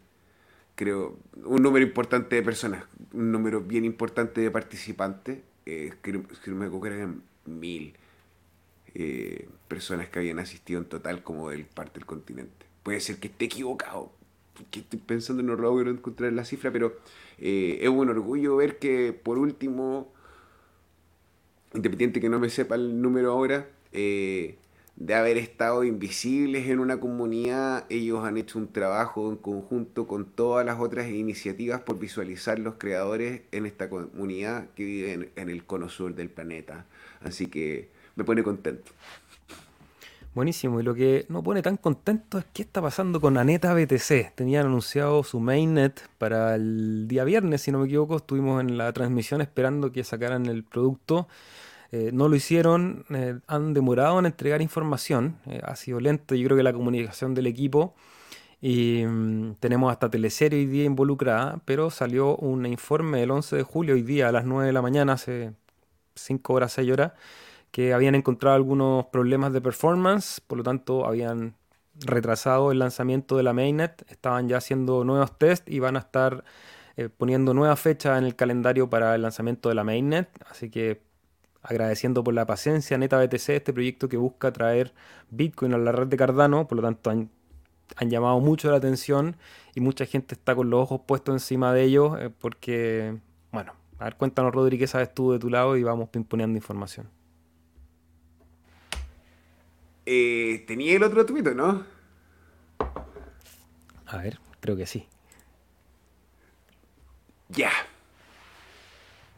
creo, 0.75 1.17
un 1.45 1.63
número 1.63 1.86
importante 1.86 2.36
de 2.36 2.43
personas, 2.43 2.84
un 3.13 3.32
número 3.32 3.62
bien 3.62 3.86
importante 3.86 4.41
de 4.41 4.51
participantes. 4.51 5.39
Eh, 5.65 5.93
creo, 6.01 6.23
que 6.43 6.51
me 6.51 6.65
acuerdo 6.65 6.82
que 6.82 6.95
eran 6.95 7.23
mil 7.45 7.93
eh, 8.95 9.47
personas 9.67 10.10
que 10.10 10.19
habían 10.19 10.39
asistido 10.39 10.79
en 10.82 10.86
total 10.88 11.23
como 11.23 11.49
del 11.49 11.65
parte 11.65 11.99
del 11.99 12.05
continente. 12.05 12.65
Puede 12.84 12.99
ser 12.99 13.17
que 13.19 13.27
esté 13.27 13.45
equivocado, 13.45 14.12
que 14.71 14.82
estoy 14.82 14.99
pensando, 14.99 15.41
no 15.43 15.55
logro 15.55 15.89
encontrar 15.89 16.34
la 16.34 16.43
cifra, 16.43 16.71
pero 16.71 16.97
es 17.38 17.88
un 17.88 18.10
orgullo 18.10 18.58
ver 18.58 18.77
que 18.77 19.13
por 19.13 19.38
último 19.38 20.12
independiente 21.73 22.19
que 22.19 22.29
no 22.29 22.39
me 22.39 22.49
sepa 22.49 22.75
el 22.75 23.01
número 23.01 23.32
ahora, 23.32 23.67
eh, 23.91 24.58
de 24.99 25.15
haber 25.15 25.38
estado 25.38 25.86
invisibles 25.86 26.67
en 26.67 26.79
una 26.79 26.99
comunidad, 26.99 27.86
ellos 27.89 28.25
han 28.25 28.36
hecho 28.36 28.60
un 28.60 28.71
trabajo 28.71 29.29
en 29.29 29.38
conjunto 29.38 30.08
con 30.08 30.25
todas 30.25 30.65
las 30.65 30.77
otras 30.77 31.08
iniciativas 31.08 31.79
por 31.82 31.97
visualizar 31.99 32.60
los 32.60 32.75
creadores 32.75 33.43
en 33.53 33.65
esta 33.65 33.89
comunidad 33.89 34.67
que 34.75 34.84
vive 34.84 35.32
en, 35.38 35.49
el 35.49 35.63
cono 35.63 35.88
sur 35.88 36.13
del 36.15 36.29
planeta. 36.29 36.86
Así 37.21 37.45
que 37.45 37.88
me 38.17 38.25
pone 38.25 38.43
contento. 38.43 38.91
Buenísimo, 40.35 40.79
y 40.79 40.83
lo 40.83 40.93
que 40.93 41.25
no 41.27 41.41
pone 41.41 41.63
tan 41.63 41.77
contento 41.77 42.37
es 42.37 42.45
qué 42.53 42.61
está 42.61 42.81
pasando 42.81 43.19
con 43.19 43.35
Aneta 43.37 43.73
BTC. 43.73 44.35
Tenían 44.35 44.67
anunciado 44.67 45.23
su 45.23 45.39
mainnet 45.39 46.07
para 46.19 46.53
el 46.55 47.07
día 47.07 47.23
viernes, 47.23 47.61
si 47.63 47.71
no 47.71 47.79
me 47.79 47.87
equivoco, 47.87 48.17
estuvimos 48.17 48.61
en 48.61 48.77
la 48.77 48.93
transmisión 48.93 49.41
esperando 49.41 49.91
que 49.91 50.03
sacaran 50.03 50.45
el 50.45 50.63
producto. 50.63 51.27
Eh, 51.91 52.11
no 52.13 52.29
lo 52.29 52.35
hicieron, 52.35 53.05
eh, 53.09 53.39
han 53.47 53.73
demorado 53.73 54.19
en 54.19 54.27
entregar 54.27 54.61
información, 54.61 55.37
eh, 55.47 55.61
ha 55.63 55.75
sido 55.75 55.99
lento 55.99 56.35
yo 56.35 56.45
creo 56.45 56.57
que 56.57 56.63
la 56.63 56.73
comunicación 56.73 57.33
del 57.33 57.47
equipo. 57.47 57.95
Y 58.61 59.03
mm, 59.05 59.55
tenemos 59.59 59.91
hasta 59.91 60.09
teleserie 60.11 60.59
hoy 60.59 60.65
día 60.67 60.83
involucrada, 60.85 61.59
pero 61.65 61.89
salió 61.89 62.35
un 62.37 62.65
informe 62.67 63.23
el 63.23 63.31
11 63.31 63.55
de 63.55 63.63
julio 63.63 63.95
hoy 63.95 64.03
día 64.03 64.29
a 64.29 64.31
las 64.31 64.45
9 64.45 64.67
de 64.67 64.73
la 64.73 64.81
mañana, 64.83 65.13
hace 65.13 65.53
5 66.15 66.53
horas, 66.53 66.73
6 66.73 66.91
horas, 66.91 67.13
que 67.71 67.93
habían 67.93 68.15
encontrado 68.15 68.55
algunos 68.55 69.05
problemas 69.08 69.53
de 69.53 69.62
performance, 69.62 70.41
por 70.41 70.58
lo 70.58 70.63
tanto 70.63 71.05
habían 71.05 71.55
retrasado 71.95 72.71
el 72.71 72.79
lanzamiento 72.79 73.38
de 73.38 73.43
la 73.43 73.53
mainnet, 73.53 74.05
estaban 74.10 74.47
ya 74.47 74.58
haciendo 74.58 75.03
nuevos 75.03 75.38
test 75.38 75.69
y 75.69 75.79
van 75.79 75.95
a 75.95 75.99
estar 75.99 76.43
poniendo 77.17 77.53
nuevas 77.53 77.79
fechas 77.79 78.17
en 78.17 78.25
el 78.25 78.36
calendario 78.36 78.89
para 78.89 79.15
el 79.15 79.21
lanzamiento 79.21 79.69
de 79.69 79.75
la 79.75 79.86
mainnet, 79.86 80.29
así 80.49 80.69
que 80.69 81.01
agradeciendo 81.62 82.23
por 82.23 82.34
la 82.34 82.45
paciencia 82.45 82.97
Neta 82.97 83.19
BTC, 83.19 83.49
este 83.49 83.73
proyecto 83.73 84.10
que 84.10 84.17
busca 84.17 84.51
traer 84.51 84.93
Bitcoin 85.29 85.73
a 85.73 85.77
la 85.77 85.91
red 85.91 86.08
de 86.08 86.17
Cardano, 86.17 86.67
por 86.67 86.77
lo 86.77 86.84
tanto 86.84 87.10
han, 87.10 87.29
llamado 88.01 88.39
mucho 88.39 88.69
la 88.69 88.77
atención 88.77 89.36
y 89.75 89.82
mucha 89.82 90.05
gente 90.05 90.36
está 90.36 90.55
con 90.55 90.69
los 90.69 90.82
ojos 90.82 91.01
puestos 91.05 91.34
encima 91.34 91.73
de 91.73 91.84
ellos 91.84 92.17
eh, 92.19 92.29
porque, 92.29 93.17
bueno, 93.51 93.73
a 93.97 94.05
ver, 94.05 94.15
cuéntanos 94.15 94.53
Rodri, 94.53 94.77
¿qué 94.77 94.88
sabes 94.88 95.13
tú 95.13 95.32
de 95.32 95.39
tu 95.39 95.49
lado? 95.49 95.75
Y 95.75 95.84
vamos 95.84 96.10
pimponeando 96.10 96.58
información. 96.58 97.10
Eh, 100.12 100.63
tenía 100.65 100.95
el 100.95 101.04
otro 101.04 101.24
tuito, 101.24 101.54
¿no? 101.54 101.86
A 104.08 104.17
ver, 104.17 104.39
creo 104.60 104.76
que 104.76 104.88
sí. 104.88 105.08
Ya. 107.50 107.72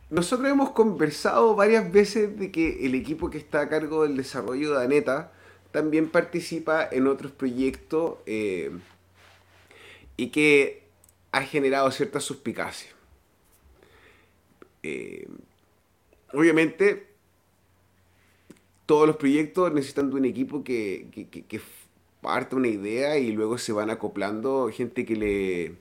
Nosotros 0.10 0.50
hemos 0.50 0.70
conversado 0.70 1.56
varias 1.56 1.92
veces 1.92 2.40
de 2.40 2.54
que 2.54 2.86
el 2.86 2.96
equipo 2.96 3.30
que 3.30 3.38
está 3.38 3.60
a 3.60 3.68
cargo 3.68 4.04
del 4.04 4.16
desarrollo 4.16 4.72
de 4.72 4.86
Aneta 4.86 5.34
también 5.74 6.10
participa 6.10 6.88
en 6.90 7.08
otros 7.08 7.34
proyectos 7.34 8.20
eh, 8.26 8.72
y 10.16 10.30
que 10.30 10.84
ha 11.34 11.42
generado 11.42 11.92
cierta 11.92 12.22
suspicacia. 12.22 12.92
Eh, 14.84 15.28
obviamente, 16.32 17.11
todos 18.92 19.08
los 19.08 19.16
proyectos 19.16 19.72
necesitan 19.72 20.10
de 20.10 20.18
un 20.18 20.26
equipo 20.26 20.66
que, 20.66 21.08
que, 21.14 21.62
parte 22.20 22.58
una 22.58 22.68
idea 22.68 23.18
y 23.18 23.32
luego 23.32 23.58
se 23.58 23.72
van 23.72 23.90
acoplando 23.90 24.70
gente 24.70 25.06
que 25.06 25.16
le, 25.16 25.76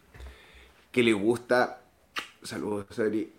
que 0.92 1.02
le 1.02 1.12
gusta 1.12 1.82
saludos, 2.44 2.86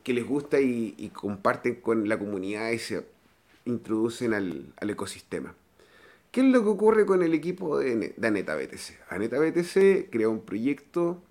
que 0.03 0.13
les 0.13 0.27
gusta 0.27 0.59
y, 0.59 1.09
comparten 1.13 1.75
con 1.75 2.09
la 2.09 2.19
comunidad 2.19 2.71
y 2.71 2.79
se 2.79 3.05
introducen 3.63 4.33
al, 4.33 4.73
ecosistema. 4.81 5.55
¿Qué 6.31 6.41
es 6.41 6.47
lo 6.47 6.63
que 6.63 6.67
ocurre 6.67 7.05
con 7.05 7.23
el 7.23 7.33
equipo 7.33 7.79
de, 7.79 8.13
Aneta 8.21 8.57
BTC? 8.57 9.09
Aneta 9.09 9.39
BTC 9.39 10.09
crea 10.11 10.27
un 10.27 10.41
proyecto, 10.41 11.21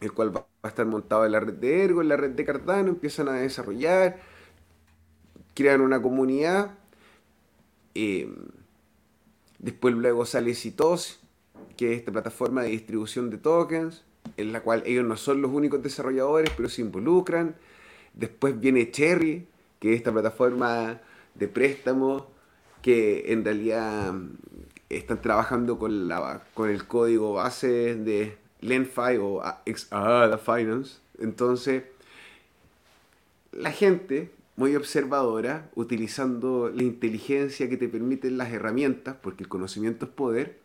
el 0.00 0.10
cual 0.10 0.36
va 0.36 0.48
a 0.62 0.68
estar 0.68 0.84
montado 0.84 1.24
en 1.24 1.30
la 1.30 1.38
red 1.38 1.54
de 1.54 1.84
Ergo, 1.84 2.02
en 2.02 2.08
la 2.08 2.16
red 2.16 2.30
de 2.30 2.44
Cardano, 2.44 2.88
empiezan 2.88 3.28
a 3.28 3.34
desarrollar, 3.34 4.18
crean 5.54 5.80
una 5.80 6.02
comunidad, 6.02 6.76
eh, 7.94 8.28
después 9.58 9.94
luego 9.94 10.24
sale 10.26 10.54
Citos, 10.54 11.20
que 11.76 11.92
es 11.92 11.98
esta 12.00 12.12
plataforma 12.12 12.62
de 12.62 12.70
distribución 12.70 13.30
de 13.30 13.38
tokens, 13.38 14.04
en 14.36 14.52
la 14.52 14.60
cual 14.60 14.82
ellos 14.86 15.04
no 15.04 15.16
son 15.16 15.42
los 15.42 15.50
únicos 15.50 15.82
desarrolladores, 15.82 16.50
pero 16.56 16.68
se 16.68 16.82
involucran. 16.82 17.56
Después 18.14 18.58
viene 18.58 18.90
Cherry, 18.90 19.46
que 19.78 19.92
es 19.92 19.98
esta 19.98 20.12
plataforma 20.12 21.00
de 21.34 21.48
préstamo 21.48 22.26
que 22.82 23.32
en 23.32 23.44
realidad 23.44 24.12
mm, 24.12 24.36
están 24.88 25.20
trabajando 25.20 25.78
con, 25.78 26.08
la, 26.08 26.42
con 26.54 26.70
el 26.70 26.86
código 26.86 27.34
base 27.34 27.94
de 27.94 28.36
LendFi 28.60 29.18
o 29.20 29.42
ADA 29.42 30.38
Finance. 30.38 30.98
Entonces, 31.18 31.84
la 33.52 33.72
gente 33.72 34.30
muy 34.58 34.74
observadora, 34.74 35.70
utilizando 35.76 36.68
la 36.68 36.82
inteligencia 36.82 37.68
que 37.68 37.76
te 37.76 37.88
permiten 37.88 38.36
las 38.38 38.52
herramientas, 38.52 39.14
porque 39.22 39.44
el 39.44 39.48
conocimiento 39.48 40.06
es 40.06 40.10
poder, 40.10 40.58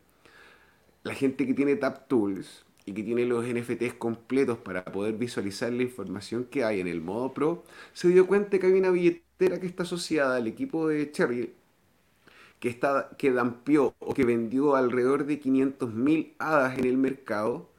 la 1.03 1.13
gente 1.13 1.45
que 1.45 1.53
tiene 1.53 1.75
Tap 1.75 2.07
Tools 2.07 2.65
y 2.85 2.93
que 2.93 3.03
tiene 3.03 3.25
los 3.27 3.45
NFTs 3.45 3.93
completos 3.93 4.57
para 4.57 4.83
poder 4.83 5.13
visualizar 5.13 5.71
la 5.71 5.83
información 5.83 6.45
que 6.45 6.63
hay 6.63 6.79
en 6.79 6.87
el 6.87 7.01
modo 7.01 7.35
Pro, 7.35 7.63
se 7.93 8.07
dio 8.07 8.25
cuenta 8.25 8.57
que 8.57 8.65
hay 8.65 8.73
una 8.73 8.89
billetera 8.89 9.59
que 9.59 9.67
está 9.67 9.83
asociada 9.83 10.37
al 10.37 10.47
equipo 10.47 10.87
de 10.87 11.11
Cherry 11.11 11.53
que, 12.59 12.69
está, 12.69 13.11
que 13.15 13.31
o 13.99 14.13
que 14.15 14.25
vendió 14.25 14.75
alrededor 14.75 15.27
de 15.27 15.39
500.000 15.39 16.33
hadas 16.39 16.79
en 16.79 16.85
el 16.85 16.97
mercado 16.97 17.69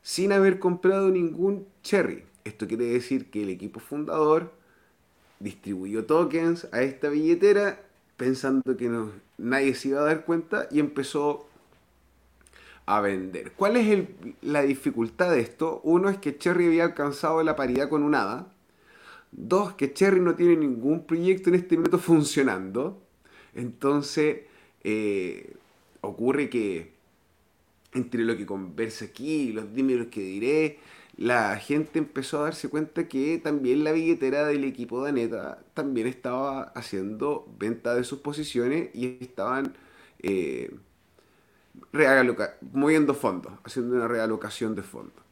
sin 0.00 0.30
haber 0.30 0.60
comprado 0.60 1.10
ningún 1.10 1.66
Cherry. 1.82 2.22
Esto 2.44 2.68
quiere 2.68 2.84
decir 2.84 3.30
que 3.30 3.42
el 3.42 3.48
equipo 3.48 3.80
fundador 3.80 4.63
distribuyó 5.44 6.06
tokens 6.06 6.66
a 6.72 6.80
esta 6.80 7.10
billetera 7.10 7.78
pensando 8.16 8.76
que 8.78 8.88
no, 8.88 9.12
nadie 9.36 9.74
se 9.74 9.88
iba 9.88 10.00
a 10.00 10.04
dar 10.04 10.24
cuenta 10.24 10.66
y 10.70 10.80
empezó 10.80 11.46
a 12.86 13.00
vender. 13.02 13.52
¿Cuál 13.52 13.76
es 13.76 14.08
la 14.40 14.62
dificultad 14.62 15.30
de 15.32 15.40
esto? 15.40 15.80
Uno 15.84 16.08
es 16.08 16.16
que 16.16 16.38
Cherry 16.38 16.66
había 16.66 16.84
alcanzado 16.84 17.42
la 17.42 17.56
paridad 17.56 17.90
con 17.90 18.02
un 18.02 18.14
hada. 18.14 18.52
Dos, 19.32 19.74
que 19.74 19.92
Cherry 19.92 20.20
no 20.20 20.34
tiene 20.34 20.56
ningún 20.56 21.06
proyecto 21.06 21.50
en 21.50 21.56
este 21.56 21.76
momento 21.76 21.98
funcionando. 22.10 23.02
Entonces, 23.54 24.42
eh, 24.82 25.54
ocurre 26.00 26.48
que 26.48 26.93
entre 27.94 28.24
lo 28.24 28.36
que 28.36 28.46
conversa 28.46 29.06
aquí 29.06 29.52
los 29.52 29.74
dímeros 29.74 30.08
que 30.08 30.20
diré, 30.20 30.78
la 31.16 31.56
gente 31.56 31.98
empezó 31.98 32.40
a 32.40 32.44
darse 32.44 32.68
cuenta 32.68 33.06
que 33.08 33.38
también 33.38 33.84
la 33.84 33.92
billetera 33.92 34.44
del 34.46 34.64
equipo 34.64 35.02
de 35.02 35.10
Aneta 35.10 35.58
también 35.72 36.08
estaba 36.08 36.62
haciendo 36.74 37.46
venta 37.58 37.94
de 37.94 38.04
sus 38.04 38.18
posiciones 38.18 38.90
y 38.94 39.18
estaban 39.20 39.76
eh, 40.20 40.74
moviendo 42.72 43.14
fondos, 43.14 43.52
haciendo 43.62 43.94
una 43.94 44.08
realocación 44.08 44.74
de 44.74 44.82
fondos. 44.82 45.24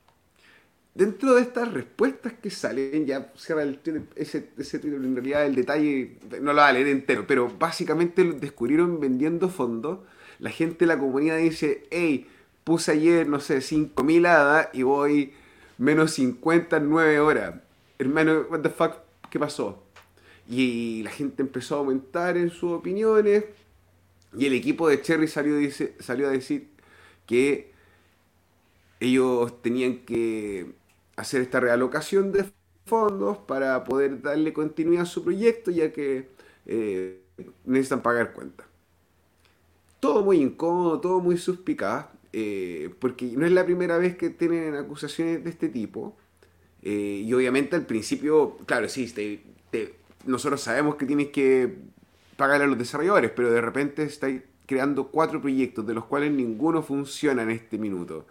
Dentro 0.94 1.34
de 1.34 1.42
estas 1.42 1.72
respuestas 1.72 2.34
que 2.34 2.50
salen, 2.50 3.06
ya 3.06 3.32
cierra 3.34 3.62
el, 3.62 3.80
ese, 4.14 4.50
ese 4.58 4.76
en 4.76 5.14
realidad 5.16 5.46
el 5.46 5.54
detalle 5.54 6.18
no 6.42 6.52
lo 6.52 6.58
va 6.58 6.68
a 6.68 6.72
leer 6.72 6.88
entero, 6.88 7.26
pero 7.26 7.48
básicamente 7.48 8.22
lo 8.22 8.34
descubrieron 8.34 9.00
vendiendo 9.00 9.48
fondos. 9.48 10.00
La 10.38 10.50
gente 10.50 10.80
de 10.80 10.86
la 10.86 10.98
comunidad 10.98 11.38
dice, 11.38 11.86
hey, 11.90 12.28
puse 12.64 12.92
ayer, 12.92 13.28
no 13.28 13.40
sé, 13.40 13.58
5.000 13.58 14.26
hadas 14.26 14.68
y 14.72 14.82
voy 14.82 15.34
menos 15.78 16.12
50 16.12 16.76
en 16.76 16.90
9 16.90 17.20
horas. 17.20 17.54
Hermano, 17.98 18.46
what 18.50 18.60
the 18.60 18.70
fuck, 18.70 18.96
¿qué 19.30 19.38
pasó? 19.38 19.82
Y 20.48 21.02
la 21.02 21.10
gente 21.10 21.42
empezó 21.42 21.76
a 21.76 21.78
aumentar 21.78 22.36
en 22.36 22.50
sus 22.50 22.72
opiniones, 22.72 23.44
y 24.36 24.46
el 24.46 24.54
equipo 24.54 24.88
de 24.88 25.00
Cherry 25.00 25.28
salió, 25.28 25.56
dice, 25.56 25.94
salió 26.00 26.28
a 26.28 26.30
decir 26.30 26.68
que 27.26 27.72
ellos 29.00 29.60
tenían 29.62 29.98
que 29.98 30.72
hacer 31.16 31.42
esta 31.42 31.60
realocación 31.60 32.32
de 32.32 32.50
fondos 32.86 33.38
para 33.38 33.84
poder 33.84 34.22
darle 34.22 34.52
continuidad 34.52 35.02
a 35.02 35.06
su 35.06 35.22
proyecto, 35.22 35.70
ya 35.70 35.92
que 35.92 36.30
eh, 36.66 37.20
necesitan 37.64 38.02
pagar 38.02 38.32
cuenta. 38.32 38.64
Todo 40.00 40.24
muy 40.24 40.38
incómodo, 40.38 41.00
todo 41.00 41.20
muy 41.20 41.36
suspicaz, 41.36 42.06
eh, 42.32 42.94
porque 42.98 43.26
no 43.26 43.44
es 43.44 43.52
la 43.52 43.64
primera 43.64 43.98
vez 43.98 44.16
que 44.16 44.30
tienen 44.30 44.74
acusaciones 44.74 45.44
de 45.44 45.50
este 45.50 45.68
tipo. 45.68 46.16
Eh, 46.82 47.22
y 47.24 47.32
obviamente 47.32 47.76
al 47.76 47.86
principio, 47.86 48.56
claro, 48.66 48.88
sí, 48.88 49.12
nosotros 50.26 50.60
sabemos 50.60 50.96
que 50.96 51.06
tienes 51.06 51.28
que 51.28 51.76
pagar 52.36 52.62
a 52.62 52.66
los 52.66 52.78
desarrolladores, 52.78 53.30
pero 53.30 53.50
de 53.50 53.60
repente 53.60 54.02
estáis 54.02 54.42
creando 54.66 55.08
cuatro 55.08 55.40
proyectos, 55.40 55.86
de 55.86 55.94
los 55.94 56.04
cuales 56.06 56.32
ninguno 56.32 56.82
funciona 56.82 57.42
en 57.42 57.50
este 57.50 57.78
minuto. 57.78 58.26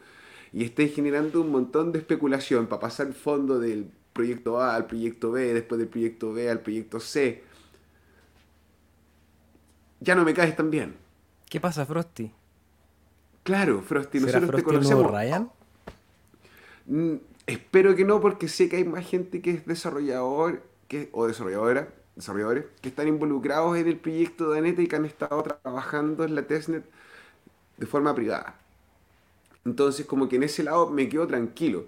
Y 0.51 0.63
estáis 0.63 0.93
generando 0.93 1.41
un 1.41 1.51
montón 1.51 1.91
de 1.91 1.99
especulación 1.99 2.67
para 2.67 2.81
pasar 2.81 3.07
el 3.07 3.13
fondo 3.13 3.59
del 3.59 3.89
proyecto 4.11 4.59
A 4.59 4.75
al 4.75 4.87
proyecto 4.87 5.31
B, 5.31 5.53
después 5.53 5.79
del 5.79 5.87
proyecto 5.87 6.33
B 6.33 6.49
al 6.49 6.59
proyecto 6.59 6.99
C. 6.99 7.43
Ya 10.01 10.15
no 10.15 10.25
me 10.25 10.33
caes 10.33 10.55
tan 10.55 10.71
bien. 10.71 10.95
¿Qué 11.47 11.61
pasa, 11.61 11.85
Frosty? 11.85 12.31
Claro, 13.43 13.81
Frosty, 13.81 14.19
nosotros 14.19 14.49
Frosty 14.49 14.57
te 14.57 14.63
conocemos. 14.63 15.11
Ryan? 15.11 15.51
Mm, 16.85 17.15
espero 17.47 17.95
que 17.95 18.05
no, 18.05 18.21
porque 18.21 18.47
sé 18.47 18.69
que 18.69 18.77
hay 18.77 18.83
más 18.83 19.05
gente 19.05 19.41
que 19.41 19.51
es 19.51 19.65
desarrollador 19.65 20.63
que, 20.87 21.09
o 21.11 21.27
desarrolladora, 21.27 21.89
desarrolladores 22.15 22.65
que 22.81 22.89
están 22.89 23.07
involucrados 23.07 23.77
en 23.77 23.87
el 23.87 23.97
proyecto 23.97 24.51
de 24.51 24.59
Aneta 24.59 24.81
y 24.81 24.87
que 24.87 24.95
han 24.95 25.05
estado 25.05 25.41
trabajando 25.43 26.23
en 26.23 26.35
la 26.35 26.43
testnet 26.43 26.83
de 27.77 27.85
forma 27.85 28.13
privada. 28.13 28.55
Entonces, 29.65 30.05
como 30.05 30.27
que 30.27 30.35
en 30.37 30.43
ese 30.43 30.63
lado 30.63 30.89
me 30.89 31.07
quedo 31.09 31.27
tranquilo 31.27 31.85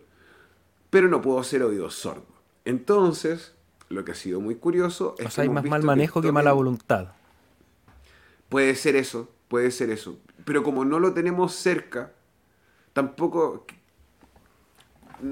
pero 0.94 1.08
no 1.08 1.24
puedo 1.24 1.44
ser 1.44 1.64
oído 1.64 1.90
sordo. 1.90 2.28
Entonces, 2.66 3.52
lo 3.90 4.06
que 4.06 4.12
ha 4.12 4.16
sido 4.16 4.40
muy 4.40 4.54
curioso 4.54 5.16
es 5.18 5.26
o 5.26 5.30
sea, 5.32 5.42
hay 5.42 5.50
más 5.50 5.66
mal 5.66 5.82
manejo 5.82 6.22
que, 6.22 6.32
mala 6.32 6.54
voluntad. 6.54 7.08
Puede 8.48 8.76
ser 8.76 8.96
eso, 8.96 9.28
puede 9.48 9.72
ser 9.72 9.90
eso. 9.90 10.20
Pero 10.46 10.64
como 10.64 10.86
no 10.86 11.00
lo 11.00 11.14
tenemos 11.14 11.54
cerca, 11.56 12.12
tampoco 12.94 13.66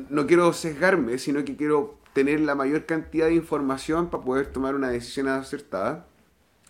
no 0.10 0.28
quiero 0.28 0.54
sesgarme, 0.54 1.18
sino 1.18 1.44
que 1.44 1.56
quiero 1.56 1.98
tener 2.14 2.40
la 2.40 2.56
mayor 2.56 2.86
cantidad 2.86 3.28
de 3.28 3.36
información 3.36 4.10
para 4.10 4.24
poder 4.24 4.48
tomar 4.48 4.76
una 4.76 4.90
decisión 4.90 5.28
acertada. 5.28 6.06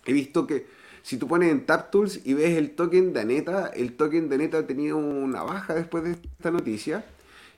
He 0.06 0.12
visto 0.12 0.46
que 0.46 0.66
si 1.02 1.16
tú 1.16 1.28
pones 1.28 1.50
en 1.50 1.66
TapTools 1.66 2.20
y 2.24 2.34
ves 2.34 2.56
el 2.56 2.72
token 2.72 3.12
de 3.12 3.20
Aneta, 3.20 3.66
el 3.68 3.94
token 3.94 4.28
de 4.28 4.34
Aneta 4.36 4.58
ha 4.58 4.66
tenido 4.66 4.96
una 4.96 5.42
baja 5.42 5.74
después 5.74 6.04
de 6.04 6.12
esta 6.12 6.50
noticia. 6.50 7.04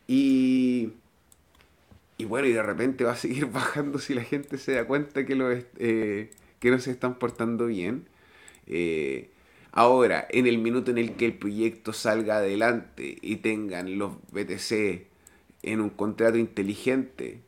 Y 0.07 0.93
y 2.17 2.27
bueno, 2.27 2.47
y 2.47 2.53
de 2.53 2.63
repente 2.63 3.05
va 3.05 3.13
a 3.13 3.17
seguir 3.17 3.47
bajando 3.53 3.99
si 3.99 4.15
la 4.15 4.23
gente 4.23 4.59
se 4.59 4.73
da 4.73 4.87
cuenta 4.87 5.25
que, 5.27 5.35
lo 5.35 5.51
eh, 5.53 6.31
que 6.61 6.71
no 6.71 6.79
se 6.79 6.91
están 6.91 7.19
portando 7.19 7.67
bien. 7.67 8.07
Eh, 8.67 9.31
ahora, 9.75 10.27
en 10.31 10.47
el 10.47 10.59
minuto 10.59 10.91
en 10.91 10.99
el 10.99 11.17
que 11.17 11.27
el 11.27 11.35
proyecto 11.35 11.93
salga 11.93 12.39
adelante 12.39 13.19
y 13.21 13.37
tengan 13.37 13.99
los 13.99 14.13
BTC 14.33 15.07
en 15.63 15.81
un 15.81 15.91
contrato 15.91 16.39
inteligente, 16.39 17.43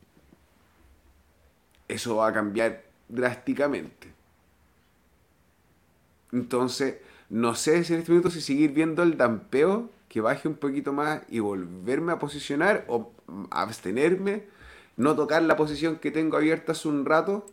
eso 1.87 2.17
va 2.17 2.27
a 2.27 2.33
cambiar 2.33 2.83
drásticamente. 3.07 4.13
Entonces, 6.31 6.97
no 7.29 7.55
sé 7.55 7.83
si 7.83 7.93
en 7.93 7.99
este 7.99 8.11
minuto 8.11 8.29
si 8.29 8.41
seguir 8.41 8.73
viendo 8.73 9.03
el 9.03 9.17
dampeo, 9.17 9.89
que 10.09 10.21
baje 10.21 10.47
un 10.47 10.55
poquito 10.55 10.93
más 10.93 11.21
y 11.29 11.39
volverme 11.39 12.11
a 12.11 12.19
posicionar 12.19 12.85
o 12.87 13.11
abstenerme 13.49 14.43
no 14.97 15.15
tocar 15.15 15.43
la 15.43 15.55
posición 15.55 15.97
que 15.97 16.11
tengo 16.11 16.37
abierta 16.37 16.71
hace 16.73 16.87
un 16.87 17.05
rato 17.05 17.45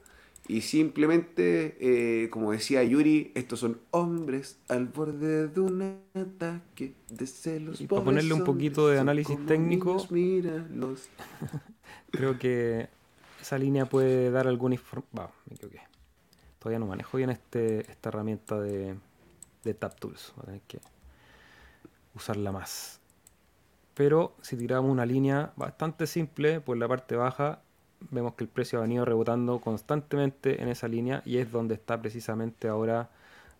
y 0.46 0.60
simplemente, 0.60 1.76
eh, 1.80 2.28
como 2.28 2.52
decía 2.52 2.84
Yuri, 2.84 3.32
estos 3.34 3.60
son 3.60 3.80
hombres 3.92 4.58
al 4.68 4.86
borde 4.86 5.48
de 5.48 5.60
un 5.60 6.00
ataque 6.12 6.94
de 7.08 7.26
celos. 7.26 7.80
Y 7.80 7.86
para 7.86 8.04
ponerle 8.04 8.34
un 8.34 8.44
poquito 8.44 8.88
de 8.88 8.98
análisis 8.98 9.38
técnico, 9.46 10.06
creo 12.10 12.38
que 12.38 12.88
esa 13.40 13.56
línea 13.56 13.86
puede 13.86 14.30
dar 14.30 14.46
alguna 14.46 14.74
información. 14.74 15.30
me 15.48 15.56
equivoqué. 15.56 15.80
Todavía 16.58 16.78
no 16.78 16.86
manejo 16.86 17.16
bien 17.16 17.30
este, 17.30 17.90
esta 17.90 18.10
herramienta 18.10 18.60
de, 18.60 18.96
de 19.64 19.74
TapTools. 19.74 20.34
Voy 20.36 20.42
a 20.42 20.46
tener 20.46 20.60
que 20.62 20.80
usarla 22.14 22.52
más. 22.52 23.00
Pero 23.94 24.36
si 24.42 24.56
tiramos 24.56 24.90
una 24.90 25.06
línea 25.06 25.54
bastante 25.56 26.06
simple 26.06 26.60
por 26.60 26.76
la 26.76 26.86
parte 26.86 27.16
baja, 27.16 27.62
vemos 28.10 28.34
que 28.34 28.44
el 28.44 28.50
precio 28.50 28.78
ha 28.78 28.82
venido 28.82 29.04
rebotando 29.04 29.60
constantemente 29.60 30.62
en 30.62 30.68
esa 30.68 30.88
línea 30.88 31.22
y 31.24 31.38
es 31.38 31.50
donde 31.50 31.74
está 31.74 32.00
precisamente 32.00 32.68
ahora 32.68 33.10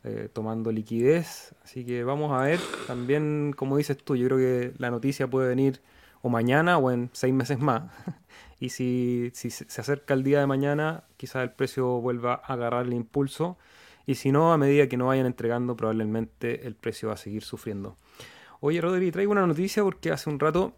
eh, 0.05 0.29
tomando 0.33 0.71
liquidez. 0.71 1.55
Así 1.65 1.85
que 1.85 2.05
vamos 2.05 2.33
a 2.33 2.45
ver 2.45 2.61
también, 2.87 3.55
como 3.57 3.77
dices 3.77 3.97
tú, 3.97 4.17
yo 4.17 4.27
creo 4.27 4.39
que 4.39 4.75
la 4.79 4.91
noticia 4.91 5.29
puede 5.29 5.49
venir 5.49 5.81
o 6.23 6.29
mañana 6.29 6.79
o 6.79 6.91
en 6.91 7.11
seis 7.13 7.33
meses 7.33 7.59
más. 7.59 7.85
y 8.61 8.71
si, 8.71 9.31
si 9.35 9.51
se 9.51 9.81
acerca 9.81 10.15
el 10.15 10.23
día 10.23 10.41
de 10.41 10.47
mañana, 10.47 11.05
quizás 11.17 11.43
el 11.43 11.51
precio 11.51 12.01
vuelva 12.01 12.35
a 12.35 12.53
agarrar 12.53 12.87
el 12.87 12.93
impulso. 12.93 13.57
Y 14.07 14.17
si 14.17 14.33
no, 14.33 14.53
a 14.53 14.59
medida 14.59 14.89
que 14.89 14.97
no 14.97 15.07
vayan 15.07 15.27
entregando, 15.27 15.77
probablemente 15.77 16.67
el 16.67 16.75
precio 16.75 17.09
va 17.09 17.15
a 17.15 17.19
seguir 17.19 17.43
sufriendo. 17.43 17.97
Oye, 18.61 18.81
Rodri, 18.81 19.11
traigo 19.11 19.33
una 19.33 19.47
noticia 19.47 19.83
porque 19.83 20.11
hace 20.11 20.31
un 20.31 20.39
rato 20.39 20.75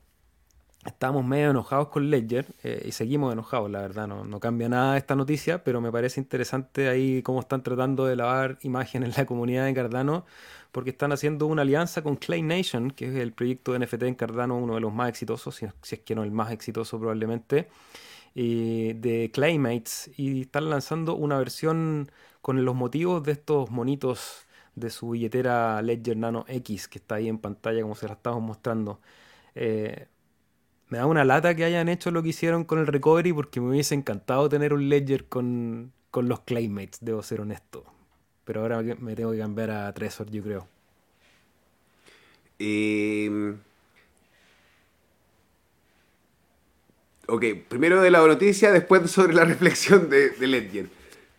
estábamos 0.87 1.25
medio 1.25 1.51
enojados 1.51 1.89
con 1.89 2.11
Ledger 2.11 2.47
eh, 2.63 2.83
y 2.87 2.93
seguimos 2.93 3.33
enojados, 3.33 3.71
la 3.71 3.81
verdad. 3.81 4.07
No, 4.07 4.25
no, 4.25 4.41
cambia 4.41 4.69
nada 4.69 4.97
esta 4.97 5.15
noticia, 5.15 5.65
pero 5.65 5.81
me 5.81 5.93
parece 5.93 6.21
interesante 6.21 6.89
ahí 6.89 7.23
cómo 7.23 7.41
están 7.41 7.63
tratando 7.63 8.07
de 8.07 8.17
lavar 8.17 8.59
imagen 8.63 9.03
en 9.03 9.13
la 9.17 9.27
comunidad 9.27 9.65
de 9.67 9.75
Cardano 9.75 10.25
porque 10.73 10.91
están 10.91 11.13
haciendo 11.13 11.47
una 11.47 11.63
alianza 11.63 12.03
con 12.03 12.17
Clay 12.17 12.43
Nation, 12.43 12.91
que 12.91 13.09
es 13.09 13.15
el 13.15 13.33
proyecto 13.33 13.73
de 13.73 13.79
NFT 13.81 14.03
en 14.03 14.15
Cardano, 14.15 14.59
uno 14.59 14.75
de 14.75 14.81
los 14.81 14.93
más 14.93 15.09
exitosos, 15.09 15.55
si, 15.55 15.67
es 15.95 16.01
que 16.01 16.15
no 16.15 16.23
el 16.23 16.31
más 16.33 16.53
exitoso 16.53 16.99
probablemente, 16.99 17.69
de 18.35 19.31
Claymates, 19.33 20.11
y 20.19 20.43
están 20.43 20.69
lanzando 20.69 21.17
una 21.17 21.39
versión 21.39 22.11
con 22.43 22.63
los 22.65 22.75
motivos 22.75 23.25
de 23.25 23.33
estos 23.33 23.71
monitos 23.71 24.47
de 24.75 24.91
su 24.91 25.11
billetera 25.11 25.81
Ledger 25.81 26.17
Nano 26.19 26.45
X, 26.47 26.89
que 26.89 26.99
está 26.99 27.17
ahí 27.17 27.29
en 27.29 27.39
pantalla 27.39 27.81
como 27.81 27.95
se 27.95 28.07
la 28.07 28.13
estamos 28.15 28.43
mostrando. 28.43 29.01
Eh, 29.55 30.09
me 30.89 30.99
da 30.99 31.07
una 31.07 31.25
lata 31.25 31.55
que 31.55 31.65
hayan 31.65 31.89
hecho 31.89 32.11
lo 32.11 32.23
que 32.23 32.31
hicieron 32.31 32.65
con 32.65 32.79
el 32.79 32.87
recovery 32.87 33.33
porque 33.33 33.61
me 33.61 33.71
hubiese 33.71 33.95
encantado 33.95 34.49
tener 34.49 34.73
un 34.73 34.89
Ledger 34.89 35.27
con, 35.27 35.93
los 36.13 36.41
Claymates, 36.41 36.99
debo 37.03 37.23
ser 37.23 37.41
honesto. 37.41 37.85
Pero 38.45 38.63
ahora 38.63 38.83
me 38.83 39.15
tengo 39.15 39.33
que 39.33 39.39
cambiar 39.39 39.71
a 39.71 39.93
Trezor, 39.93 40.31
yo 40.31 40.43
creo. 40.43 40.69
Em, 42.59 43.59
ok, 47.27 47.45
primero 47.69 48.01
de 48.01 48.11
la 48.11 48.27
noticia, 48.27 48.73
después 48.73 49.11
sobre 49.11 49.35
la 49.35 49.45
reflexión 49.45 50.09
de 50.09 50.35
Ledger. 50.39 50.96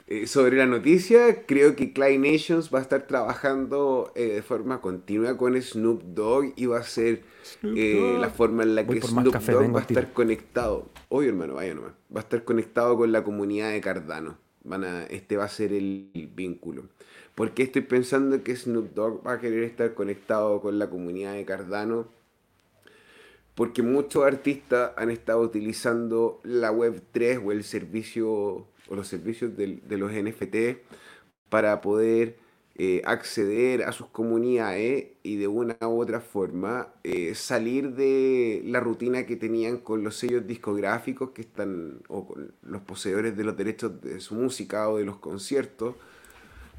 Eh, 0.10 0.26
sobre 0.26 0.56
la 0.56 0.66
noticia, 0.66 1.46
creo 1.46 1.76
que 1.76 1.92
Clay 1.92 2.18
Nations 2.18 2.74
va 2.74 2.80
a 2.80 2.82
estar 2.82 3.08
trabajando 3.08 4.14
eh, 4.16 4.36
de 4.36 4.42
forma 4.42 4.80
continua 4.80 5.36
con 5.36 5.62
Snoop 5.62 6.02
Dogg 6.02 6.54
y 6.56 6.66
va 6.66 6.80
a 6.80 6.84
ser 6.84 7.24
eh, 7.62 8.16
la 8.18 8.30
forma 8.30 8.64
en 8.64 8.76
la 8.76 8.88
que 8.88 9.02
Snoop 9.02 9.36
Dogg 9.36 9.76
va 9.76 9.80
a 9.80 9.84
estar 9.84 10.14
conectado. 10.14 10.88
Oye, 11.10 11.28
hermano, 11.28 11.56
vaya 11.56 11.74
nomás. 11.74 11.92
Va 12.16 12.22
a 12.22 12.24
estar 12.24 12.46
conectado 12.46 12.96
con 12.96 13.12
la 13.12 13.26
comunidad 13.26 13.72
de 13.72 13.82
Cardano. 13.82 14.38
Van 14.64 14.86
a, 14.86 15.04
este 15.08 15.36
va 15.36 15.44
a 15.44 15.50
ser 15.50 15.74
el, 15.74 16.10
vínculo. 16.34 16.84
¿Por 17.36 17.52
qué 17.52 17.64
estoy 17.64 17.82
pensando 17.82 18.42
que 18.44 18.56
Snoop 18.56 18.94
Dogg 18.94 19.28
va 19.28 19.34
a 19.34 19.40
querer 19.42 19.64
estar 19.64 19.94
conectado 19.94 20.62
con 20.62 20.80
la 20.80 20.90
comunidad 20.90 21.34
de 21.34 21.44
Cardano? 21.44 22.08
Porque 23.56 23.82
muchos 23.82 24.24
artistas 24.24 24.94
han 24.96 25.12
estado 25.12 25.42
utilizando 25.42 26.40
la 26.44 26.72
Web3 26.72 27.46
o 27.46 27.52
el 27.52 27.66
servicio 27.66 28.68
o 28.90 28.96
los 28.96 29.08
servicios 29.08 29.56
de, 29.58 29.98
los 29.98 30.12
NFT 30.12 30.80
para 31.50 31.82
poder 31.82 32.38
eh, 32.76 33.02
acceder 33.06 33.84
a 33.84 33.92
sus 33.92 34.08
comunidades 34.08 35.08
y 35.24 35.38
de 35.38 35.48
una 35.48 35.76
u 35.82 36.00
otra 36.00 36.22
forma 36.22 36.90
eh, 37.04 37.34
salir 37.34 37.94
de 37.96 38.62
la 38.66 38.80
rutina 38.80 39.26
que 39.26 39.36
tenían 39.36 39.78
con 39.78 40.04
los 40.04 40.16
sellos 40.18 40.46
discográficos 40.46 41.32
que 41.32 41.42
están 41.42 42.02
o 42.08 42.28
con 42.28 42.54
los 42.62 42.82
poseedores 42.84 43.36
de 43.36 43.44
los 43.44 43.58
derechos 43.58 44.00
de 44.02 44.20
su 44.20 44.36
música 44.36 44.90
o 44.90 44.98
de 44.98 45.06
los 45.06 45.18
conciertos. 45.18 45.96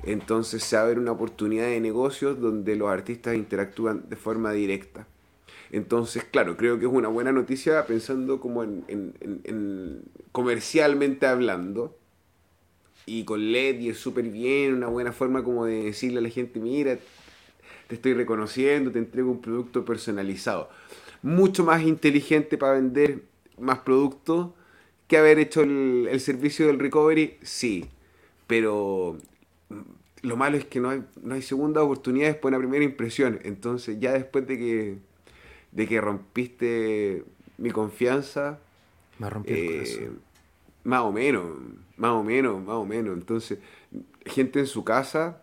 Entonces 0.04 0.62
se 0.62 0.76
abre 0.76 1.00
una 1.00 1.10
oportunidad 1.10 1.66
de 1.66 1.80
negocios 1.80 2.40
donde 2.40 2.76
los 2.76 2.88
artistas 2.88 3.34
interactúan 3.34 4.08
de 4.08 4.14
forma 4.14 4.52
directa. 4.52 5.08
Entonces, 5.72 6.24
claro, 6.24 6.56
creo 6.56 6.78
que 6.78 6.86
es 6.86 6.92
una 6.92 7.08
buena 7.08 7.32
noticia 7.32 7.84
pensando 7.86 8.40
como 8.40 8.62
en 8.62 10.04
comercialmente 10.30 11.26
hablando 11.26 11.97
y 13.08 13.24
con 13.24 13.52
LED 13.52 13.80
y 13.80 13.88
es 13.88 13.98
súper 13.98 14.24
bien, 14.24 14.74
una 14.74 14.88
buena 14.88 15.12
forma 15.12 15.42
como 15.42 15.64
de 15.64 15.84
decirle 15.84 16.18
a 16.18 16.22
la 16.22 16.28
gente, 16.28 16.60
mira, 16.60 16.98
te 17.86 17.94
estoy 17.94 18.14
reconociendo, 18.14 18.92
te 18.92 18.98
entrego 18.98 19.30
un 19.30 19.40
producto 19.40 19.84
personalizado. 19.84 20.68
Mucho 21.22 21.64
más 21.64 21.82
inteligente 21.82 22.58
para 22.58 22.74
vender 22.74 23.22
más 23.58 23.78
productos 23.80 24.50
que 25.08 25.16
haber 25.16 25.38
hecho 25.38 25.62
el, 25.62 26.20
servicio 26.20 26.66
del 26.66 26.78
recovery, 26.78 27.38
sí. 27.42 27.86
pero 28.46 29.16
lo 30.22 30.36
malo 30.36 30.58
es 30.58 30.66
que 30.66 30.80
no 30.80 30.90
hay, 30.90 31.02
no 31.22 31.34
hay 31.34 31.42
segunda 31.42 31.82
oportunidad 31.82 32.28
después 32.28 32.52
de 32.52 32.58
una 32.58 32.66
primera 32.66 32.84
impresión. 32.84 33.40
Entonces, 33.42 33.98
ya 34.00 34.12
después 34.12 34.46
de 34.46 34.58
que, 34.58 34.98
de 35.72 35.86
que 35.88 36.00
rompiste 36.00 37.24
mi 37.56 37.70
confianza. 37.70 38.58
Me 39.18 39.30
rompí 39.30 39.52
el 39.52 39.86
eh, 39.86 40.10
Más 40.84 41.00
o 41.00 41.12
menos, 41.12 41.44
más 41.98 42.12
o 42.12 42.22
menos, 42.22 42.62
más 42.62 42.76
o 42.76 42.84
menos. 42.84 43.16
Entonces, 43.16 43.58
gente 44.24 44.60
en 44.60 44.66
su 44.66 44.84
casa, 44.84 45.42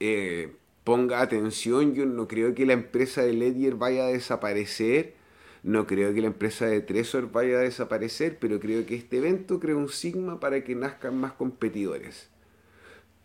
eh, 0.00 0.52
ponga 0.84 1.20
atención. 1.20 1.94
Yo 1.94 2.06
no 2.06 2.28
creo 2.28 2.54
que 2.54 2.66
la 2.66 2.74
empresa 2.74 3.22
de 3.22 3.32
Ledger 3.32 3.76
vaya 3.76 4.04
a 4.04 4.08
desaparecer. 4.08 5.14
No 5.62 5.86
creo 5.86 6.12
que 6.12 6.20
la 6.20 6.26
empresa 6.26 6.66
de 6.66 6.80
Trezor 6.80 7.30
vaya 7.30 7.58
a 7.58 7.60
desaparecer, 7.62 8.38
pero 8.40 8.58
creo 8.60 8.84
que 8.84 8.96
este 8.96 9.18
evento 9.18 9.60
crea 9.60 9.76
un 9.76 9.88
sigma 9.88 10.40
para 10.40 10.64
que 10.64 10.74
nazcan 10.74 11.18
más 11.18 11.32
competidores 11.32 12.32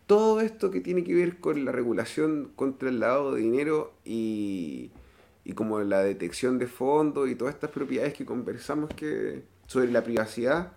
todo 0.08 0.40
esto 0.40 0.70
que 0.70 0.80
tiene 0.80 1.04
que 1.04 1.14
ver 1.14 1.38
con 1.38 1.66
la 1.66 1.70
regulación 1.70 2.50
contra 2.56 2.88
el 2.88 2.98
lavado 2.98 3.34
de 3.34 3.42
dinero 3.42 3.92
y, 4.06 4.90
como 5.54 5.80
la 5.80 6.00
detección 6.02 6.58
de 6.58 6.66
fondos 6.66 7.28
y 7.28 7.34
todas 7.34 7.54
estas 7.54 7.70
propiedades 7.70 8.14
que 8.14 8.24
conversamos 8.24 8.88
que 8.94 9.42
sobre 9.66 9.92
la 9.92 10.02
privacidad, 10.02 10.72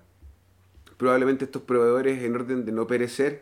probablemente 1.01 1.45
estos 1.45 1.63
proveedores 1.63 2.21
en 2.21 2.35
orden 2.35 2.63
de 2.63 2.71
no 2.71 2.85
perecer, 2.85 3.41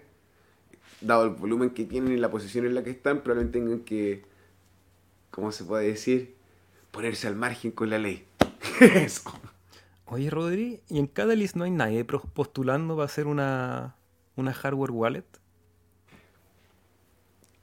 dado 1.01 1.25
el 1.25 1.31
volumen 1.31 1.71
que 1.71 1.83
tienen 1.83 2.13
y 2.13 2.15
la 2.15 2.31
posición 2.31 2.65
en 2.65 2.73
la 2.73 2.85
que 2.85 2.89
están, 2.89 3.19
probablemente 3.19 3.59
tengan 3.59 3.79
que, 3.81 4.23
¿cómo 5.29 5.51
se 5.51 5.65
puede 5.65 5.87
decir? 5.87 6.35
Ponerse 6.91 7.27
al 7.27 7.35
margen 7.35 7.71
con 7.71 7.89
la 7.89 7.97
ley. 7.97 8.25
Eso. 8.79 9.33
Oye, 10.05 10.29
Rodri, 10.29 10.79
¿y 10.87 10.99
en 10.99 11.07
Catalyst 11.07 11.57
no 11.57 11.65
hay 11.65 11.71
nadie 11.71 12.05
postulando 12.05 12.95
para 12.95 13.07
hacer 13.07 13.27
una, 13.27 13.97
una 14.37 14.53
hardware 14.53 14.91
wallet? 14.91 15.25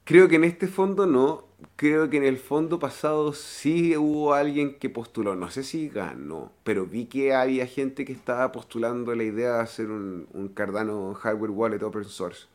Creo 0.03 0.27
que 0.27 0.35
en 0.35 0.43
este 0.43 0.67
fondo 0.67 1.07
no. 1.07 1.46
Creo 1.75 2.09
que 2.09 2.17
en 2.17 2.23
el 2.23 2.37
fondo 2.37 2.77
pasado 2.79 3.33
sí 3.33 3.97
hubo 3.97 4.33
alguien 4.33 4.75
que 4.77 4.89
postuló. 4.89 5.35
No 5.35 5.49
sé 5.49 5.63
si 5.63 5.89
ganó, 5.89 6.51
pero 6.63 6.85
vi 6.85 7.05
que 7.05 7.33
había 7.33 7.65
gente 7.65 8.05
que 8.05 8.13
estaba 8.13 8.51
postulando 8.51 9.15
la 9.15 9.23
idea 9.23 9.55
de 9.55 9.61
hacer 9.61 9.89
un, 9.89 10.51
Cardano 10.53 11.13
hardware 11.15 11.51
wallet 11.51 11.81
open 11.81 12.05
source. 12.05 12.47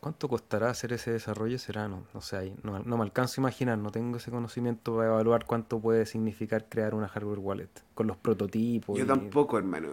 ¿Cuánto 0.00 0.28
costará 0.28 0.70
hacer 0.70 0.92
ese 0.92 1.10
desarrollo? 1.10 1.58
Será, 1.58 1.88
no, 1.88 2.04
no 2.14 2.20
sé, 2.20 2.52
no, 2.62 2.78
no, 2.78 2.96
me 2.96 3.02
alcanzo 3.02 3.40
a 3.40 3.42
imaginar, 3.42 3.78
no 3.78 3.90
tengo 3.90 4.18
ese 4.18 4.30
conocimiento 4.30 4.94
para 4.96 5.08
evaluar 5.08 5.44
cuánto 5.44 5.80
puede 5.80 6.06
significar 6.06 6.66
crear 6.68 6.94
una 6.94 7.08
hardware 7.08 7.40
wallet 7.40 7.70
con 7.94 8.06
los 8.06 8.16
prototipos. 8.16 8.96
Yo 8.96 9.04
tampoco, 9.04 9.58
hermano. 9.58 9.88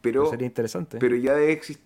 Pero, 0.00 0.30
sería 0.30 0.46
interesante. 0.46 0.98
Pero 0.98 1.16
ya 1.16 1.34
debe 1.34 1.50
existir 1.50 1.84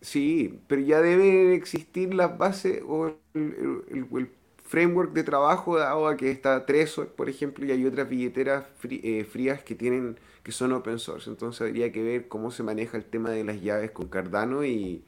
Sí, 0.00 0.60
pero 0.68 0.80
ya 0.80 1.00
deben 1.00 1.52
existir 1.52 2.14
las 2.14 2.38
bases 2.38 2.82
o 2.86 3.16
el, 3.34 4.30
framework 4.68 5.12
de 5.14 5.24
trabajo 5.24 5.78
dado 5.78 6.06
a 6.06 6.16
que 6.16 6.30
está 6.30 6.66
Trezor, 6.66 7.08
por 7.08 7.28
ejemplo, 7.28 7.64
y 7.64 7.72
hay 7.72 7.86
otras 7.86 8.08
billeteras 8.08 8.66
eh, 8.84 9.24
frías 9.24 9.62
que 9.62 9.74
tienen 9.74 10.18
que 10.42 10.52
son 10.52 10.72
open 10.72 10.98
source. 10.98 11.28
Entonces 11.28 11.62
habría 11.62 11.90
que 11.90 12.02
ver 12.02 12.28
cómo 12.28 12.50
se 12.50 12.62
maneja 12.62 12.96
el 12.96 13.04
tema 13.04 13.30
de 13.30 13.44
las 13.44 13.60
llaves 13.62 13.90
con 13.90 14.08
Cardano 14.08 14.64
y, 14.64 15.04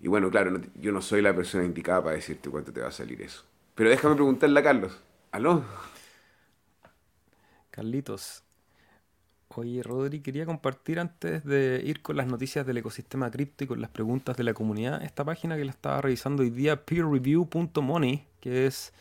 y 0.00 0.08
bueno, 0.08 0.30
claro, 0.30 0.60
yo 0.74 0.92
no 0.92 1.00
soy 1.00 1.22
la 1.22 1.34
persona 1.34 1.64
indicada 1.64 2.02
para 2.02 2.16
decirte 2.16 2.50
cuánto 2.50 2.72
te 2.72 2.80
va 2.80 2.88
a 2.88 2.92
salir 2.92 3.22
eso. 3.22 3.44
Pero 3.74 3.90
déjame 3.90 4.16
preguntarle 4.16 4.60
a 4.60 4.62
Carlos. 4.62 5.00
¿Aló? 5.30 5.64
Carlitos, 7.70 8.44
Oye, 9.56 9.82
Rodri, 9.84 10.20
quería 10.20 10.46
compartir 10.46 10.98
antes 10.98 11.44
de 11.44 11.80
ir 11.84 12.02
con 12.02 12.16
las 12.16 12.26
noticias 12.26 12.66
del 12.66 12.78
ecosistema 12.78 13.30
cripto 13.30 13.62
y 13.62 13.66
con 13.68 13.80
las 13.80 13.90
preguntas 13.90 14.36
de 14.36 14.42
la 14.42 14.52
comunidad, 14.52 15.02
esta 15.04 15.24
página 15.24 15.56
que 15.56 15.64
la 15.64 15.70
estaba 15.70 16.00
revisando 16.00 16.42
hoy 16.42 16.50
día, 16.50 16.84
peerreview.money, 16.84 18.26
que 18.44 18.66
es 18.66 18.92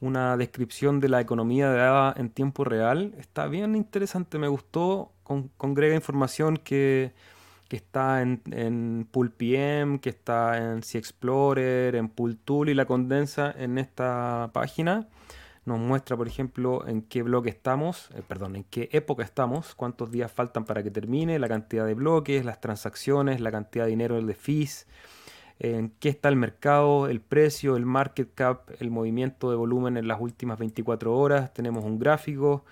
una 0.00 0.38
descripción 0.38 1.00
de 1.00 1.10
la 1.10 1.20
economía 1.20 1.70
de 1.70 1.76
dada 1.76 2.14
en 2.16 2.30
tiempo 2.30 2.64
real. 2.64 3.14
Está 3.18 3.46
bien 3.46 3.76
interesante, 3.76 4.38
me 4.38 4.48
gustó, 4.48 5.12
congrega 5.58 5.94
información 5.94 6.56
que, 6.56 7.12
está 7.68 8.22
en, 8.22 8.40
en 8.52 9.06
PM, 9.36 10.00
que 10.00 10.08
está 10.08 10.56
en 10.56 10.82
C 10.82 10.96
Explorer, 10.96 11.94
en 11.94 12.08
Tool 12.08 12.70
y 12.70 12.74
la 12.74 12.86
condensa 12.86 13.54
en 13.54 13.76
esta 13.76 14.48
página 14.54 15.08
nos 15.66 15.80
muestra, 15.80 16.16
por 16.16 16.28
ejemplo, 16.28 16.86
en 16.86 17.02
qué 17.02 17.22
bloque 17.22 17.50
estamos, 17.50 18.08
eh, 18.14 18.22
perdón, 18.26 18.54
en 18.54 18.64
qué 18.64 18.88
época 18.92 19.24
estamos, 19.24 19.74
cuántos 19.74 20.12
días 20.12 20.30
faltan 20.30 20.64
para 20.64 20.82
que 20.82 20.92
termine, 20.92 21.40
la 21.40 21.48
cantidad 21.48 21.84
de 21.84 21.94
bloques, 21.94 22.44
las 22.44 22.60
transacciones, 22.60 23.40
la 23.40 23.50
cantidad 23.50 23.84
de 23.84 23.90
dinero 23.90 24.22
de 24.22 24.34
fees, 24.34 24.86
en 25.58 25.90
qué 26.00 26.10
está 26.10 26.28
el 26.28 26.36
mercado, 26.36 27.08
el 27.08 27.20
precio, 27.20 27.76
el 27.76 27.86
market 27.86 28.28
cap, 28.34 28.70
el 28.78 28.90
movimiento 28.90 29.50
de 29.50 29.56
volumen 29.56 29.96
en 29.96 30.08
las 30.08 30.20
últimas 30.20 30.58
24 30.58 31.16
horas. 31.16 31.52
Tenemos 31.54 31.84
un 31.84 31.98
gráfico, 31.98 32.64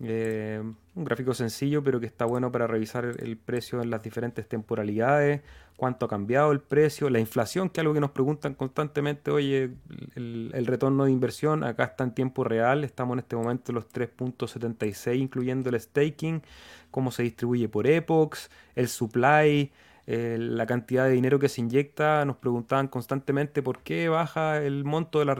eh, 0.00 0.62
un 0.94 1.04
gráfico 1.04 1.32
sencillo, 1.32 1.82
pero 1.82 2.00
que 2.00 2.06
está 2.06 2.24
bueno 2.26 2.52
para 2.52 2.66
revisar 2.66 3.04
el 3.04 3.36
precio 3.36 3.80
en 3.80 3.90
las 3.90 4.02
diferentes 4.02 4.46
temporalidades, 4.46 5.40
cuánto 5.76 6.06
ha 6.06 6.08
cambiado 6.08 6.52
el 6.52 6.60
precio, 6.60 7.08
la 7.08 7.18
inflación, 7.18 7.70
que 7.70 7.80
es 7.80 7.82
algo 7.82 7.94
que 7.94 8.00
nos 8.00 8.10
preguntan 8.10 8.54
constantemente, 8.54 9.30
oye, 9.30 9.70
el, 10.16 10.66
retorno 10.66 11.04
de 11.04 11.12
inversión, 11.12 11.64
acá 11.64 11.84
está 11.84 12.04
en 12.04 12.12
tiempo 12.12 12.44
real, 12.44 12.84
estamos 12.84 13.14
en 13.14 13.20
este 13.20 13.36
momento 13.36 13.72
en 13.72 13.76
los 13.76 13.88
3.76, 13.88 15.16
incluyendo 15.18 15.70
el 15.70 15.80
staking, 15.80 16.42
cómo 16.90 17.10
se 17.10 17.22
distribuye 17.22 17.68
por 17.68 17.86
epochs, 17.86 18.50
el 18.74 18.88
supply, 18.88 19.72
eh, 20.10 20.38
la 20.40 20.64
cantidad 20.66 21.04
de 21.04 21.10
dinero 21.12 21.38
que 21.38 21.50
se 21.50 21.60
inyecta, 21.60 22.24
nos 22.24 22.36
preguntaban 22.38 22.88
constantemente 22.88 23.62
por 23.62 23.80
qué 23.82 24.08
baja 24.08 24.62
el 24.62 24.84
monto 24.84 25.18
de, 25.18 25.26
la 25.26 25.34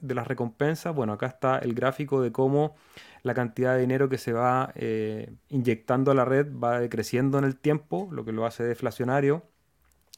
las 0.00 0.26
recompensas. 0.26 0.94
Bueno, 0.94 1.12
acá 1.12 1.26
está 1.26 1.58
el 1.58 1.74
gráfico 1.74 2.22
de 2.22 2.32
cómo 2.32 2.74
la 3.22 3.34
cantidad 3.34 3.74
de 3.74 3.80
dinero 3.82 4.08
que 4.08 4.18
se 4.18 4.32
va 4.32 4.72
eh, 4.76 5.34
inyectando 5.50 6.12
a 6.12 6.14
la 6.14 6.24
red 6.24 6.46
va 6.52 6.80
decreciendo 6.80 7.38
en 7.38 7.44
el 7.44 7.56
tiempo, 7.56 8.08
lo 8.10 8.24
que 8.24 8.32
lo 8.32 8.46
hace 8.46 8.64
deflacionario 8.64 9.42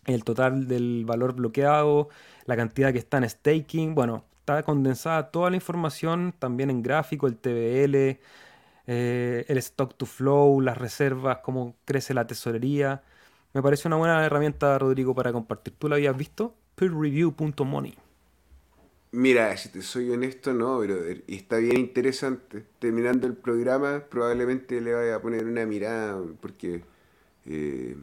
el 0.06 0.24
total 0.24 0.68
del 0.68 1.04
valor 1.04 1.34
bloqueado, 1.34 2.08
la 2.46 2.56
cantidad 2.56 2.92
que 2.92 2.98
está 2.98 3.18
en 3.18 3.28
staking, 3.28 3.94
bueno, 3.94 4.24
está 4.40 4.62
condensada 4.62 5.30
toda 5.30 5.50
la 5.50 5.56
información 5.56 6.34
también 6.38 6.70
en 6.70 6.82
gráfico, 6.82 7.26
el 7.26 7.36
TBL, 7.36 8.20
eh, 8.86 9.44
el 9.48 9.58
stock 9.58 9.96
to 9.96 10.06
flow, 10.06 10.60
las 10.60 10.78
reservas, 10.78 11.38
cómo 11.42 11.76
crece 11.84 12.14
la 12.14 12.26
tesorería. 12.26 13.02
Me 13.58 13.62
parece 13.62 13.88
una 13.88 13.96
buena 13.96 14.24
herramienta, 14.24 14.78
Rodrigo, 14.78 15.16
para 15.16 15.32
compartir. 15.32 15.74
¿Tú 15.76 15.88
la 15.88 15.96
habías 15.96 16.16
visto? 16.16 16.54
peerreview.money. 16.76 17.92
Mira, 19.10 19.56
si 19.56 19.68
te 19.70 19.82
soy 19.82 20.10
honesto, 20.10 20.54
no, 20.54 20.78
brother. 20.78 21.24
Y 21.26 21.34
está 21.34 21.56
bien 21.56 21.76
interesante. 21.76 22.64
Terminando 22.78 23.26
el 23.26 23.34
programa, 23.34 24.04
probablemente 24.08 24.80
le 24.80 24.94
vaya 24.94 25.16
a 25.16 25.20
poner 25.20 25.44
una 25.44 25.66
mirada, 25.66 26.22
porque 26.40 26.84
eh, 27.46 27.96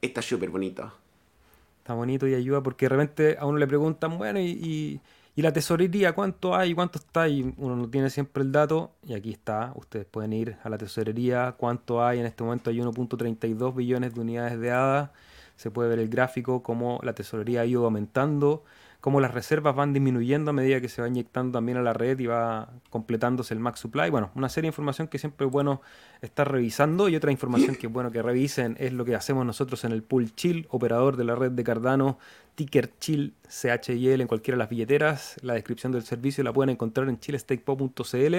está 0.00 0.22
súper 0.22 0.50
bonito. 0.50 0.92
Está 1.78 1.94
bonito 1.94 2.28
y 2.28 2.34
ayuda 2.34 2.62
porque 2.62 2.84
de 2.84 2.90
repente 2.90 3.36
a 3.40 3.46
uno 3.46 3.58
le 3.58 3.66
preguntan, 3.66 4.18
bueno, 4.18 4.38
y, 4.38 4.50
y, 4.50 5.00
la 5.42 5.52
tesorería, 5.52 6.12
¿cuánto 6.12 6.54
hay? 6.54 6.74
¿Cuánto 6.74 6.98
está? 6.98 7.28
Y 7.28 7.54
uno 7.56 7.76
no 7.76 7.88
tiene 7.88 8.10
siempre 8.10 8.42
el 8.42 8.52
dato. 8.52 8.92
Y 9.06 9.14
aquí 9.14 9.30
está, 9.30 9.72
ustedes 9.76 10.06
pueden 10.06 10.32
ir 10.32 10.56
a 10.62 10.68
la 10.68 10.78
tesorería, 10.78 11.54
cuánto 11.56 12.04
hay. 12.04 12.20
En 12.20 12.26
este 12.26 12.42
momento 12.42 12.70
hay 12.70 12.78
1.32 12.78 13.74
billones 13.74 14.14
de 14.14 14.20
unidades 14.20 14.58
de 14.58 14.70
ADA. 14.70 15.12
Se 15.56 15.70
puede 15.70 15.90
ver 15.90 15.98
el 15.98 16.08
gráfico, 16.08 16.62
cómo 16.62 17.00
la 17.02 17.12
tesorería 17.12 17.60
ha 17.60 17.66
ido 17.66 17.84
aumentando 17.84 18.64
cómo 19.00 19.20
las 19.20 19.32
reservas 19.32 19.74
van 19.74 19.92
disminuyendo 19.92 20.50
a 20.50 20.52
medida 20.52 20.80
que 20.80 20.88
se 20.88 21.00
va 21.00 21.08
inyectando 21.08 21.52
también 21.52 21.78
a 21.78 21.82
la 21.82 21.92
red 21.92 22.18
y 22.18 22.26
va 22.26 22.68
completándose 22.90 23.54
el 23.54 23.60
max 23.60 23.80
supply. 23.80 24.10
Bueno, 24.10 24.30
una 24.34 24.48
serie 24.48 24.66
de 24.66 24.72
información 24.72 25.08
que 25.08 25.18
siempre 25.18 25.46
es 25.46 25.52
bueno 25.52 25.80
estar 26.20 26.50
revisando 26.50 27.08
y 27.08 27.16
otra 27.16 27.32
información 27.32 27.76
que 27.76 27.86
es 27.86 27.92
bueno 27.92 28.10
que 28.10 28.22
revisen 28.22 28.76
es 28.78 28.92
lo 28.92 29.04
que 29.04 29.14
hacemos 29.14 29.44
nosotros 29.46 29.84
en 29.84 29.92
el 29.92 30.02
pool 30.02 30.34
Chill, 30.34 30.66
operador 30.70 31.16
de 31.16 31.24
la 31.24 31.34
red 31.34 31.50
de 31.52 31.64
Cardano, 31.64 32.18
ticker 32.60 32.90
Chill 32.98 33.32
CHIL 33.48 34.20
en 34.20 34.26
cualquiera 34.26 34.56
de 34.56 34.58
las 34.58 34.68
billeteras. 34.68 35.36
La 35.40 35.54
descripción 35.54 35.92
del 35.92 36.02
servicio 36.02 36.44
la 36.44 36.52
pueden 36.52 36.68
encontrar 36.68 37.08
en 37.08 37.18
chillestakepo.cl 37.18 38.34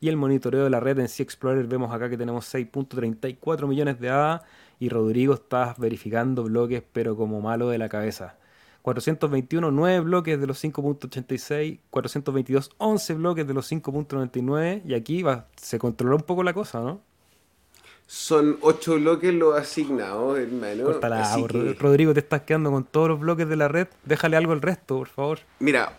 y 0.00 0.08
el 0.08 0.16
monitoreo 0.16 0.64
de 0.64 0.70
la 0.70 0.80
red 0.80 0.98
en 0.98 1.08
C 1.08 1.22
Explorer 1.22 1.66
vemos 1.66 1.92
acá 1.92 2.08
que 2.08 2.16
tenemos 2.16 2.54
6.34 2.54 3.66
millones 3.66 4.00
de 4.00 4.08
ADA 4.08 4.42
y 4.80 4.88
Rodrigo 4.88 5.34
está 5.34 5.74
verificando 5.76 6.44
bloques 6.44 6.82
pero 6.94 7.14
como 7.14 7.42
malo 7.42 7.68
de 7.68 7.76
la 7.76 7.90
cabeza. 7.90 8.38
421, 8.80 9.70
9 9.70 10.00
bloques 10.00 10.40
de 10.40 10.46
los 10.46 10.64
5.86, 10.64 11.80
422, 11.90 12.70
11 12.78 13.14
bloques 13.14 13.46
de 13.46 13.52
los 13.52 13.70
5.99 13.70 14.80
y 14.86 14.94
aquí 14.94 15.22
se 15.56 15.78
controló 15.78 16.16
un 16.16 16.22
poco 16.22 16.42
la 16.42 16.54
cosa, 16.54 16.80
¿no? 16.80 17.02
Son 18.10 18.56
8 18.62 18.94
bloques 18.94 19.34
los 19.34 19.54
asignados, 19.54 20.38
hermano. 20.38 20.98
Rodrigo, 21.78 22.14
te 22.14 22.20
estás 22.20 22.40
quedando 22.40 22.70
con 22.70 22.84
todos 22.84 23.10
los 23.10 23.20
bloques 23.20 23.46
de 23.46 23.56
la 23.56 23.68
red. 23.68 23.86
Déjale 24.04 24.38
algo 24.38 24.52
al 24.52 24.62
resto, 24.62 24.96
por 24.96 25.08
favor. 25.08 25.40
Mira, 25.58 25.98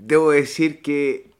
debo 0.00 0.32
decir 0.32 0.82
que 0.82 1.30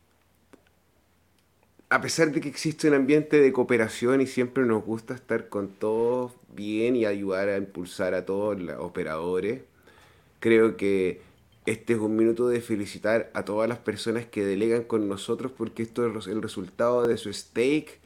a 1.91 2.01
pesar 2.01 2.31
de 2.31 2.41
que 2.41 2.49
existe 2.49 2.87
un 2.87 2.95
ambiente 2.95 3.41
de 3.41 3.53
cooperación 3.53 4.21
y 4.21 4.29
siempre 4.29 4.65
nos 4.65 4.85
gusta 4.85 5.15
estar 5.15 5.49
con 5.49 5.67
todos 5.67 6.33
bien 6.55 6.95
y 6.95 7.05
ayudar 7.05 7.49
a 7.49 7.57
impulsar 7.57 8.15
a 8.15 8.25
todos 8.25 8.61
los 8.61 8.79
operadores, 8.79 9.63
creo 10.39 10.77
que 10.77 11.23
este 11.67 11.95
es 11.95 11.99
un 11.99 12.15
minuto 12.15 12.47
de 12.47 12.61
felicitar 12.61 13.33
a 13.35 13.45
todas 13.45 13.69
las 13.69 13.79
personas 13.79 14.27
que 14.27 14.45
delegan 14.45 14.85
con 14.85 15.09
nosotros 15.09 15.51
porque 15.51 15.83
esto 15.83 16.07
es 16.07 16.29
el 16.29 16.41
resultado 16.41 17.05
de 17.05 17.17
su 17.17 17.33
stake. 17.33 17.99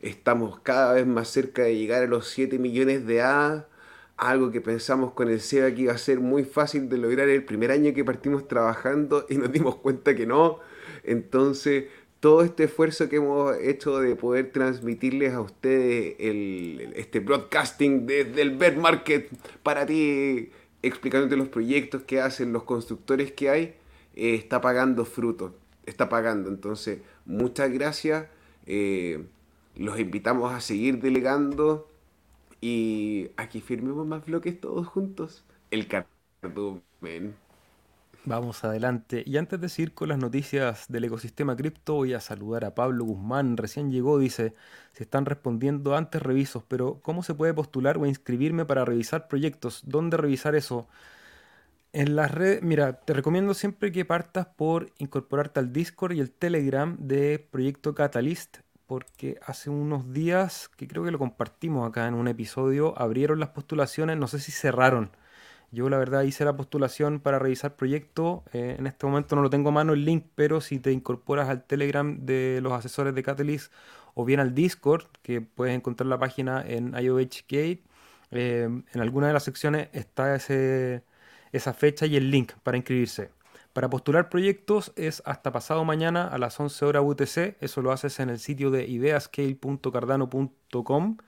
Estamos 0.00 0.60
cada 0.60 0.92
vez 0.92 1.06
más 1.06 1.28
cerca 1.28 1.62
de 1.62 1.76
llegar 1.76 2.02
a 2.02 2.06
los 2.06 2.28
7 2.28 2.58
millones 2.58 3.06
de 3.06 3.22
A, 3.22 3.66
algo 4.16 4.50
que 4.50 4.60
pensamos 4.60 5.12
con 5.12 5.28
el 5.28 5.40
SEBA 5.40 5.74
que 5.74 5.82
iba 5.82 5.92
a 5.92 5.98
ser 5.98 6.20
muy 6.20 6.44
fácil 6.44 6.88
de 6.88 6.98
lograr 6.98 7.28
el 7.28 7.44
primer 7.44 7.70
año 7.70 7.92
que 7.94 8.04
partimos 8.04 8.48
trabajando 8.48 9.26
y 9.28 9.36
nos 9.36 9.52
dimos 9.52 9.76
cuenta 9.76 10.14
que 10.14 10.26
no. 10.26 10.60
Entonces, 11.04 11.84
todo 12.20 12.42
este 12.42 12.64
esfuerzo 12.64 13.08
que 13.08 13.16
hemos 13.16 13.56
hecho 13.58 13.98
de 14.00 14.16
poder 14.16 14.50
transmitirles 14.52 15.34
a 15.34 15.40
ustedes 15.40 16.16
el, 16.18 16.92
este 16.96 17.20
broadcasting 17.20 18.06
desde 18.06 18.42
el 18.42 18.56
bear 18.56 18.76
market 18.76 19.28
para 19.62 19.86
ti, 19.86 20.50
explicándote 20.82 21.36
los 21.36 21.48
proyectos 21.48 22.02
que 22.02 22.20
hacen, 22.20 22.52
los 22.52 22.64
constructores 22.64 23.32
que 23.32 23.50
hay, 23.50 23.62
eh, 24.14 24.34
está 24.34 24.60
pagando 24.60 25.04
frutos, 25.04 25.52
está 25.84 26.08
pagando. 26.08 26.48
Entonces, 26.48 27.00
muchas 27.26 27.70
gracias. 27.70 28.26
Eh, 28.66 29.24
los 29.76 29.98
invitamos 30.00 30.52
a 30.52 30.60
seguir 30.60 31.00
delegando 31.00 31.88
y 32.60 33.30
aquí 33.36 33.60
firmemos 33.60 34.06
más 34.06 34.24
bloques 34.24 34.60
todos 34.60 34.86
juntos. 34.86 35.44
El 35.70 35.86
cardumen. 35.86 37.36
Vamos 38.24 38.64
adelante. 38.64 39.22
Y 39.24 39.36
antes 39.36 39.60
de 39.60 39.68
seguir 39.68 39.94
con 39.94 40.08
las 40.08 40.18
noticias 40.18 40.86
del 40.88 41.04
ecosistema 41.04 41.54
cripto, 41.56 41.94
voy 41.94 42.12
a 42.12 42.20
saludar 42.20 42.64
a 42.64 42.74
Pablo 42.74 43.04
Guzmán. 43.04 43.56
Recién 43.56 43.92
llegó, 43.92 44.18
dice, 44.18 44.54
se 44.92 45.04
están 45.04 45.26
respondiendo 45.26 45.96
antes 45.96 46.20
revisos, 46.20 46.64
pero 46.66 46.98
¿cómo 47.02 47.22
se 47.22 47.34
puede 47.34 47.54
postular 47.54 47.98
o 47.98 48.06
inscribirme 48.06 48.64
para 48.64 48.84
revisar 48.84 49.28
proyectos? 49.28 49.82
¿Dónde 49.86 50.16
revisar 50.16 50.56
eso? 50.56 50.88
En 51.92 52.16
las 52.16 52.30
redes, 52.32 52.62
mira, 52.62 53.00
te 53.00 53.12
recomiendo 53.14 53.54
siempre 53.54 53.92
que 53.92 54.04
partas 54.04 54.46
por 54.46 54.92
incorporarte 54.98 55.60
al 55.60 55.72
Discord 55.72 56.12
y 56.14 56.20
el 56.20 56.30
Telegram 56.32 56.96
de 56.98 57.38
Proyecto 57.38 57.94
Catalyst, 57.94 58.58
porque 58.86 59.38
hace 59.44 59.70
unos 59.70 60.12
días, 60.12 60.68
que 60.76 60.88
creo 60.88 61.04
que 61.04 61.10
lo 61.10 61.18
compartimos 61.18 61.88
acá 61.88 62.06
en 62.06 62.14
un 62.14 62.28
episodio, 62.28 62.98
abrieron 62.98 63.40
las 63.40 63.50
postulaciones, 63.50 64.16
no 64.16 64.28
sé 64.28 64.38
si 64.38 64.52
cerraron 64.52 65.10
yo 65.72 65.88
la 65.90 65.98
verdad 65.98 66.22
hice 66.22 66.44
la 66.44 66.56
postulación 66.56 67.20
para 67.20 67.38
revisar 67.38 67.76
proyecto. 67.76 68.44
Eh, 68.52 68.76
en 68.78 68.86
este 68.86 69.06
momento 69.06 69.36
no 69.36 69.42
lo 69.42 69.50
tengo 69.50 69.70
a 69.70 69.72
mano 69.72 69.92
el 69.92 70.04
link, 70.04 70.24
pero 70.34 70.60
si 70.60 70.78
te 70.78 70.92
incorporas 70.92 71.48
al 71.48 71.64
Telegram 71.64 72.24
de 72.24 72.60
los 72.62 72.72
asesores 72.72 73.14
de 73.14 73.22
Catalyst 73.22 73.72
o 74.14 74.24
bien 74.24 74.40
al 74.40 74.54
Discord, 74.54 75.04
que 75.22 75.40
puedes 75.40 75.74
encontrar 75.74 76.06
la 76.06 76.18
página 76.18 76.64
en 76.66 76.94
IOHK, 76.94 77.52
eh, 77.52 77.80
en 78.30 79.00
alguna 79.00 79.26
de 79.28 79.32
las 79.32 79.44
secciones 79.44 79.88
está 79.92 80.34
ese, 80.34 81.02
esa 81.52 81.74
fecha 81.74 82.06
y 82.06 82.16
el 82.16 82.30
link 82.30 82.52
para 82.62 82.76
inscribirse. 82.76 83.30
Para 83.76 83.90
postular 83.90 84.30
proyectos 84.30 84.94
es 84.96 85.22
hasta 85.26 85.52
pasado 85.52 85.84
mañana 85.84 86.28
a 86.28 86.38
las 86.38 86.58
11 86.58 86.82
horas 86.86 87.02
UTC. 87.04 87.58
Eso 87.60 87.82
lo 87.82 87.92
haces 87.92 88.18
en 88.20 88.30
el 88.30 88.38
sitio 88.38 88.70
de 88.70 88.86
ideascale.cardano.com. 88.86 91.18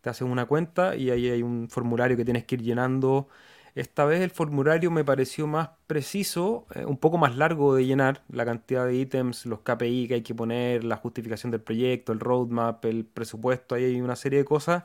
Te 0.00 0.10
haces 0.10 0.22
una 0.22 0.46
cuenta 0.46 0.96
y 0.96 1.10
ahí 1.10 1.30
hay 1.30 1.44
un 1.44 1.68
formulario 1.70 2.16
que 2.16 2.24
tienes 2.24 2.44
que 2.44 2.56
ir 2.56 2.62
llenando 2.62 3.28
esta 3.76 4.04
vez 4.04 4.20
el 4.20 4.30
formulario 4.30 4.90
me 4.90 5.04
pareció 5.04 5.46
más 5.46 5.70
preciso, 5.86 6.66
eh, 6.74 6.84
un 6.84 6.96
poco 6.96 7.18
más 7.18 7.36
largo 7.36 7.76
de 7.76 7.86
llenar, 7.86 8.24
la 8.28 8.44
cantidad 8.44 8.84
de 8.84 8.96
ítems, 8.96 9.46
los 9.46 9.60
KPI 9.60 10.08
que 10.08 10.14
hay 10.14 10.22
que 10.22 10.34
poner, 10.34 10.82
la 10.82 10.96
justificación 10.96 11.52
del 11.52 11.60
proyecto, 11.60 12.12
el 12.12 12.18
roadmap, 12.18 12.84
el 12.84 13.04
presupuesto, 13.04 13.76
ahí 13.76 13.84
hay 13.84 14.00
una 14.00 14.16
serie 14.16 14.40
de 14.40 14.44
cosas. 14.44 14.82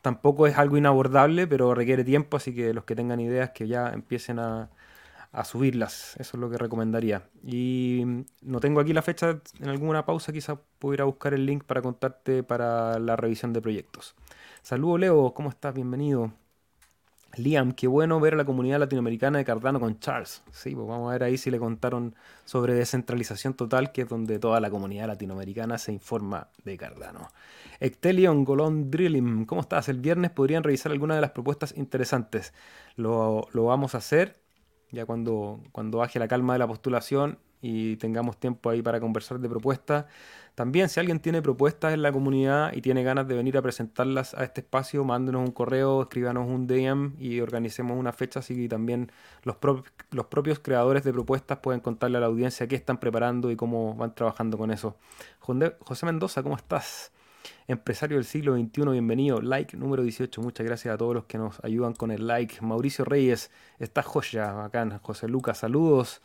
Tampoco 0.00 0.46
es 0.46 0.56
algo 0.56 0.78
inabordable, 0.78 1.46
pero 1.46 1.74
requiere 1.74 2.04
tiempo, 2.04 2.38
así 2.38 2.54
que 2.54 2.72
los 2.72 2.84
que 2.84 2.96
tengan 2.96 3.20
ideas 3.20 3.50
que 3.50 3.68
ya 3.68 3.90
empiecen 3.90 4.38
a, 4.38 4.70
a 5.34 5.44
subirlas, 5.44 6.14
eso 6.18 6.36
es 6.36 6.40
lo 6.40 6.48
que 6.48 6.56
recomendaría. 6.56 7.28
Y 7.42 8.02
mm, 8.04 8.24
no 8.42 8.60
tengo 8.60 8.80
aquí 8.80 8.92
la 8.92 9.02
fecha, 9.02 9.40
en 9.60 9.68
alguna 9.68 10.06
pausa 10.06 10.32
quizás 10.32 10.58
pudiera 10.78 11.04
buscar 11.04 11.34
el 11.34 11.44
link 11.44 11.64
para 11.64 11.82
contarte 11.82 12.42
para 12.42 12.98
la 13.00 13.16
revisión 13.16 13.52
de 13.52 13.60
proyectos. 13.60 14.14
Saludos 14.62 15.00
Leo, 15.00 15.34
¿cómo 15.34 15.50
estás? 15.50 15.74
Bienvenido. 15.74 16.32
Liam, 17.36 17.72
qué 17.72 17.88
bueno 17.88 18.20
ver 18.20 18.34
a 18.34 18.36
la 18.36 18.44
comunidad 18.44 18.78
latinoamericana 18.78 19.38
de 19.38 19.44
Cardano 19.44 19.80
con 19.80 19.98
Charles. 19.98 20.44
Sí, 20.52 20.72
pues 20.72 20.86
vamos 20.86 21.08
a 21.08 21.14
ver 21.14 21.24
ahí 21.24 21.36
si 21.36 21.50
le 21.50 21.58
contaron 21.58 22.14
sobre 22.44 22.74
descentralización 22.74 23.54
total, 23.54 23.90
que 23.90 24.02
es 24.02 24.08
donde 24.08 24.38
toda 24.38 24.60
la 24.60 24.70
comunidad 24.70 25.08
latinoamericana 25.08 25.78
se 25.78 25.92
informa 25.92 26.46
de 26.64 26.76
Cardano. 26.76 27.28
Ectelion, 27.80 28.44
Golon 28.44 28.88
Drilling, 28.88 29.46
¿cómo 29.46 29.62
estás? 29.62 29.88
El 29.88 29.98
viernes 29.98 30.30
podrían 30.30 30.62
revisar 30.62 30.92
algunas 30.92 31.16
de 31.16 31.22
las 31.22 31.32
propuestas 31.32 31.74
interesantes. 31.76 32.54
Lo, 32.94 33.48
lo 33.52 33.64
vamos 33.64 33.96
a 33.96 33.98
hacer 33.98 34.43
ya 34.94 35.06
cuando, 35.06 35.60
cuando 35.72 35.98
baje 35.98 36.18
la 36.18 36.28
calma 36.28 36.52
de 36.52 36.60
la 36.60 36.66
postulación 36.66 37.38
y 37.60 37.96
tengamos 37.96 38.36
tiempo 38.36 38.68
ahí 38.68 38.82
para 38.82 39.00
conversar 39.00 39.38
de 39.38 39.48
propuestas. 39.48 40.04
También 40.54 40.90
si 40.90 41.00
alguien 41.00 41.18
tiene 41.18 41.40
propuestas 41.40 41.94
en 41.94 42.02
la 42.02 42.12
comunidad 42.12 42.72
y 42.74 42.82
tiene 42.82 43.02
ganas 43.02 43.26
de 43.26 43.34
venir 43.34 43.56
a 43.56 43.62
presentarlas 43.62 44.34
a 44.34 44.44
este 44.44 44.60
espacio, 44.60 45.02
mándenos 45.02 45.40
un 45.40 45.50
correo, 45.50 46.02
escríbanos 46.02 46.46
un 46.46 46.66
DM 46.66 47.14
y 47.18 47.40
organicemos 47.40 47.98
una 47.98 48.12
fecha 48.12 48.40
así 48.40 48.54
que 48.54 48.68
también 48.68 49.10
los, 49.44 49.56
los 50.10 50.26
propios 50.26 50.58
creadores 50.58 51.04
de 51.04 51.12
propuestas 51.12 51.58
pueden 51.58 51.80
contarle 51.80 52.18
a 52.18 52.20
la 52.20 52.26
audiencia 52.26 52.68
qué 52.68 52.76
están 52.76 52.98
preparando 52.98 53.50
y 53.50 53.56
cómo 53.56 53.94
van 53.94 54.14
trabajando 54.14 54.58
con 54.58 54.70
eso. 54.70 54.96
José 55.40 56.06
Mendoza, 56.06 56.42
¿cómo 56.42 56.56
estás? 56.56 57.13
Empresario 57.68 58.16
del 58.16 58.24
siglo 58.24 58.54
XXI, 58.56 58.90
bienvenido. 58.90 59.40
Like 59.40 59.76
número 59.76 60.02
18. 60.02 60.40
Muchas 60.40 60.66
gracias 60.66 60.94
a 60.94 60.98
todos 60.98 61.14
los 61.14 61.24
que 61.24 61.38
nos 61.38 61.62
ayudan 61.64 61.94
con 61.94 62.10
el 62.10 62.26
like. 62.26 62.60
Mauricio 62.60 63.04
Reyes, 63.04 63.50
está 63.78 64.02
joya, 64.02 64.52
bacán. 64.52 64.98
José 64.98 65.28
Lucas, 65.28 65.58
saludos. 65.58 66.22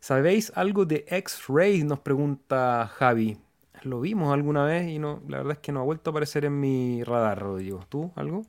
¿Sabéis 0.00 0.52
algo 0.54 0.84
de 0.84 1.04
X-Ray? 1.08 1.84
Nos 1.84 2.00
pregunta 2.00 2.90
Javi 2.94 3.38
lo 3.86 4.00
vimos 4.00 4.32
alguna 4.32 4.64
vez 4.64 4.88
y 4.88 4.98
no, 4.98 5.22
la 5.28 5.38
verdad 5.38 5.52
es 5.54 5.58
que 5.58 5.72
no 5.72 5.80
ha 5.80 5.84
vuelto 5.84 6.10
a 6.10 6.12
aparecer 6.12 6.44
en 6.44 6.60
mi 6.60 7.02
radar, 7.04 7.40
Rodrigo. 7.40 7.84
¿Tú 7.88 8.12
algo? 8.16 8.44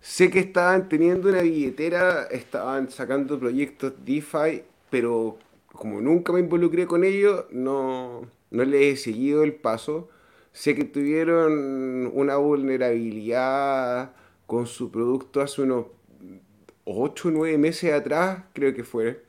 Sé 0.00 0.30
que 0.30 0.40
estaban 0.40 0.88
teniendo 0.88 1.28
una 1.28 1.42
billetera, 1.42 2.24
estaban 2.24 2.90
sacando 2.90 3.38
proyectos 3.38 3.92
DeFi, 4.04 4.64
pero 4.90 5.38
como 5.78 6.00
nunca 6.00 6.32
me 6.32 6.40
involucré 6.40 6.86
con 6.86 7.04
ellos, 7.04 7.44
no, 7.52 8.22
no 8.50 8.64
les 8.64 8.94
he 8.94 8.96
seguido 8.96 9.44
el 9.44 9.54
paso. 9.54 10.08
Sé 10.52 10.74
que 10.74 10.84
tuvieron 10.84 12.10
una 12.12 12.36
vulnerabilidad 12.36 14.12
con 14.46 14.66
su 14.66 14.90
producto 14.90 15.40
hace 15.40 15.62
unos 15.62 15.86
8 16.84 17.28
o 17.28 17.30
9 17.30 17.58
meses 17.58 17.92
atrás, 17.92 18.42
creo 18.54 18.74
que 18.74 18.82
fue 18.82 19.22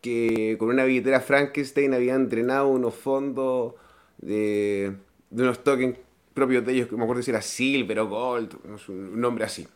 que 0.00 0.56
con 0.58 0.70
una 0.70 0.84
billetera 0.84 1.20
Frankenstein 1.20 1.94
habían 1.94 2.28
drenado 2.28 2.68
unos 2.68 2.94
fondos 2.94 3.74
de, 4.18 4.92
unos 5.30 5.62
tokens 5.62 5.96
propios 6.34 6.66
de 6.66 6.72
ellos, 6.72 6.88
que 6.88 6.96
me 6.96 7.04
acuerdo 7.04 7.22
si 7.22 7.30
era 7.30 7.40
Silver 7.40 8.00
o 8.00 8.08
Gold, 8.08 8.56
un 8.88 9.20
nombre 9.20 9.44
así. 9.44 9.68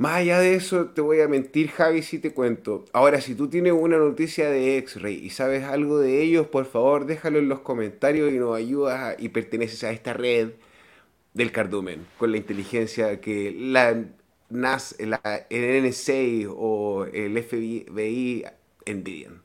Más 0.00 0.14
allá 0.14 0.38
de 0.38 0.54
eso, 0.54 0.86
te 0.86 1.02
voy 1.02 1.20
a 1.20 1.28
mentir, 1.28 1.68
Javi, 1.68 2.00
si 2.00 2.18
te 2.18 2.32
cuento. 2.32 2.86
Ahora, 2.94 3.20
si 3.20 3.34
tú 3.34 3.50
tienes 3.50 3.74
una 3.74 3.98
noticia 3.98 4.48
de 4.48 4.78
X-Ray 4.78 5.26
y 5.26 5.28
sabes 5.28 5.64
algo 5.64 5.98
de 5.98 6.22
ellos, 6.22 6.46
por 6.46 6.64
favor, 6.64 7.04
déjalo 7.04 7.38
en 7.38 7.50
los 7.50 7.60
comentarios 7.60 8.32
y 8.32 8.38
nos 8.38 8.56
ayudas 8.56 9.16
y 9.18 9.28
perteneces 9.28 9.84
a 9.84 9.90
esta 9.90 10.14
red 10.14 10.52
del 11.34 11.52
cardumen, 11.52 12.06
con 12.16 12.30
la 12.32 12.38
inteligencia 12.38 13.20
que 13.20 13.54
la 13.54 14.06
NAS, 14.48 14.96
la, 15.00 15.20
NSA 15.50 16.50
o 16.50 17.04
el 17.04 17.36
FBI 17.42 18.46
envidian. 18.86 19.42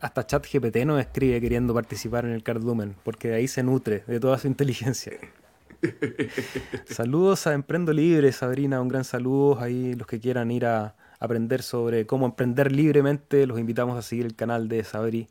Hasta 0.00 0.26
ChatGPT 0.26 0.78
nos 0.78 0.98
escribe 0.98 1.40
queriendo 1.40 1.72
participar 1.72 2.24
en 2.24 2.32
el 2.32 2.42
Cardumen, 2.42 2.96
porque 3.04 3.28
de 3.28 3.36
ahí 3.36 3.46
se 3.46 3.62
nutre 3.62 4.02
de 4.08 4.18
toda 4.18 4.38
su 4.38 4.48
inteligencia. 4.48 5.12
Saludos 6.86 7.46
a 7.46 7.54
Emprendo 7.54 7.92
Libre, 7.92 8.32
Sabrina, 8.32 8.80
un 8.80 8.88
gran 8.88 9.04
saludo. 9.04 9.60
Ahí 9.60 9.94
los 9.94 10.06
que 10.06 10.20
quieran 10.20 10.50
ir 10.50 10.66
a 10.66 10.96
aprender 11.18 11.62
sobre 11.62 12.06
cómo 12.06 12.26
emprender 12.26 12.72
libremente, 12.72 13.46
los 13.46 13.58
invitamos 13.58 13.98
a 13.98 14.02
seguir 14.02 14.26
el 14.26 14.34
canal 14.34 14.68
de 14.68 14.84
Sabri, 14.84 15.28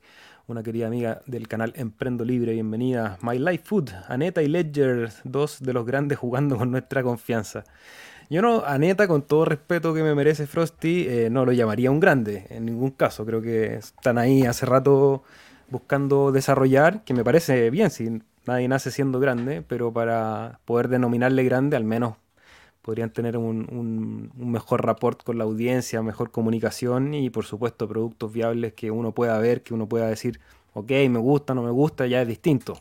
una 0.48 0.64
querida 0.64 0.88
amiga 0.88 1.22
del 1.26 1.48
canal 1.48 1.74
Emprendo 1.76 2.26
Libre. 2.26 2.54
Bienvenida. 2.54 3.18
My 3.22 3.40
Life 3.40 3.64
Food, 3.66 3.92
Aneta 4.08 4.42
y 4.42 4.48
Ledger, 4.48 5.12
dos 5.24 5.62
de 5.62 5.74
los 5.74 5.86
grandes 5.86 6.18
jugando 6.18 6.58
con 6.58 6.72
nuestra 6.72 7.04
confianza. 7.04 7.64
Yo 8.30 8.42
no, 8.42 8.66
a 8.66 8.78
Neta, 8.80 9.08
con 9.08 9.22
todo 9.22 9.46
respeto 9.46 9.94
que 9.94 10.02
me 10.02 10.16
merece 10.16 10.48
Frosty, 10.48 11.06
eh, 11.08 11.30
no 11.30 11.46
lo 11.46 11.52
llamaría 11.52 11.92
un 11.92 12.00
grande, 12.00 12.48
en 12.50 12.66
ningún 12.66 12.90
caso. 12.90 13.24
Creo 13.24 13.40
que 13.40 13.76
están 13.76 14.18
ahí 14.18 14.44
hace 14.44 14.66
rato 14.66 15.24
buscando 15.70 16.32
desarrollar, 16.32 17.04
que 17.04 17.14
me 17.14 17.24
parece 17.24 17.70
bien, 17.70 17.92
si 17.92 18.22
nadie 18.46 18.68
nace 18.68 18.92
siendo 18.92 19.20
grande, 19.20 19.62
pero 19.62 19.92
para 19.92 20.60
poder 20.66 20.88
denominarle 20.88 21.44
grande, 21.44 21.76
al 21.78 21.84
menos 21.84 22.16
podrían 22.82 23.10
tener 23.10 23.36
un, 23.38 23.68
un, 23.72 24.52
mejor 24.52 24.86
rapport 24.86 25.24
con 25.24 25.38
la 25.40 25.44
audiencia, 25.44 26.04
mejor 26.04 26.30
comunicación 26.30 27.16
y 27.16 27.32
por 27.32 27.46
supuesto 27.46 27.88
productos 27.88 28.32
viables 28.32 28.74
que 28.74 28.92
uno 28.92 29.12
pueda 29.12 29.40
ver, 29.40 29.64
que 29.64 29.74
uno 29.74 29.88
pueda 29.88 30.08
decir, 30.08 30.40
ok, 30.74 30.92
me 31.10 31.18
gusta, 31.18 31.56
no 31.56 31.64
me 31.64 31.72
gusta, 31.72 32.06
ya 32.06 32.22
es 32.22 32.28
distinto. 32.28 32.80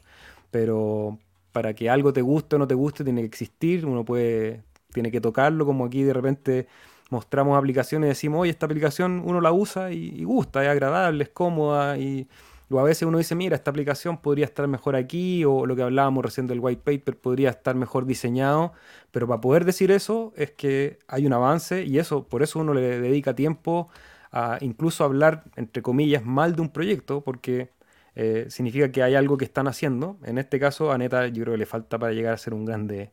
Pero 0.51 1.19
para 1.53 1.73
que 1.73 1.89
algo 1.89 2.13
te 2.13 2.21
guste 2.21 2.57
o 2.57 2.59
no 2.59 2.67
te 2.67 2.75
guste, 2.75 3.03
tiene 3.05 3.23
que 3.23 3.29
existir, 3.29 3.87
uno 3.87 4.05
puede, 4.05 4.63
tiene 4.93 5.11
que 5.11 5.21
tocarlo, 5.21 5.65
como 5.65 5.87
aquí 5.87 6.03
de 6.03 6.13
repente 6.13 6.67
mostramos 7.11 7.57
aplicaciones 7.57 8.07
y 8.07 8.11
decimos, 8.11 8.41
oye, 8.41 8.51
esta 8.51 8.67
aplicación 8.67 9.23
uno 9.25 9.41
la 9.41 9.53
usa 9.53 9.93
y, 9.93 10.25
gusta, 10.25 10.63
es 10.63 10.69
agradable, 10.69 11.25
es 11.25 11.31
cómoda 11.31 11.97
y 11.97 12.27
o 12.75 12.81
a 12.81 12.83
veces 12.83 13.03
uno 13.03 13.19
dice, 13.19 13.35
mira, 13.35 13.57
esta 13.57 13.71
aplicación 13.71 14.19
podría 14.19 14.47
estar 14.47 14.67
mejor 14.67 14.97
aquí, 14.97 15.45
o 15.45 15.67
lo 15.67 15.77
que 15.77 15.83
hablábamos 15.83 16.25
recién 16.25 16.47
del 16.47 16.61
white 16.61 16.83
paper 16.85 17.17
podría 17.17 17.51
estar 17.51 17.75
mejor 17.77 18.07
diseñado, 18.07 18.73
pero 19.11 19.29
para 19.29 19.41
poder 19.41 19.65
decir 19.65 19.91
eso 19.91 20.33
es 20.37 20.51
que 20.51 20.99
hay 21.09 21.27
un 21.27 21.33
avance 21.33 21.85
y 21.85 21.99
eso, 21.99 22.27
por 22.27 22.43
eso 22.43 22.59
uno 22.59 22.75
le 22.75 23.01
dedica 23.01 23.35
tiempo 23.35 23.89
a 24.33 24.59
incluso 24.61 25.05
hablar, 25.05 25.45
entre 25.57 25.83
comillas, 25.83 26.25
mal 26.25 26.57
de 26.57 26.63
un 26.63 26.71
proyecto, 26.71 27.21
porque 27.23 27.71
eh, 28.17 28.47
significa 28.51 28.91
que 28.91 29.03
hay 29.03 29.15
algo 29.15 29.37
que 29.37 29.45
están 29.45 29.69
haciendo. 29.69 30.19
En 30.25 30.39
este 30.39 30.59
caso, 30.59 30.93
a 30.93 30.99
Neta 30.99 31.29
yo 31.29 31.45
creo 31.45 31.55
que 31.55 31.59
le 31.59 31.67
falta 31.67 31.99
para 31.99 32.13
llegar 32.13 32.35
a 32.35 32.39
ser 32.39 32.55
un 32.55 32.65
grande. 32.65 33.11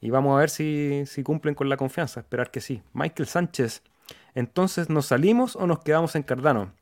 Y 0.00 0.10
vamos 0.10 0.36
a 0.36 0.40
ver 0.40 0.50
si, 0.50 1.04
si 1.06 1.22
cumplen 1.22 1.54
con 1.54 1.68
la 1.68 1.76
confianza, 1.76 2.20
esperar 2.20 2.50
que 2.50 2.60
sí. 2.60 2.82
Michael 2.92 3.28
Sánchez, 3.28 3.82
entonces, 4.34 4.88
¿nos 4.90 5.06
salimos 5.06 5.56
o 5.56 5.66
nos 5.66 5.80
quedamos 5.80 6.16
en 6.16 6.22
Cardano? 6.22 6.72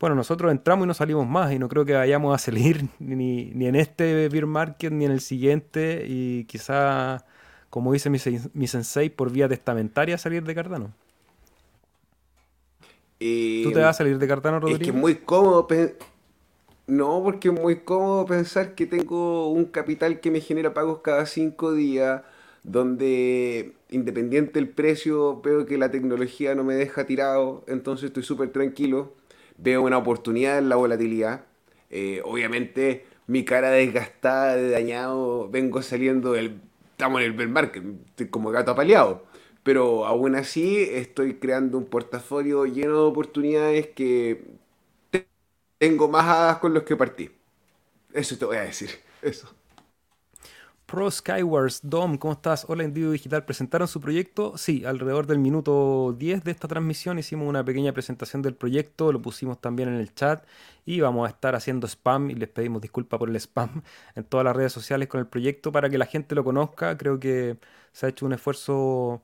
Bueno, 0.00 0.16
nosotros 0.16 0.50
entramos 0.50 0.84
y 0.84 0.88
no 0.88 0.94
salimos 0.94 1.26
más 1.26 1.52
y 1.52 1.58
no 1.58 1.68
creo 1.68 1.84
que 1.84 1.94
vayamos 1.94 2.34
a 2.34 2.38
salir 2.38 2.88
ni, 2.98 3.46
ni 3.54 3.66
en 3.66 3.76
este 3.76 4.28
beer 4.28 4.46
market 4.46 4.92
ni 4.92 5.04
en 5.04 5.12
el 5.12 5.20
siguiente 5.20 6.04
y 6.06 6.44
quizá, 6.44 7.24
como 7.70 7.92
dice 7.92 8.10
mi, 8.10 8.18
mi 8.52 8.66
sensei, 8.66 9.10
por 9.10 9.30
vía 9.30 9.48
testamentaria 9.48 10.18
salir 10.18 10.44
de 10.44 10.54
Cardano. 10.54 10.92
¿Tú 13.18 13.72
te 13.72 13.80
vas 13.80 13.90
a 13.90 13.92
salir 13.94 14.18
de 14.18 14.28
Cardano, 14.28 14.60
Rodrigo? 14.60 14.76
Es 14.76 14.84
que 14.84 14.90
es 14.90 14.96
muy 14.96 15.14
cómodo 15.16 15.66
no, 16.86 17.22
porque 17.22 17.48
es 17.48 17.54
muy 17.54 17.76
cómodo 17.76 18.26
pensar 18.26 18.74
que 18.74 18.86
tengo 18.86 19.48
un 19.48 19.64
capital 19.64 20.20
que 20.20 20.30
me 20.30 20.40
genera 20.40 20.74
pagos 20.74 21.00
cada 21.00 21.24
cinco 21.24 21.72
días, 21.72 22.22
donde 22.62 23.72
independiente 23.90 24.52
del 24.54 24.68
precio, 24.68 25.40
veo 25.40 25.64
que 25.64 25.78
la 25.78 25.90
tecnología 25.90 26.54
no 26.54 26.64
me 26.64 26.74
deja 26.74 27.06
tirado, 27.06 27.64
entonces 27.68 28.06
estoy 28.06 28.22
súper 28.22 28.50
tranquilo, 28.50 29.14
veo 29.58 29.82
una 29.82 29.98
oportunidad 29.98 30.58
en 30.58 30.68
la 30.68 30.76
volatilidad. 30.76 31.44
Eh, 31.90 32.20
obviamente 32.24 33.06
mi 33.26 33.44
cara 33.44 33.70
desgastada, 33.70 34.56
de 34.56 34.70
dañado, 34.70 35.48
vengo 35.50 35.82
saliendo 35.82 36.32
del... 36.32 36.60
Estamos 36.92 37.20
en 37.22 37.26
el 37.26 37.32
bear 37.32 37.72
como 38.30 38.50
gato 38.50 38.72
apaleado. 38.72 39.24
Pero 39.62 40.06
aún 40.06 40.34
así 40.36 40.78
estoy 40.82 41.34
creando 41.36 41.78
un 41.78 41.86
portafolio 41.86 42.66
lleno 42.66 42.96
de 43.02 43.08
oportunidades 43.08 43.88
que 43.88 44.44
tengo 45.78 46.08
más 46.08 46.24
hadas 46.26 46.58
con 46.58 46.74
los 46.74 46.82
que 46.84 46.96
partí. 46.96 47.30
Eso 48.12 48.38
te 48.38 48.44
voy 48.44 48.56
a 48.58 48.62
decir. 48.62 48.90
Eso. 49.22 49.48
Pro 50.86 51.10
Skywars, 51.10 51.80
Dom, 51.82 52.18
¿cómo 52.18 52.34
estás? 52.34 52.66
Hola, 52.68 52.84
Individuo 52.84 53.12
Digital. 53.12 53.44
¿Presentaron 53.44 53.88
su 53.88 54.00
proyecto? 54.00 54.56
Sí, 54.58 54.84
alrededor 54.84 55.26
del 55.26 55.38
minuto 55.38 56.14
10 56.16 56.44
de 56.44 56.50
esta 56.50 56.68
transmisión 56.68 57.18
hicimos 57.18 57.48
una 57.48 57.64
pequeña 57.64 57.92
presentación 57.92 58.42
del 58.42 58.54
proyecto, 58.54 59.10
lo 59.10 59.22
pusimos 59.22 59.60
también 59.60 59.88
en 59.88 59.94
el 59.96 60.14
chat 60.14 60.44
y 60.84 61.00
vamos 61.00 61.26
a 61.26 61.30
estar 61.30 61.54
haciendo 61.54 61.86
spam 61.86 62.30
y 62.30 62.34
les 62.34 62.50
pedimos 62.50 62.82
disculpas 62.82 63.18
por 63.18 63.30
el 63.30 63.36
spam 63.36 63.82
en 64.14 64.24
todas 64.24 64.44
las 64.44 64.54
redes 64.54 64.72
sociales 64.72 65.08
con 65.08 65.20
el 65.20 65.26
proyecto 65.26 65.72
para 65.72 65.88
que 65.88 65.96
la 65.98 66.06
gente 66.06 66.34
lo 66.34 66.44
conozca. 66.44 66.98
Creo 66.98 67.18
que 67.18 67.58
se 67.92 68.06
ha 68.06 68.08
hecho 68.10 68.26
un 68.26 68.34
esfuerzo 68.34 69.22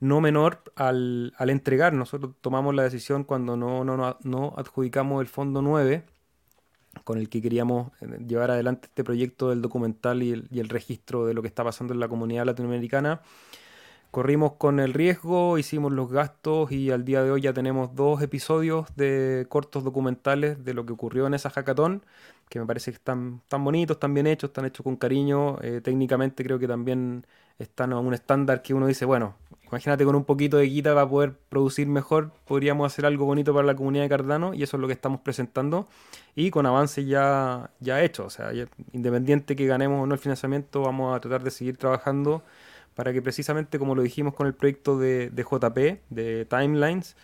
no 0.00 0.20
menor 0.20 0.62
al, 0.76 1.34
entregar. 1.38 1.92
Nosotros 1.92 2.32
tomamos 2.40 2.74
la 2.74 2.84
decisión 2.84 3.24
cuando 3.24 3.56
no, 3.56 3.84
no, 3.84 4.18
no, 4.22 4.54
adjudicamos 4.56 5.20
el 5.20 5.28
fondo 5.28 5.62
9 5.62 6.04
con 7.04 7.18
el 7.18 7.28
que 7.28 7.42
queríamos 7.42 7.92
eh, 8.00 8.18
llevar 8.26 8.50
adelante 8.50 8.88
este 8.88 9.04
proyecto 9.04 9.50
del 9.50 9.62
documental 9.62 10.22
y 10.22 10.32
el, 10.32 10.48
y 10.50 10.60
el, 10.60 10.68
registro 10.68 11.26
de 11.26 11.34
lo 11.34 11.42
que 11.42 11.48
está 11.48 11.64
pasando 11.64 11.94
en 11.94 12.00
la 12.00 12.08
comunidad 12.08 12.46
latinoamericana. 12.46 13.22
Corrimos 14.10 14.52
con 14.52 14.78
el 14.78 14.92
riesgo, 14.92 15.56
hicimos 15.56 15.90
los 15.90 16.10
gastos 16.10 16.70
y 16.70 16.90
al 16.90 17.04
día 17.06 17.22
de 17.22 17.30
hoy 17.30 17.40
ya 17.40 17.54
tenemos 17.54 17.94
dos 17.94 18.20
episodios 18.20 18.94
de 18.94 19.46
cortos 19.48 19.84
documentales 19.84 20.62
de 20.64 20.74
lo 20.74 20.84
que 20.84 20.92
ocurrió 20.92 21.26
en 21.26 21.32
esa 21.32 21.48
hackathon, 21.48 22.04
que 22.50 22.60
me 22.60 22.66
parece 22.66 22.90
que 22.90 22.96
están 22.96 23.40
tan 23.48 23.64
bonitos, 23.64 23.96
están 23.96 24.12
bien 24.12 24.26
hechos, 24.26 24.50
están 24.50 24.66
hechos 24.66 24.84
con 24.84 24.96
cariño. 24.96 25.58
Eh, 25.62 25.80
técnicamente 25.82 26.44
creo 26.44 26.58
que 26.58 26.68
también 26.68 27.24
están 27.58 27.94
a 27.94 28.00
un 28.00 28.12
estándar 28.12 28.60
que 28.60 28.74
uno 28.74 28.86
dice, 28.86 29.06
bueno, 29.06 29.36
Imagínate 29.72 30.04
con 30.04 30.14
un 30.14 30.24
poquito 30.24 30.58
de 30.58 30.66
guita 30.66 30.92
para 30.92 31.08
poder 31.08 31.32
producir 31.48 31.86
mejor, 31.86 32.30
podríamos 32.44 32.92
hacer 32.92 33.06
algo 33.06 33.24
bonito 33.24 33.54
para 33.54 33.66
la 33.66 33.74
comunidad 33.74 34.04
de 34.04 34.10
Cardano 34.10 34.52
y 34.52 34.62
eso 34.62 34.76
es 34.76 34.80
lo 34.82 34.86
que 34.86 34.92
estamos 34.92 35.22
presentando 35.22 35.88
y 36.34 36.50
con 36.50 36.66
avances 36.66 37.06
ya, 37.06 37.70
ya 37.80 38.02
hechos. 38.02 38.26
O 38.26 38.30
sea, 38.30 38.52
independiente 38.92 39.56
que 39.56 39.66
ganemos 39.66 40.02
o 40.02 40.06
no 40.06 40.12
el 40.12 40.20
financiamiento, 40.20 40.82
vamos 40.82 41.16
a 41.16 41.20
tratar 41.20 41.42
de 41.42 41.50
seguir 41.50 41.78
trabajando 41.78 42.42
para 42.94 43.14
que 43.14 43.22
precisamente 43.22 43.78
como 43.78 43.94
lo 43.94 44.02
dijimos 44.02 44.34
con 44.34 44.46
el 44.46 44.52
proyecto 44.52 44.98
de, 44.98 45.30
JP, 45.34 46.02
de 46.10 46.44
Timelines, 46.44 47.16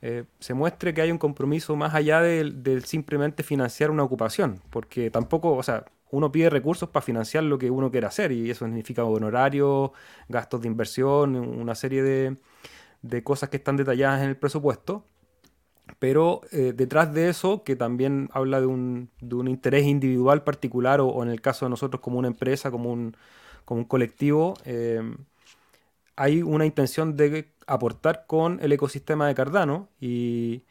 eh, 0.00 0.22
se 0.38 0.54
muestre 0.54 0.94
que 0.94 1.00
hay 1.00 1.10
un 1.10 1.18
compromiso 1.18 1.74
más 1.74 1.92
allá 1.92 2.20
del 2.20 2.84
simplemente 2.84 3.42
financiar 3.42 3.90
una 3.90 4.04
ocupación, 4.04 4.60
porque 4.70 5.10
tampoco, 5.10 5.54
o 5.54 5.62
sea, 5.64 5.84
uno 6.10 6.30
pide 6.30 6.50
recursos 6.50 6.88
para 6.88 7.04
financiar 7.04 7.44
lo 7.44 7.58
que 7.58 7.70
uno 7.70 7.90
quiere 7.90 8.06
hacer 8.06 8.32
y 8.32 8.50
eso 8.50 8.64
significa 8.64 9.04
honorarios, 9.04 9.90
gastos 10.28 10.62
de 10.62 10.68
inversión, 10.68 11.36
una 11.36 11.74
serie 11.74 12.02
de, 12.02 13.22
cosas 13.22 13.48
que 13.48 13.56
están 13.56 13.76
detalladas 13.76 14.22
en 14.22 14.28
el 14.28 14.36
presupuesto. 14.36 15.04
Pero 16.00 16.40
eh, 16.50 16.72
detrás 16.74 17.14
de 17.14 17.28
eso, 17.28 17.62
que 17.62 17.76
también 17.76 18.28
habla 18.32 18.60
de 18.60 18.66
un, 18.66 19.10
interés 19.46 19.84
individual 19.84 20.42
particular 20.42 21.00
o, 21.00 21.22
en 21.22 21.30
el 21.30 21.40
caso 21.40 21.66
de 21.66 21.70
nosotros 21.70 22.00
como 22.00 22.18
una 22.18 22.28
empresa, 22.28 22.70
como 22.70 22.92
un, 22.92 23.16
como 23.64 23.80
un 23.80 23.86
colectivo, 23.86 24.54
eh, 24.64 25.00
hay 26.16 26.42
una 26.42 26.66
intención 26.66 27.16
de 27.16 27.52
aportar 27.66 28.24
con 28.26 28.58
el 28.62 28.72
ecosistema 28.72 29.28
de 29.28 29.34
Cardano 29.34 29.88
y, 30.00 30.62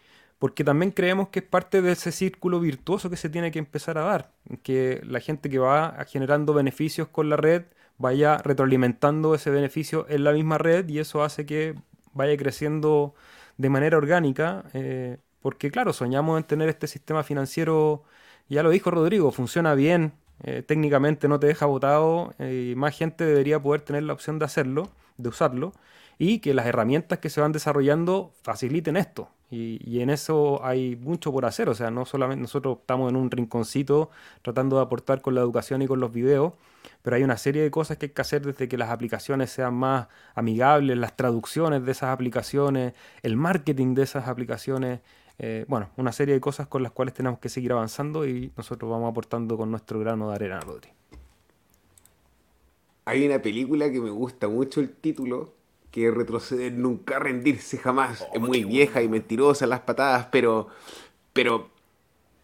porque 0.46 0.64
también 0.64 0.92
creemos 0.92 1.30
que 1.30 1.40
es 1.40 1.46
parte 1.46 1.82
de 1.82 1.94
ese 1.94 2.12
círculo 2.12 2.60
virtuoso 2.60 3.10
que 3.10 3.18
se 3.18 3.30
tiene 3.32 3.50
que 3.50 3.58
empezar 3.58 3.98
a 3.98 4.04
dar, 4.04 4.32
que 4.62 5.02
la 5.04 5.20
gente 5.20 5.50
que 5.50 5.58
va 5.58 6.06
generando 6.08 6.54
beneficios 6.54 7.08
con 7.08 7.32
la 7.32 7.36
red 7.36 7.64
vaya 7.98 8.38
retroalimentando 8.38 9.34
ese 9.34 9.50
beneficio 9.50 10.06
en 10.08 10.24
la 10.24 10.34
misma 10.34 10.60
red 10.60 10.88
y 10.88 11.00
eso 11.00 11.24
hace 11.24 11.48
que 11.48 11.74
vaya 12.14 12.38
creciendo 12.38 13.16
de 13.58 13.70
manera 13.72 13.98
orgánica, 13.98 14.66
eh, 14.74 15.18
porque 15.42 15.72
claro, 15.72 15.94
soñamos 15.94 16.38
en 16.38 16.44
tener 16.44 16.70
este 16.70 16.86
sistema 16.86 17.24
financiero, 17.24 18.04
ya 18.48 18.62
lo 18.62 18.70
dijo 18.70 18.92
Rodrigo, 18.92 19.32
funciona 19.32 19.74
bien, 19.74 20.14
eh, 20.44 20.62
técnicamente 20.62 21.28
no 21.28 21.40
te 21.40 21.48
deja 21.48 21.66
votado 21.66 22.36
eh, 22.38 22.70
y 22.72 22.76
más 22.76 22.96
gente 22.96 23.26
debería 23.26 23.60
poder 23.60 23.82
tener 23.82 24.04
la 24.04 24.14
opción 24.14 24.38
de 24.38 24.46
hacerlo, 24.46 24.92
de 25.18 25.30
usarlo, 25.30 25.74
y 26.20 26.38
que 26.38 26.54
las 26.54 26.68
herramientas 26.68 27.18
que 27.18 27.32
se 27.32 27.42
van 27.42 27.52
desarrollando 27.52 28.32
faciliten 28.44 28.96
esto. 28.96 29.32
Y, 29.52 30.00
en 30.00 30.10
eso 30.10 30.64
hay 30.64 30.96
mucho 30.96 31.32
por 31.32 31.46
hacer, 31.46 31.70
o 31.70 31.76
sea, 31.76 31.92
no 31.92 32.06
solamente 32.06 32.42
nosotros 32.42 32.80
estamos 32.82 33.10
en 33.10 33.16
un 33.16 33.30
rinconcito 33.32 34.10
tratando 34.42 34.78
de 34.78 34.82
aportar 34.82 35.22
con 35.22 35.36
la 35.36 35.42
educación 35.42 35.82
y 35.82 35.88
con 35.88 36.00
los 36.00 36.12
videos, 36.12 36.54
pero 37.04 37.16
hay 37.16 37.24
una 37.24 37.38
serie 37.38 37.62
de 37.62 37.72
cosas 37.72 37.98
que 37.98 38.08
hay 38.08 38.12
que 38.12 38.22
hacer 38.22 38.46
desde 38.46 38.68
que 38.68 38.78
las 38.78 38.90
aplicaciones 38.90 39.52
sean 39.52 39.76
más 39.76 40.08
amigables, 40.34 40.98
las 40.98 41.16
traducciones 41.16 41.86
de 41.86 41.92
esas 41.92 42.10
aplicaciones, 42.10 42.94
el 43.22 43.38
marketing 43.38 43.94
de 43.94 44.04
esas 44.04 44.28
aplicaciones, 44.28 45.00
eh, 45.38 45.66
bueno, 45.68 45.90
una 45.98 46.12
serie 46.12 46.34
de 46.34 46.42
cosas 46.42 46.68
con 46.68 46.82
las 46.84 46.92
cuales 46.92 47.14
tenemos 47.14 47.40
que 47.40 47.50
seguir 47.50 47.72
avanzando 47.72 48.28
y 48.28 48.52
nosotros 48.58 48.90
vamos 48.90 49.10
aportando 49.10 49.58
con 49.58 49.70
nuestro 49.70 50.00
grano 50.00 50.30
de 50.30 50.36
arena, 50.36 50.60
Rodri. 50.60 50.90
Hay 53.06 53.26
una 53.26 53.40
película 53.40 53.92
que 53.92 54.02
me 54.02 54.10
gusta 54.10 54.48
mucho 54.48 54.82
el 54.82 54.90
título, 54.90 55.54
que 55.96 56.12
retroceder 56.12 56.74
nunca, 56.74 57.20
rendirse 57.20 57.78
jamás. 57.78 58.22
Oh, 58.22 58.32
es 58.34 58.42
muy 58.42 58.66
vieja 58.66 59.02
y 59.02 59.08
mentirosa 59.08 59.66
las 59.66 59.80
patadas, 59.80 60.28
pero, 60.30 60.68
pero 61.32 61.70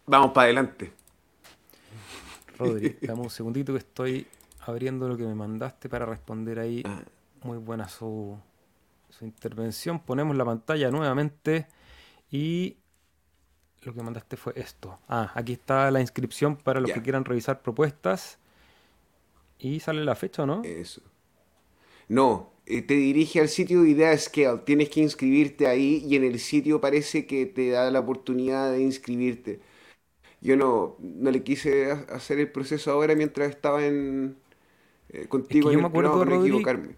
vamos 0.06 0.32
para 0.32 0.46
adelante. 0.46 0.90
Rodri, 2.56 2.96
dame 3.02 3.20
un 3.20 3.28
segundito 3.28 3.74
que 3.74 3.80
estoy 3.80 4.26
abriendo 4.60 5.06
lo 5.06 5.18
que 5.18 5.24
me 5.24 5.34
mandaste 5.34 5.90
para 5.90 6.06
responder 6.06 6.60
ahí. 6.60 6.82
Ah. 6.86 7.02
Muy 7.42 7.58
buena 7.58 7.90
su, 7.90 8.38
su 9.10 9.26
intervención. 9.26 10.00
Ponemos 10.00 10.34
la 10.34 10.46
pantalla 10.46 10.90
nuevamente 10.90 11.66
y 12.30 12.78
lo 13.82 13.92
que 13.92 14.02
mandaste 14.02 14.38
fue 14.38 14.54
esto. 14.56 14.98
Ah, 15.08 15.30
aquí 15.34 15.52
está 15.52 15.90
la 15.90 16.00
inscripción 16.00 16.56
para 16.56 16.80
los 16.80 16.90
que 16.90 17.02
quieran 17.02 17.26
revisar 17.26 17.60
propuestas. 17.60 18.38
Y 19.58 19.80
sale 19.80 20.02
la 20.06 20.14
fecha, 20.14 20.46
¿no? 20.46 20.62
Eso. 20.64 21.02
No, 22.08 22.52
te 22.80 22.94
dirige 22.94 23.40
al 23.40 23.48
sitio 23.48 23.82
de 23.82 23.90
Idea 23.90 24.16
Scale. 24.16 24.60
Tienes 24.64 24.88
que 24.88 25.00
inscribirte 25.00 25.66
ahí 25.66 26.02
y 26.06 26.16
en 26.16 26.24
el 26.24 26.38
sitio 26.38 26.80
parece 26.80 27.26
que 27.26 27.44
te 27.46 27.70
da 27.70 27.90
la 27.90 28.00
oportunidad 28.00 28.72
de 28.72 28.80
inscribirte. 28.82 29.60
Yo 30.40 30.56
no, 30.56 30.96
no 31.00 31.30
le 31.30 31.42
quise 31.44 31.92
hacer 31.92 32.38
el 32.40 32.50
proceso 32.50 32.92
ahora 32.92 33.14
mientras 33.14 33.50
estaba 33.50 33.84
en, 33.86 34.36
eh, 35.10 35.28
contigo 35.28 35.70
yo 35.70 35.78
me 35.80 35.86
acuerdo, 35.86 36.18
para 36.18 36.36
equivocarme. 36.36 36.96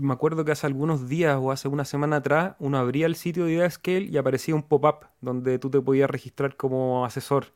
me 0.00 0.12
acuerdo 0.12 0.44
que 0.44 0.52
hace 0.52 0.66
algunos 0.66 1.08
días 1.08 1.38
o 1.40 1.52
hace 1.52 1.68
una 1.68 1.84
semana 1.84 2.16
atrás 2.16 2.56
uno 2.58 2.78
abría 2.78 3.06
el 3.06 3.14
sitio 3.16 3.44
de 3.44 3.52
IdeaScale 3.52 4.02
y 4.02 4.16
aparecía 4.16 4.54
un 4.54 4.62
pop-up 4.62 5.06
donde 5.20 5.58
tú 5.58 5.70
te 5.70 5.80
podías 5.80 6.10
registrar 6.10 6.56
como 6.56 7.04
asesor. 7.04 7.52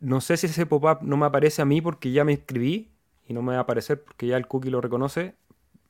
No 0.00 0.20
sé 0.20 0.36
si 0.36 0.46
ese 0.46 0.66
pop-up 0.66 0.98
no 1.02 1.16
me 1.16 1.26
aparece 1.26 1.62
a 1.62 1.64
mí 1.64 1.80
porque 1.80 2.12
ya 2.12 2.24
me 2.24 2.32
inscribí 2.32 2.90
y 3.26 3.32
no 3.32 3.42
me 3.42 3.52
va 3.52 3.58
a 3.58 3.62
aparecer 3.62 4.02
porque 4.02 4.26
ya 4.26 4.36
el 4.36 4.46
cookie 4.46 4.70
lo 4.70 4.80
reconoce 4.80 5.34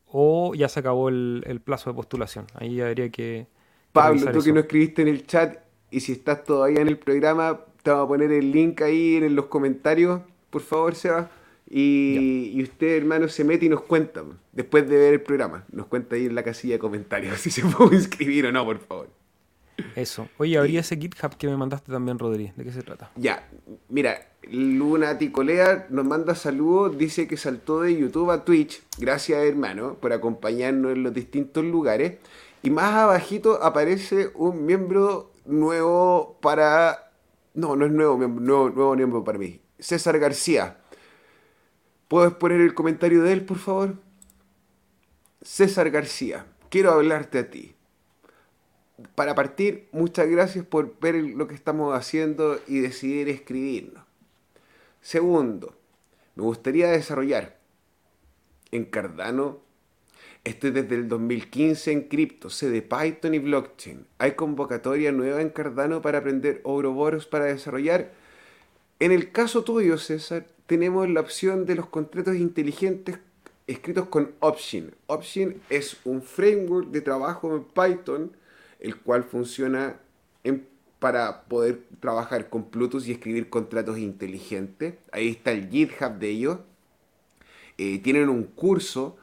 o 0.07 0.55
ya 0.55 0.69
se 0.69 0.81
acabó 0.81 1.09
el, 1.09 1.61
plazo 1.65 1.91
de 1.91 1.95
postulación. 1.95 2.47
Ahí 2.55 2.81
habría 2.81 3.11
que... 3.11 3.47
Pablo, 3.93 4.33
tú 4.33 4.43
que 4.43 4.53
no 4.53 4.61
escribiste 4.61 5.03
en 5.03 5.09
el 5.09 5.27
chat 5.27 5.59
y 5.91 6.01
si 6.01 6.13
estás 6.13 6.45
todavía 6.45 6.81
en 6.81 6.89
el 6.89 6.99
programa, 6.99 7.61
te 7.83 7.91
vamos 7.91 8.07
a 8.07 8.09
poner 8.09 8.33
el 8.33 8.51
link 8.51 8.81
ahí 8.83 9.17
en 9.17 9.37
los 9.37 9.47
comentarios, 9.47 10.23
por 10.51 10.63
favor, 10.63 10.95
Seba. 10.95 11.31
Y, 11.71 12.51
y, 12.53 12.63
usted, 12.63 12.97
hermano, 12.97 13.29
se 13.29 13.43
mete 13.43 13.67
y 13.67 13.69
nos 13.69 13.83
cuenta, 13.83 14.23
después 14.53 14.89
de 14.89 14.97
ver 14.97 15.15
el 15.15 15.23
programa. 15.23 15.65
Nos 15.73 15.87
cuenta 15.87 16.17
ahí 16.17 16.27
en 16.27 16.35
la 16.35 16.43
casilla 16.43 16.75
de 16.75 16.79
comentarios 16.79 17.39
si 17.41 17.51
se 17.51 17.63
puede 17.63 17.97
inscribir 17.97 18.47
o 18.47 18.53
no, 18.53 18.65
por 18.65 18.79
favor. 18.79 19.24
Eso. 19.97 20.29
Oye, 20.39 20.59
habría 20.59 20.81
ese 20.81 20.97
GitHub 20.97 21.37
que 21.37 21.47
me 21.47 21.57
mandaste 21.57 21.91
también, 21.91 22.19
Rodri. 22.19 22.53
¿De 22.57 22.65
qué 22.65 22.73
se 22.73 22.83
trata? 22.83 23.11
Ya, 23.17 23.49
mira, 23.89 24.29
Luna 24.51 25.19
Ticolea 25.19 25.87
nos 25.91 26.05
manda 26.05 26.35
saludos, 26.35 26.97
dice 26.99 27.27
que 27.27 27.37
saltó 27.37 27.81
de 27.83 27.97
YouTube 27.97 28.31
a 28.31 28.45
Twitch. 28.45 28.83
Gracias, 28.99 29.43
hermano, 29.45 29.95
por 29.95 30.13
acompañarnos 30.13 30.93
en 30.93 31.03
los 31.03 31.13
distintos 31.15 31.65
lugares. 31.65 32.19
Y 32.63 32.71
más 32.71 32.95
abajito 32.95 33.63
aparece 33.63 34.31
un 34.35 34.65
miembro 34.65 35.33
nuevo 35.45 36.39
para... 36.41 37.13
No, 37.55 37.77
no 37.77 37.87
es 37.87 37.93
nuevo 37.93 38.17
miembro, 38.17 38.45
nuevo, 38.45 38.71
nuevo 38.71 38.97
miembro 38.97 39.25
para 39.25 39.39
mí. 39.39 39.61
César 39.79 40.19
García. 40.19 40.79
¿Puedes 42.09 42.33
poner 42.35 42.61
el 42.61 42.75
comentario 42.75 43.23
de 43.23 43.33
él, 43.33 43.45
por 43.45 43.59
favor? 43.59 43.97
César 45.43 45.91
García, 45.91 46.47
quiero 46.71 46.93
hablarte 46.93 47.39
a 47.39 47.51
ti. 47.51 47.75
Para 49.15 49.35
partir, 49.35 49.89
muchas 49.93 50.29
gracias 50.29 50.65
por 50.65 50.99
ver 51.01 51.17
lo 51.17 51.49
que 51.49 51.55
estamos 51.55 51.97
haciendo 51.97 52.61
y 52.69 52.79
decidir 52.79 53.29
escribirnos. 53.29 54.05
Segundo, 55.01 55.75
me 56.37 56.45
gustaría 56.45 56.91
desarrollar 56.91 57.59
en 58.71 58.85
Cardano. 58.85 59.59
Estoy 60.45 60.71
desde 60.71 60.95
el 60.95 61.09
2015 61.09 61.93
en 61.93 62.03
cripto, 62.09 62.51
sé 62.51 62.69
de 62.71 62.83
Python 62.83 63.35
y 63.35 63.39
blockchain. 63.39 64.07
Hay 64.19 64.33
convocatoria 64.33 65.11
nueva 65.11 65.41
en 65.41 65.51
Cardano 65.51 66.03
para 66.03 66.19
aprender 66.19 66.61
Ouroboros 66.65 67.27
para 67.27 67.47
desarrollar. 67.47 68.13
En 69.01 69.11
el 69.11 69.33
caso 69.33 69.65
tuyo, 69.65 69.99
César, 69.99 70.47
tenemos 70.67 71.09
la 71.09 71.21
opción 71.21 71.67
de 71.67 71.75
los 71.75 71.87
contratos 71.87 72.37
inteligentes 72.37 73.19
escritos 73.67 74.09
con 74.09 74.33
Option. 74.41 74.95
Option 75.07 75.57
es 75.71 75.97
un 76.05 76.23
framework 76.23 76.89
de 76.89 77.01
trabajo 77.01 77.57
en 77.57 77.65
Python, 77.65 78.37
el 78.85 78.97
cual 78.97 79.25
funciona 79.25 79.99
para 80.99 81.45
poder 81.45 81.81
trabajar 82.01 82.49
con 82.51 82.71
Plutus 82.71 83.09
y 83.09 83.13
escribir 83.13 83.49
contratos 83.49 83.99
inteligentes. 83.99 84.95
Ahí 85.11 85.29
está 85.29 85.53
el 85.53 85.71
GitHub 85.71 86.19
de 86.19 86.29
ellos. 86.29 86.59
Eh, 87.79 87.99
tienen 87.99 88.29
un 88.29 88.45
curso 88.45 89.17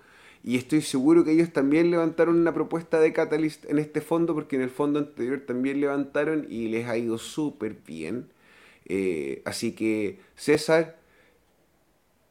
y 0.44 0.58
estoy 0.58 0.82
seguro 0.82 1.24
que 1.24 1.32
ellos 1.32 1.54
también 1.54 1.92
levantaron 1.92 2.40
una 2.40 2.54
propuesta 2.54 3.00
de 3.00 3.14
Catalyst 3.14 3.66
en 3.70 3.78
este 3.78 4.02
fondo, 4.02 4.34
porque 4.34 4.56
en 4.56 4.64
el 4.64 4.72
fondo 4.72 5.00
anterior 5.00 5.42
también 5.46 5.80
levantaron 5.80 6.48
y 6.50 6.70
les 6.70 6.88
ha 6.88 6.98
ido 6.98 7.20
súper 7.20 7.78
bien. 7.86 8.28
Eh, 8.86 9.44
así 9.46 9.74
que, 9.74 10.20
César, 10.36 11.00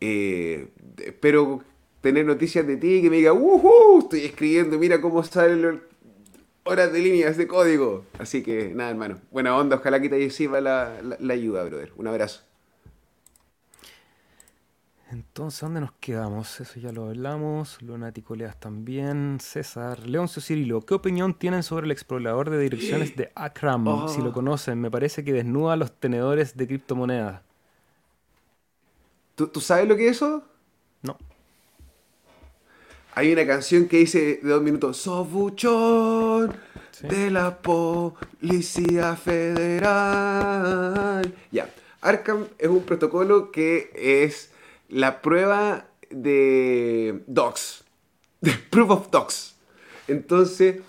eh, 0.00 0.68
espero 0.98 1.62
tener 2.00 2.26
noticias 2.26 2.66
de 2.66 2.76
ti 2.76 3.02
que 3.02 3.10
me 3.10 3.16
diga, 3.16 3.32
¡Uhú! 3.32 4.00
Estoy 4.00 4.20
escribiendo, 4.24 4.78
mira 4.78 5.00
cómo 5.00 5.22
salen 5.22 5.80
horas 6.64 6.92
de 6.92 7.00
líneas 7.00 7.36
de 7.36 7.46
código. 7.46 8.04
Así 8.18 8.42
que, 8.42 8.72
nada, 8.74 8.90
hermano. 8.90 9.20
Buena 9.30 9.56
onda, 9.56 9.76
ojalá 9.76 10.00
que 10.00 10.08
te 10.08 10.30
sirva 10.30 10.60
la, 10.60 11.00
la, 11.18 11.34
ayuda, 11.34 11.64
brother. 11.64 11.92
Un 11.96 12.06
abrazo. 12.06 12.42
Entonces, 15.10 15.60
¿dónde 15.60 15.80
nos 15.80 15.92
quedamos? 16.00 16.60
Eso 16.60 16.78
ya 16.78 16.92
lo 16.92 17.08
hablamos. 17.08 17.82
Lunático 17.82 18.36
Leas 18.36 18.58
también. 18.60 19.38
César. 19.40 20.06
Leoncio 20.06 20.40
Cirilo. 20.40 20.82
¿Qué 20.82 20.94
opinión 20.94 21.34
tienen 21.34 21.64
sobre 21.64 21.86
el 21.86 21.90
explorador 21.90 22.48
de 22.50 22.58
direcciones 22.58 23.16
de 23.16 23.32
Akram? 23.34 23.84
Si 24.08 24.22
lo 24.22 24.30
oh. 24.30 24.32
conocen, 24.32 24.80
me 24.80 24.90
parece 24.90 25.24
que 25.24 25.32
desnuda 25.32 25.74
los 25.76 25.92
tenedores 25.98 26.56
de 26.56 26.66
criptomonedas. 26.68 27.42
¿Tú, 29.34 29.60
sabes 29.60 29.88
lo 29.88 29.96
que 29.96 30.08
es 30.08 30.16
eso? 30.16 30.44
Hay 33.14 33.32
una 33.32 33.44
canción 33.44 33.88
que 33.88 33.96
dice 33.98 34.40
de 34.40 34.48
dos 34.48 34.62
minutos, 34.62 34.98
Sobuchón 34.98 36.54
de 37.02 37.30
la 37.30 37.58
Policía 37.58 39.16
Federal. 39.16 39.90
Ya, 41.50 41.68
Arkham 42.00 42.46
es 42.58 42.68
un 42.68 42.84
protocolo 42.84 43.50
que 43.50 43.90
es 43.96 44.52
la 44.88 45.22
prueba 45.22 45.86
de 46.10 47.22
docs, 47.26 47.82
de 48.40 48.52
proof 48.70 48.90
of 48.90 49.10
docs. 49.10 49.56
Entonces, 50.06 50.82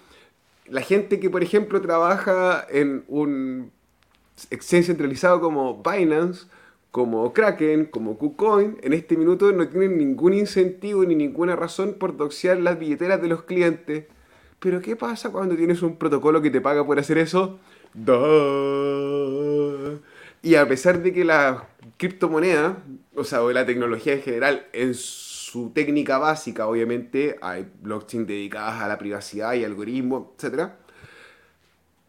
la 0.67 0.81
gente 0.81 1.19
que, 1.19 1.31
por 1.31 1.41
ejemplo, 1.41 1.81
trabaja 1.81 2.67
en 2.69 3.03
un 3.07 3.71
exchange 4.51 4.85
centralizado 4.85 5.41
como 5.41 5.81
Binance, 5.81 6.45
como 6.91 7.31
Kraken, 7.33 7.85
como 7.85 8.17
KuCoin, 8.17 8.77
en 8.81 8.93
este 8.93 9.15
minuto 9.15 9.51
no 9.53 9.67
tienen 9.69 9.97
ningún 9.97 10.33
incentivo 10.33 11.05
ni 11.05 11.15
ninguna 11.15 11.55
razón 11.55 11.95
por 11.97 12.17
doxear 12.17 12.59
las 12.59 12.77
billeteras 12.77 13.21
de 13.21 13.29
los 13.29 13.43
clientes. 13.43 14.05
Pero 14.59 14.81
¿qué 14.81 14.95
pasa 14.95 15.31
cuando 15.31 15.55
tienes 15.55 15.81
un 15.81 15.95
protocolo 15.97 16.41
que 16.41 16.51
te 16.51 16.61
paga 16.61 16.85
por 16.85 16.99
hacer 16.99 17.17
eso? 17.17 17.59
Y 20.43 20.55
a 20.55 20.67
pesar 20.67 21.01
de 21.01 21.13
que 21.13 21.23
la 21.23 21.69
criptomoneda, 21.97 22.83
o 23.15 23.23
sea, 23.23 23.41
o 23.41 23.51
la 23.51 23.65
tecnología 23.65 24.13
en 24.13 24.21
general, 24.21 24.67
en 24.73 24.93
su 24.93 25.71
técnica 25.71 26.17
básica, 26.17 26.67
obviamente, 26.67 27.37
hay 27.41 27.67
blockchain 27.81 28.25
dedicadas 28.25 28.81
a 28.81 28.87
la 28.87 28.97
privacidad 28.97 29.53
y 29.53 29.63
algoritmos, 29.63 30.27
etc. 30.37 30.71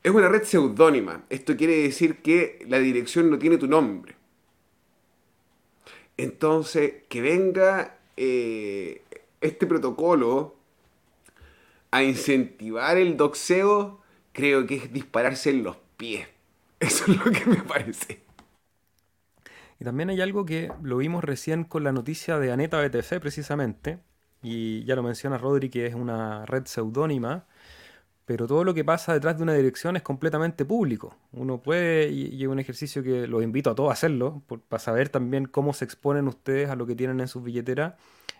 Es 0.02 0.10
una 0.10 0.28
red 0.28 0.42
seudónima. 0.42 1.24
Esto 1.30 1.56
quiere 1.56 1.82
decir 1.82 2.16
que 2.22 2.64
la 2.68 2.78
dirección 2.78 3.30
no 3.30 3.38
tiene 3.38 3.58
tu 3.58 3.68
nombre. 3.68 4.16
Entonces, 6.16 6.94
que 7.08 7.20
venga 7.20 7.98
eh, 8.16 9.02
este 9.40 9.66
protocolo 9.66 10.54
a 11.90 12.02
incentivar 12.02 12.96
el 12.96 13.16
doxeo, 13.16 14.00
creo 14.32 14.66
que 14.66 14.76
es 14.76 14.92
dispararse 14.92 15.50
en 15.50 15.62
los 15.62 15.76
pies. 15.96 16.28
Eso 16.80 17.10
es 17.10 17.24
lo 17.24 17.30
que 17.30 17.46
me 17.46 17.62
parece. 17.62 18.22
Y 19.78 19.84
también 19.84 20.10
hay 20.10 20.20
algo 20.20 20.46
que 20.46 20.70
lo 20.82 20.98
vimos 20.98 21.24
recién 21.24 21.64
con 21.64 21.84
la 21.84 21.92
noticia 21.92 22.38
de 22.38 22.52
Aneta 22.52 22.80
BTC 22.80 23.18
precisamente, 23.20 23.98
y 24.42 24.84
ya 24.84 24.96
lo 24.96 25.02
menciona 25.02 25.38
Rodri 25.38 25.70
que 25.70 25.86
es 25.86 25.94
una 25.94 26.46
red 26.46 26.66
seudónima, 26.66 27.46
pero 28.32 28.46
todo 28.46 28.64
lo 28.64 28.72
que 28.72 28.82
pasa 28.82 29.12
detrás 29.12 29.36
de 29.36 29.42
una 29.42 29.52
dirección 29.52 29.94
es 29.94 30.02
completamente 30.02 30.64
público. 30.64 31.14
Uno 31.32 31.60
puede, 31.60 32.08
y 32.08 32.42
es 32.42 32.48
un 32.48 32.58
ejercicio 32.58 33.02
que 33.02 33.26
los 33.26 33.42
invito 33.42 33.68
a 33.68 33.74
todos 33.74 33.90
a 33.90 33.92
hacerlo, 33.92 34.40
para 34.70 34.80
saber 34.80 35.10
también 35.10 35.44
cómo 35.44 35.74
se 35.74 35.84
exponen 35.84 36.28
ustedes 36.28 36.70
a 36.70 36.74
lo 36.74 36.86
que 36.86 36.94
tienen 36.94 37.20
en 37.20 37.28
sus 37.28 37.44
billeteras. 37.44 37.92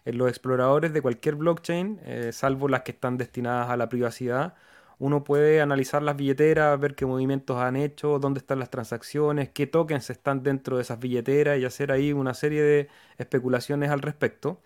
En 0.07 0.17
los 0.17 0.31
exploradores 0.31 0.95
de 0.95 1.03
cualquier 1.03 1.35
blockchain, 1.35 2.01
eh, 2.05 2.31
salvo 2.33 2.69
las 2.69 2.85
que 2.85 2.93
están 2.93 3.19
destinadas 3.19 3.69
a 3.69 3.77
la 3.77 3.91
privacidad, 3.91 4.55
uno 4.99 5.25
puede 5.25 5.61
analizar 5.61 6.03
las 6.03 6.17
billeteras, 6.17 6.81
ver 6.81 6.95
qué 6.95 7.05
movimientos 7.05 7.59
han 7.59 7.77
hecho, 7.77 8.19
dónde 8.19 8.39
están 8.39 8.61
las 8.61 8.71
transacciones, 8.71 9.51
qué 9.51 9.67
tokens 9.67 10.09
están 10.09 10.43
dentro 10.43 10.77
de 10.77 10.85
esas 10.85 11.01
billeteras 11.01 11.59
y 11.59 11.67
hacer 11.67 11.93
ahí 11.93 12.15
una 12.15 12.33
serie 12.33 12.63
de 12.63 12.89
especulaciones 13.19 13.91
al 13.91 14.01
respecto. 14.01 14.63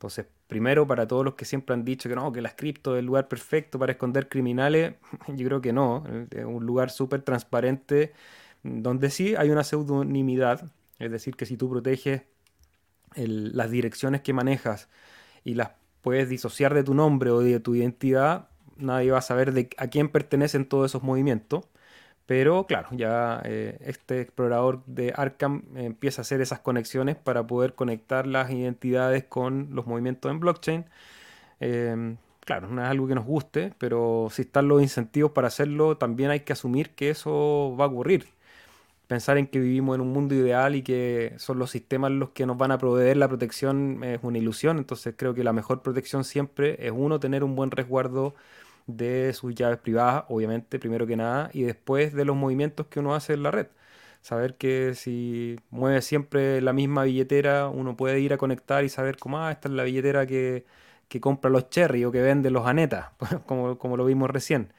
Entonces, 0.00 0.24
primero, 0.46 0.86
para 0.86 1.06
todos 1.06 1.26
los 1.26 1.34
que 1.34 1.44
siempre 1.44 1.74
han 1.74 1.84
dicho 1.84 2.08
que 2.08 2.14
no, 2.14 2.32
que 2.32 2.40
las 2.40 2.54
cripto 2.54 2.94
es 2.94 3.00
el 3.00 3.04
lugar 3.04 3.28
perfecto 3.28 3.78
para 3.78 3.92
esconder 3.92 4.30
criminales, 4.30 4.94
yo 5.28 5.46
creo 5.46 5.60
que 5.60 5.74
no. 5.74 6.04
Es 6.30 6.46
un 6.46 6.64
lugar 6.64 6.88
súper 6.88 7.20
transparente 7.20 8.14
donde 8.62 9.10
sí 9.10 9.34
hay 9.36 9.50
una 9.50 9.62
pseudonimidad. 9.62 10.72
Es 10.98 11.10
decir, 11.10 11.36
que 11.36 11.44
si 11.44 11.58
tú 11.58 11.68
proteges 11.68 12.22
las 13.14 13.70
direcciones 13.70 14.22
que 14.22 14.32
manejas 14.32 14.88
y 15.44 15.52
las 15.52 15.72
puedes 16.00 16.30
disociar 16.30 16.72
de 16.72 16.82
tu 16.82 16.94
nombre 16.94 17.30
o 17.30 17.40
de 17.40 17.60
tu 17.60 17.74
identidad, 17.74 18.48
nadie 18.78 19.10
va 19.10 19.18
a 19.18 19.22
saber 19.22 19.52
de 19.52 19.68
a 19.76 19.88
quién 19.88 20.08
pertenecen 20.08 20.64
todos 20.64 20.90
esos 20.90 21.02
movimientos. 21.02 21.66
Pero 22.30 22.64
claro, 22.64 22.90
ya 22.92 23.42
eh, 23.44 23.76
este 23.80 24.20
explorador 24.20 24.84
de 24.86 25.12
Arkham 25.16 25.64
empieza 25.74 26.20
a 26.20 26.22
hacer 26.22 26.40
esas 26.40 26.60
conexiones 26.60 27.16
para 27.16 27.44
poder 27.44 27.74
conectar 27.74 28.24
las 28.28 28.52
identidades 28.52 29.24
con 29.24 29.70
los 29.72 29.88
movimientos 29.88 30.30
en 30.30 30.38
blockchain. 30.38 30.84
Em, 31.58 32.18
claro, 32.44 32.68
no 32.68 32.84
es 32.84 32.88
algo 32.88 33.08
que 33.08 33.16
nos 33.16 33.26
guste, 33.26 33.74
pero 33.78 34.28
si 34.30 34.42
están 34.42 34.68
los 34.68 34.80
incentivos 34.80 35.32
para 35.32 35.48
hacerlo, 35.48 35.96
también 35.96 36.30
hay 36.30 36.40
que 36.40 36.52
asumir 36.52 36.90
que 36.90 37.10
eso 37.10 37.76
va 37.78 37.86
a 37.86 37.88
ocurrir. 37.88 38.28
pensar 39.08 39.38
en 39.38 39.48
que 39.48 39.58
vivimos 39.60 39.96
en 39.96 40.02
un 40.02 40.12
mundo 40.12 40.34
ideal 40.36 40.76
y 40.76 40.82
que 40.82 41.34
son 41.38 41.58
los 41.58 41.70
sistemas 41.72 42.12
los 42.12 42.30
que 42.30 42.46
nos 42.46 42.58
van 42.58 42.70
a 42.72 42.78
proveer 42.78 43.16
la 43.16 43.28
protección 43.28 44.04
es 44.04 44.20
una 44.22 44.38
ilusión. 44.38 44.78
Entonces 44.78 45.14
creo 45.16 45.34
que 45.34 45.44
la 45.44 45.52
mejor 45.52 45.82
protección 45.82 46.24
siempre 46.24 46.86
es 46.86 46.92
uno, 46.94 47.20
tener 47.20 47.44
un 47.44 47.56
buen 47.56 47.72
resguardo 47.72 48.34
de 48.96 49.32
sus 49.34 49.54
llaves 49.54 49.78
privadas, 49.78 50.24
obviamente, 50.28 50.78
primero 50.78 51.06
que 51.06 51.16
nada, 51.16 51.50
y 51.52 51.62
después 51.62 52.14
de 52.14 52.24
los 52.24 52.36
movimientos 52.36 52.86
que 52.86 53.00
uno 53.00 53.14
hace 53.14 53.34
en 53.34 53.42
la 53.42 53.50
red. 53.50 53.68
Saber 54.22 54.56
que 54.56 54.94
si 54.94 55.58
mueve 55.70 56.02
siempre 56.02 56.60
la 56.60 56.72
misma 56.72 57.04
billetera, 57.04 57.68
uno 57.68 57.96
puede 57.96 58.20
ir 58.20 58.32
a 58.32 58.38
conectar 58.38 58.84
y 58.84 58.88
saber 58.88 59.16
cómo, 59.18 59.38
ah, 59.40 59.50
esta 59.52 59.68
es 59.68 59.74
la 59.74 59.84
billetera 59.84 60.26
que, 60.26 60.66
que 61.08 61.20
compra 61.20 61.50
los 61.50 61.70
cherry 61.70 62.04
o 62.04 62.12
que 62.12 62.22
vende 62.22 62.50
los 62.50 62.66
anetas, 62.66 63.08
como, 63.46 63.78
como 63.78 63.96
lo 63.96 64.04
vimos 64.04 64.30
recién. 64.30 64.72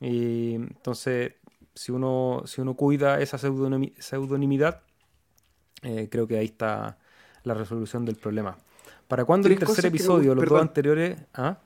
Y 0.00 0.54
entonces 0.54 1.34
si 1.74 1.92
uno, 1.92 2.42
si 2.46 2.60
uno 2.60 2.74
cuida 2.74 3.20
esa 3.20 3.38
pseudonimidad, 3.38 4.82
eh, 5.82 6.08
creo 6.10 6.26
que 6.26 6.38
ahí 6.38 6.46
está 6.46 6.98
la 7.44 7.54
resolución 7.54 8.04
del 8.04 8.16
problema. 8.16 8.58
¿Para 9.08 9.24
cuándo 9.24 9.48
el 9.48 9.58
tercer 9.58 9.86
episodio? 9.86 10.34
los 10.34 10.44
dos 10.44 10.60
anteriores. 10.60 11.18
¿ah? 11.34 11.58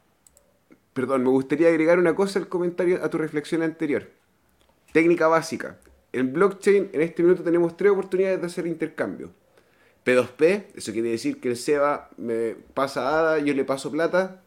Perdón, 0.95 1.25
me 1.25 1.31
gustaría 1.31 1.69
agregar 1.69 1.99
una 1.99 2.15
cosa 2.15 2.39
al 2.39 2.49
comentario, 2.49 3.05
a 3.05 3.11
tu 3.11 3.19
reflexión 3.19 3.63
anterior. 3.63 4.11
Técnica 4.93 5.27
básica. 5.27 5.79
En 6.13 6.33
blockchain, 6.33 6.91
en 6.93 7.01
este 7.01 7.25
minuto 7.25 7.43
tenemos 7.43 7.77
tres 7.77 7.91
oportunidades 7.91 8.41
de 8.41 8.47
hacer 8.47 8.67
intercambio. 8.69 9.33
P2P, 10.05 10.67
eso 10.77 10.93
quiere 10.93 11.11
decir 11.11 11.41
que 11.41 11.49
el 11.49 11.57
SEBA 11.57 12.11
me 12.17 12.55
pasa 12.75 13.09
ADA, 13.09 13.39
yo 13.41 13.55
le 13.55 13.65
paso 13.65 13.91
plata. 13.91 14.45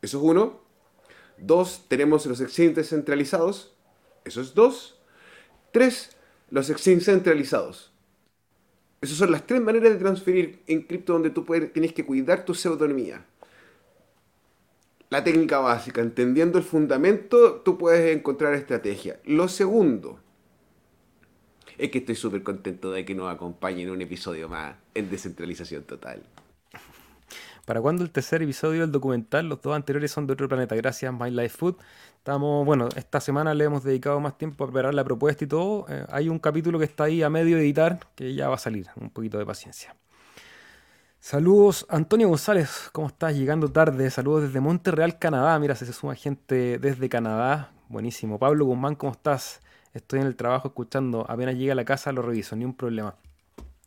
Eso 0.00 0.18
es 0.18 0.24
uno. 0.24 0.60
Dos, 1.36 1.84
tenemos 1.88 2.24
los 2.24 2.40
exchanges 2.40 2.76
descentralizados. 2.76 3.76
Eso 4.24 4.40
es 4.40 4.54
dos. 4.54 4.98
Tres, 5.72 6.16
los 6.48 6.70
exchanges 6.70 7.04
centralizados. 7.04 7.92
Esas 9.02 9.18
son 9.18 9.32
las 9.32 9.46
tres 9.46 9.60
maneras 9.60 9.92
de 9.92 9.98
transferir 9.98 10.62
en 10.66 10.82
cripto 10.82 11.12
donde 11.12 11.28
tú 11.28 11.44
tienes 11.74 11.92
que 11.92 12.06
cuidar 12.06 12.46
tu 12.46 12.54
pseudonimía. 12.54 13.26
La 15.14 15.22
técnica 15.22 15.60
básica, 15.60 16.00
entendiendo 16.00 16.58
el 16.58 16.64
fundamento, 16.64 17.62
tú 17.64 17.78
puedes 17.78 18.16
encontrar 18.16 18.52
estrategia. 18.54 19.20
Lo 19.24 19.46
segundo, 19.46 20.18
es 21.78 21.92
que 21.92 21.98
estoy 21.98 22.16
súper 22.16 22.42
contento 22.42 22.90
de 22.90 23.04
que 23.04 23.14
nos 23.14 23.32
acompañen 23.32 23.86
en 23.86 23.90
un 23.90 24.02
episodio 24.02 24.48
más 24.48 24.74
en 24.92 25.08
descentralización 25.08 25.84
total. 25.84 26.20
¿Para 27.64 27.80
cuándo 27.80 28.02
el 28.02 28.10
tercer 28.10 28.42
episodio 28.42 28.80
del 28.80 28.90
documental? 28.90 29.48
Los 29.48 29.62
dos 29.62 29.76
anteriores 29.76 30.10
son 30.10 30.26
de 30.26 30.32
otro 30.32 30.48
planeta. 30.48 30.74
Gracias, 30.74 31.14
My 31.14 31.30
Life 31.30 31.58
Food. 31.58 31.76
Estamos, 32.18 32.66
bueno, 32.66 32.88
esta 32.96 33.20
semana 33.20 33.54
le 33.54 33.66
hemos 33.66 33.84
dedicado 33.84 34.18
más 34.18 34.36
tiempo 34.36 34.64
a 34.64 34.66
preparar 34.66 34.94
la 34.94 35.04
propuesta 35.04 35.44
y 35.44 35.46
todo. 35.46 35.86
Eh, 35.90 36.06
hay 36.08 36.28
un 36.28 36.40
capítulo 36.40 36.80
que 36.80 36.86
está 36.86 37.04
ahí 37.04 37.22
a 37.22 37.30
medio 37.30 37.56
editar 37.56 38.00
que 38.16 38.34
ya 38.34 38.48
va 38.48 38.56
a 38.56 38.58
salir. 38.58 38.88
Un 38.96 39.10
poquito 39.10 39.38
de 39.38 39.46
paciencia. 39.46 39.94
Saludos, 41.26 41.86
Antonio 41.88 42.28
González, 42.28 42.90
¿cómo 42.92 43.06
estás? 43.06 43.34
Llegando 43.34 43.72
tarde. 43.72 44.10
Saludos 44.10 44.42
desde 44.42 44.60
Monterreal, 44.60 45.18
Canadá. 45.18 45.58
Mira, 45.58 45.74
se 45.74 45.90
suma 45.90 46.14
gente 46.14 46.78
desde 46.78 47.08
Canadá. 47.08 47.72
Buenísimo. 47.88 48.38
Pablo 48.38 48.66
Guzmán, 48.66 48.94
¿cómo 48.94 49.12
estás? 49.12 49.60
Estoy 49.94 50.20
en 50.20 50.26
el 50.26 50.36
trabajo 50.36 50.68
escuchando. 50.68 51.24
Apenas 51.26 51.54
llega 51.54 51.72
a 51.72 51.76
la 51.76 51.86
casa 51.86 52.12
lo 52.12 52.20
reviso, 52.20 52.56
ni 52.56 52.66
un 52.66 52.74
problema. 52.74 53.16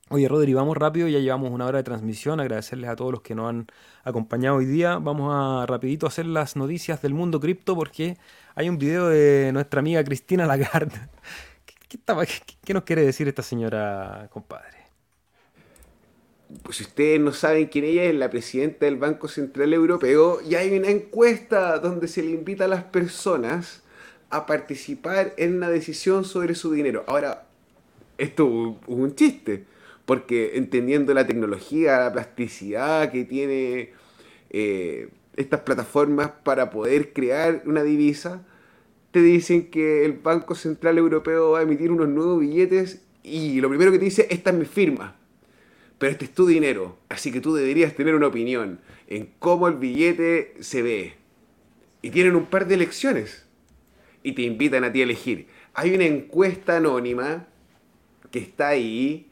Oye, 0.09 0.27
Rodri, 0.27 0.55
vamos 0.55 0.75
rápido, 0.75 1.07
ya 1.07 1.19
llevamos 1.19 1.51
una 1.51 1.67
hora 1.67 1.77
de 1.77 1.83
transmisión. 1.83 2.39
Agradecerles 2.39 2.89
a 2.89 2.95
todos 2.95 3.11
los 3.11 3.21
que 3.21 3.35
nos 3.35 3.49
han 3.49 3.67
acompañado 4.03 4.55
hoy 4.55 4.65
día. 4.65 4.97
Vamos 4.97 5.31
a 5.31 5.67
rapidito 5.67 6.07
hacer 6.07 6.25
las 6.25 6.55
noticias 6.55 7.03
del 7.03 7.13
mundo 7.13 7.39
cripto 7.39 7.75
porque 7.75 8.17
hay 8.55 8.67
un 8.67 8.79
video 8.79 9.09
de 9.09 9.51
nuestra 9.53 9.81
amiga 9.81 10.03
Cristina 10.03 10.47
Lagarde. 10.47 11.07
¿Qué, 11.88 12.73
nos 12.73 12.83
quiere 12.83 13.03
decir 13.03 13.27
esta 13.27 13.43
señora, 13.43 14.27
compadre? 14.33 14.76
Pues 16.63 16.77
si 16.77 16.83
ustedes 16.83 17.19
no 17.19 17.33
saben 17.33 17.67
quién 17.67 17.85
ella 17.85 18.05
es, 18.05 18.15
la 18.15 18.29
presidenta 18.29 18.85
del 18.85 18.95
Banco 18.95 19.27
Central 19.27 19.73
Europeo, 19.73 20.39
y 20.47 20.55
hay 20.55 20.77
una 20.77 20.89
encuesta 20.89 21.77
donde 21.79 22.07
se 22.07 22.23
le 22.23 22.31
invita 22.31 22.65
a 22.65 22.69
las 22.69 22.83
personas 22.85 23.83
a 24.29 24.45
participar 24.45 25.33
en 25.37 25.55
una 25.55 25.69
decisión 25.69 26.23
sobre 26.23 26.55
su 26.55 26.71
dinero. 26.71 27.03
Ahora, 27.07 27.47
esto 28.17 28.77
es 28.81 28.87
un 28.87 29.15
chiste 29.15 29.65
porque 30.07 30.51
entendiendo 30.55 31.13
la 31.13 31.27
tecnología, 31.27 31.99
la 31.99 32.13
plasticidad 32.13 33.11
que 33.11 33.25
tiene 33.25 33.91
eh, 34.49 35.09
estas 35.35 35.59
plataformas 35.61 36.31
para 36.45 36.69
poder 36.69 37.11
crear 37.11 37.61
una 37.65 37.83
divisa, 37.83 38.41
te 39.11 39.21
dicen 39.21 39.69
que 39.69 40.05
el 40.05 40.13
Banco 40.13 40.55
Central 40.55 40.97
Europeo 40.97 41.51
va 41.51 41.59
a 41.59 41.63
emitir 41.63 41.91
unos 41.91 42.07
nuevos 42.07 42.39
billetes 42.39 43.01
y 43.21 43.59
lo 43.59 43.67
primero 43.67 43.91
que 43.91 43.99
te 43.99 44.05
dice, 44.05 44.27
esta 44.29 44.51
es 44.51 44.55
mi 44.55 44.63
firma, 44.63 45.16
pero 45.97 46.11
este 46.11 46.25
es 46.25 46.33
tu 46.33 46.45
dinero, 46.45 46.97
así 47.09 47.31
que 47.31 47.41
tú 47.41 47.53
deberías 47.55 47.95
tener 47.95 48.15
una 48.15 48.27
opinión 48.27 48.79
en 49.07 49.31
cómo 49.39 49.67
el 49.67 49.75
billete 49.75 50.55
se 50.59 50.81
ve. 50.81 51.15
Y 52.01 52.11
tienen 52.11 52.35
un 52.35 52.45
par 52.45 52.67
de 52.67 52.75
elecciones 52.75 53.45
y 54.23 54.33
te 54.33 54.43
invitan 54.43 54.83
a 54.83 54.91
ti 54.91 55.01
a 55.01 55.03
elegir. 55.03 55.47
Hay 55.73 55.93
una 55.93 56.05
encuesta 56.05 56.77
anónima 56.77 57.47
que 58.31 58.39
está 58.39 58.69
ahí 58.69 59.27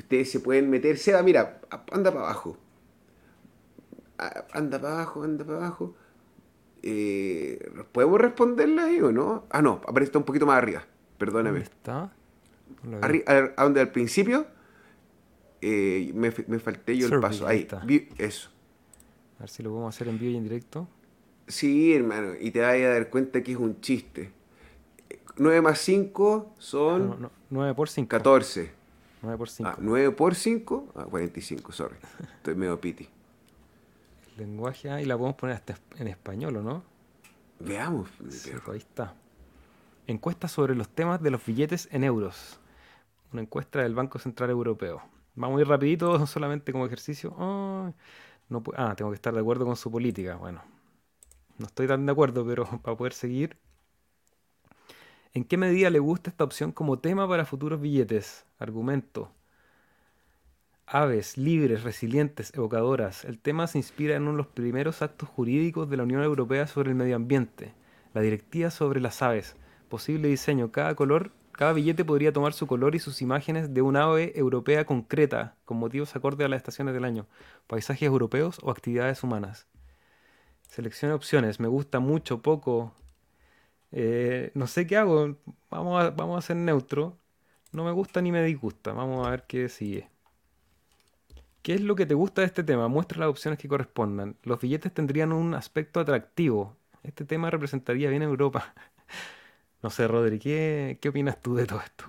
ustedes 0.00 0.30
se 0.30 0.40
pueden 0.40 0.68
meter. 0.70 0.98
Seba, 0.98 1.22
mira, 1.22 1.60
anda 1.92 2.10
para 2.10 2.24
abajo. 2.24 2.56
Anda 4.52 4.80
para 4.80 4.94
abajo, 4.94 5.22
anda 5.22 5.44
para 5.44 5.58
abajo. 5.58 5.94
Eh, 6.82 7.70
¿Podemos 7.92 8.20
responderla 8.20 8.84
ahí 8.84 9.00
o 9.00 9.12
no? 9.12 9.44
Ah, 9.50 9.62
no, 9.62 9.80
aparece 9.86 10.16
un 10.18 10.24
poquito 10.24 10.46
más 10.46 10.58
arriba. 10.58 10.84
Perdóname. 11.18 11.60
¿Dónde 11.60 11.70
está? 11.70 12.12
a, 13.56 13.62
donde 13.62 13.80
al 13.80 13.90
principio 13.90 14.46
eh, 15.60 16.10
me, 16.14 16.32
me, 16.46 16.58
falté 16.58 16.96
yo 16.96 17.08
el 17.08 17.20
paso. 17.20 17.46
Ahí, 17.46 17.66
eso. 18.18 18.50
A 19.38 19.40
ver 19.40 19.48
si 19.48 19.62
lo 19.62 19.70
podemos 19.70 19.94
hacer 19.94 20.08
en 20.08 20.18
vivo 20.18 20.32
y 20.32 20.36
en 20.36 20.44
directo. 20.44 20.88
Sí, 21.46 21.94
hermano, 21.94 22.32
y 22.40 22.50
te 22.50 22.60
vas 22.60 22.74
a 22.74 22.78
dar 22.78 23.10
cuenta 23.10 23.42
que 23.42 23.52
es 23.52 23.58
un 23.58 23.80
chiste. 23.80 24.30
9 25.36 25.62
más 25.62 25.78
5 25.80 26.54
son... 26.58 27.30
9 27.48 27.74
por 27.74 27.88
5. 27.88 28.08
14. 28.08 28.70
9 29.22 29.38
por 29.38 29.48
5. 29.48 29.70
Ah, 29.70 29.76
9 29.80 30.10
por 30.12 30.34
5, 30.34 30.92
ah, 30.94 31.04
45, 31.04 31.72
sorry. 31.72 31.96
Estoy 32.36 32.54
medio 32.54 32.80
piti. 32.80 33.08
lenguaje, 34.36 34.90
ah, 34.90 35.00
y 35.00 35.04
la 35.04 35.16
podemos 35.16 35.36
poner 35.36 35.56
hasta 35.56 35.76
en 35.98 36.08
español, 36.08 36.56
¿o 36.56 36.62
no? 36.62 36.82
Veamos. 37.58 38.08
Sí, 38.28 38.50
ahí 38.70 38.78
está. 38.78 39.14
Encuesta 40.06 40.48
sobre 40.48 40.74
los 40.74 40.88
temas 40.88 41.22
de 41.22 41.30
los 41.30 41.44
billetes 41.44 41.88
en 41.92 42.04
euros. 42.04 42.58
Una 43.32 43.42
encuesta 43.42 43.82
del 43.82 43.94
Banco 43.94 44.18
Central 44.18 44.50
Europeo. 44.50 45.02
Vamos 45.40 45.58
a 45.58 45.62
ir 45.62 45.68
rapidito, 45.68 46.26
solamente 46.26 46.70
como 46.72 46.86
ejercicio. 46.86 47.34
no 47.38 48.62
ah, 48.76 48.94
tengo 48.96 49.10
que 49.10 49.14
estar 49.14 49.32
de 49.32 49.40
acuerdo 49.40 49.64
con 49.64 49.76
su 49.76 49.90
política. 49.90 50.36
Bueno, 50.36 50.62
no 51.58 51.66
estoy 51.66 51.86
tan 51.86 52.04
de 52.04 52.12
acuerdo, 52.12 52.46
pero 52.46 52.64
para 52.82 52.96
poder 52.96 53.14
seguir. 53.14 53.56
¿En 55.32 55.44
qué 55.44 55.56
medida 55.56 55.90
le 55.90 55.98
gusta 55.98 56.28
esta 56.30 56.44
opción 56.44 56.72
como 56.72 56.98
tema 56.98 57.26
para 57.28 57.46
futuros 57.46 57.80
billetes? 57.80 58.44
Argumento. 58.58 59.32
Aves, 60.86 61.38
libres, 61.38 61.84
resilientes, 61.84 62.52
evocadoras. 62.54 63.24
El 63.24 63.38
tema 63.38 63.66
se 63.68 63.78
inspira 63.78 64.16
en 64.16 64.22
uno 64.22 64.32
de 64.32 64.38
los 64.38 64.48
primeros 64.48 65.02
actos 65.02 65.28
jurídicos 65.28 65.88
de 65.88 65.96
la 65.96 66.02
Unión 66.02 66.22
Europea 66.22 66.66
sobre 66.66 66.90
el 66.90 66.96
medio 66.96 67.16
ambiente, 67.16 67.72
la 68.12 68.20
Directiva 68.20 68.70
sobre 68.70 69.00
las 69.00 69.22
aves. 69.22 69.54
Posible 69.88 70.28
diseño. 70.28 70.72
Cada 70.72 70.94
color, 70.96 71.32
cada 71.60 71.74
billete 71.74 72.06
podría 72.06 72.32
tomar 72.32 72.54
su 72.54 72.66
color 72.66 72.94
y 72.94 73.00
sus 73.00 73.20
imágenes 73.20 73.74
de 73.74 73.82
una 73.82 74.04
ave 74.04 74.32
europea 74.34 74.86
concreta, 74.86 75.56
con 75.66 75.76
motivos 75.76 76.16
acordes 76.16 76.46
a 76.46 76.48
las 76.48 76.56
estaciones 76.56 76.94
del 76.94 77.04
año, 77.04 77.26
paisajes 77.66 78.06
europeos 78.06 78.56
o 78.62 78.70
actividades 78.70 79.22
humanas. 79.22 79.66
Seleccione 80.68 81.12
opciones. 81.12 81.60
Me 81.60 81.68
gusta 81.68 82.00
mucho, 82.00 82.40
poco, 82.40 82.94
eh, 83.92 84.52
no 84.54 84.66
sé 84.66 84.86
qué 84.86 84.96
hago. 84.96 85.36
Vamos 85.70 86.02
a, 86.02 86.08
vamos 86.08 86.38
a 86.38 86.46
ser 86.46 86.56
neutro. 86.56 87.18
No 87.72 87.84
me 87.84 87.92
gusta 87.92 88.22
ni 88.22 88.32
me 88.32 88.42
disgusta. 88.42 88.94
Vamos 88.94 89.26
a 89.26 89.30
ver 89.30 89.44
qué 89.46 89.68
sigue. 89.68 90.08
¿Qué 91.60 91.74
es 91.74 91.82
lo 91.82 91.94
que 91.94 92.06
te 92.06 92.14
gusta 92.14 92.40
de 92.40 92.46
este 92.46 92.64
tema? 92.64 92.88
Muestra 92.88 93.20
las 93.20 93.28
opciones 93.28 93.58
que 93.58 93.68
correspondan. 93.68 94.34
Los 94.44 94.62
billetes 94.62 94.94
tendrían 94.94 95.30
un 95.30 95.52
aspecto 95.52 96.00
atractivo. 96.00 96.78
Este 97.02 97.26
tema 97.26 97.50
representaría 97.50 98.08
bien 98.08 98.22
a 98.22 98.24
Europa. 98.24 98.72
no 99.82 99.90
sé, 99.90 100.06
Rodri, 100.08 100.38
¿qué, 100.38 100.98
¿qué 101.00 101.08
opinas 101.08 101.40
tú 101.40 101.54
de 101.54 101.66
todo 101.66 101.80
esto? 101.80 102.04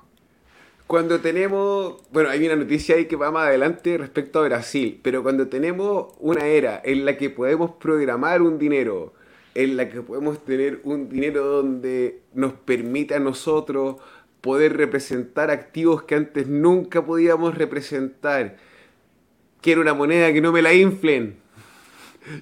Cuando 0.88 1.22
tenemos, 1.22 2.04
bueno, 2.12 2.30
hay 2.30 2.46
una 2.46 2.58
noticia 2.58 2.96
ahí 2.96 3.06
que 3.06 3.16
va 3.16 3.32
más 3.32 3.48
adelante 3.48 3.98
respecto 3.98 4.40
a 4.40 4.44
Brasil, 4.44 5.00
pero 5.02 5.24
cuando 5.24 5.48
tenemos 5.48 6.14
una 6.20 6.48
era 6.48 6.82
en 6.84 7.06
la 7.06 7.16
que 7.16 7.30
podemos 7.30 7.72
programar 7.72 8.42
un 8.42 8.60
dinero, 8.60 9.14
en 9.56 9.78
la 9.78 9.90
que 9.90 10.02
podemos 10.02 10.44
tener 10.44 10.82
un 10.84 11.08
dinero 11.08 11.46
donde 11.46 12.20
nos 12.34 12.54
permita 12.54 13.16
a 13.16 13.20
nosotros 13.20 14.02
poder 14.42 14.76
representar 14.76 15.52
activos 15.52 16.04
que 16.04 16.16
antes 16.16 16.48
nunca 16.48 17.06
podíamos 17.06 17.58
representar. 17.58 18.58
Quiero 19.62 19.82
una 19.82 19.94
moneda 19.94 20.34
que 20.34 20.42
no 20.42 20.52
me 20.52 20.62
la 20.62 20.74
inflen. 20.74 21.41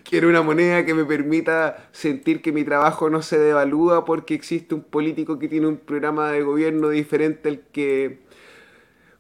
Quiero 0.04 0.28
una 0.28 0.42
moneda 0.42 0.86
que 0.86 0.94
me 0.94 1.06
permita 1.06 1.90
sentir 1.94 2.42
que 2.42 2.52
mi 2.52 2.66
trabajo 2.66 3.10
no 3.10 3.22
se 3.22 3.40
devalúa 3.40 4.04
porque 4.04 4.34
existe 4.34 4.76
un 4.76 4.84
político 4.84 5.40
que 5.40 5.48
tiene 5.48 5.68
un 5.68 5.78
programa 5.78 6.32
de 6.32 6.42
gobierno 6.42 6.90
diferente 6.90 7.48
al 7.48 7.62
que 7.72 8.20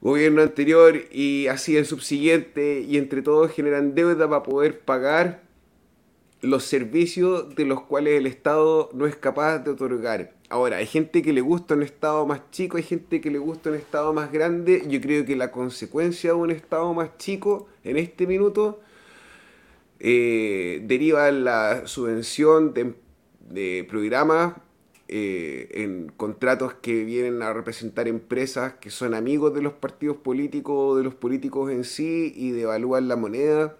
gobierno 0.02 0.42
anterior 0.42 0.96
y 1.12 1.48
así 1.48 1.78
el 1.78 1.86
subsiguiente 1.86 2.82
y 2.82 2.98
entre 2.98 3.22
todos 3.22 3.52
generan 3.52 3.96
deuda 3.96 4.30
para 4.30 4.44
poder 4.44 4.80
pagar 4.80 5.44
los 6.42 6.64
servicios 6.64 7.56
de 7.56 7.66
los 7.66 7.82
cuales 7.82 8.18
el 8.18 8.26
Estado 8.26 8.90
no 8.94 9.06
es 9.08 9.16
capaz 9.16 9.60
de 9.60 9.72
otorgar. 9.72 10.34
Ahora, 10.50 10.78
hay 10.78 10.88
gente 10.88 11.22
que 11.22 11.34
le 11.34 11.42
gusta 11.42 11.76
un 11.76 11.84
Estado 11.84 12.26
más 12.26 12.50
chico, 12.52 12.78
hay 12.78 12.84
gente 12.84 13.22
que 13.22 13.30
le 13.30 13.38
gusta 13.38 13.70
un 13.70 13.76
Estado 13.76 14.14
más 14.14 14.32
grande. 14.32 14.84
Yo 14.88 15.00
creo 15.02 15.26
que 15.26 15.36
la 15.36 15.52
consecuencia 15.52 16.32
de 16.32 16.38
un 16.38 16.52
Estado 16.52 16.94
más 16.94 17.18
chico 17.18 17.68
en 17.84 17.98
este 17.98 18.26
minuto 18.26 18.80
eh, 20.00 20.82
deriva 20.84 21.30
la 21.32 21.86
subvención 21.88 22.74
de, 22.74 23.84
programas 23.90 24.54
eh, 25.08 25.70
en 25.74 26.12
contratos 26.16 26.76
que 26.76 27.04
vienen 27.04 27.42
a 27.42 27.52
representar 27.52 28.08
empresas 28.08 28.74
que 28.76 28.92
son 28.92 29.14
amigos 29.14 29.54
de 29.56 29.62
los 29.62 29.74
partidos 29.74 30.18
políticos 30.18 30.76
o 30.78 30.96
de 30.98 31.04
los 31.04 31.16
políticos 31.16 31.72
en 31.72 31.84
sí 31.84 32.32
y 32.36 32.52
devalúan 32.52 33.08
la 33.08 33.16
moneda. 33.16 33.76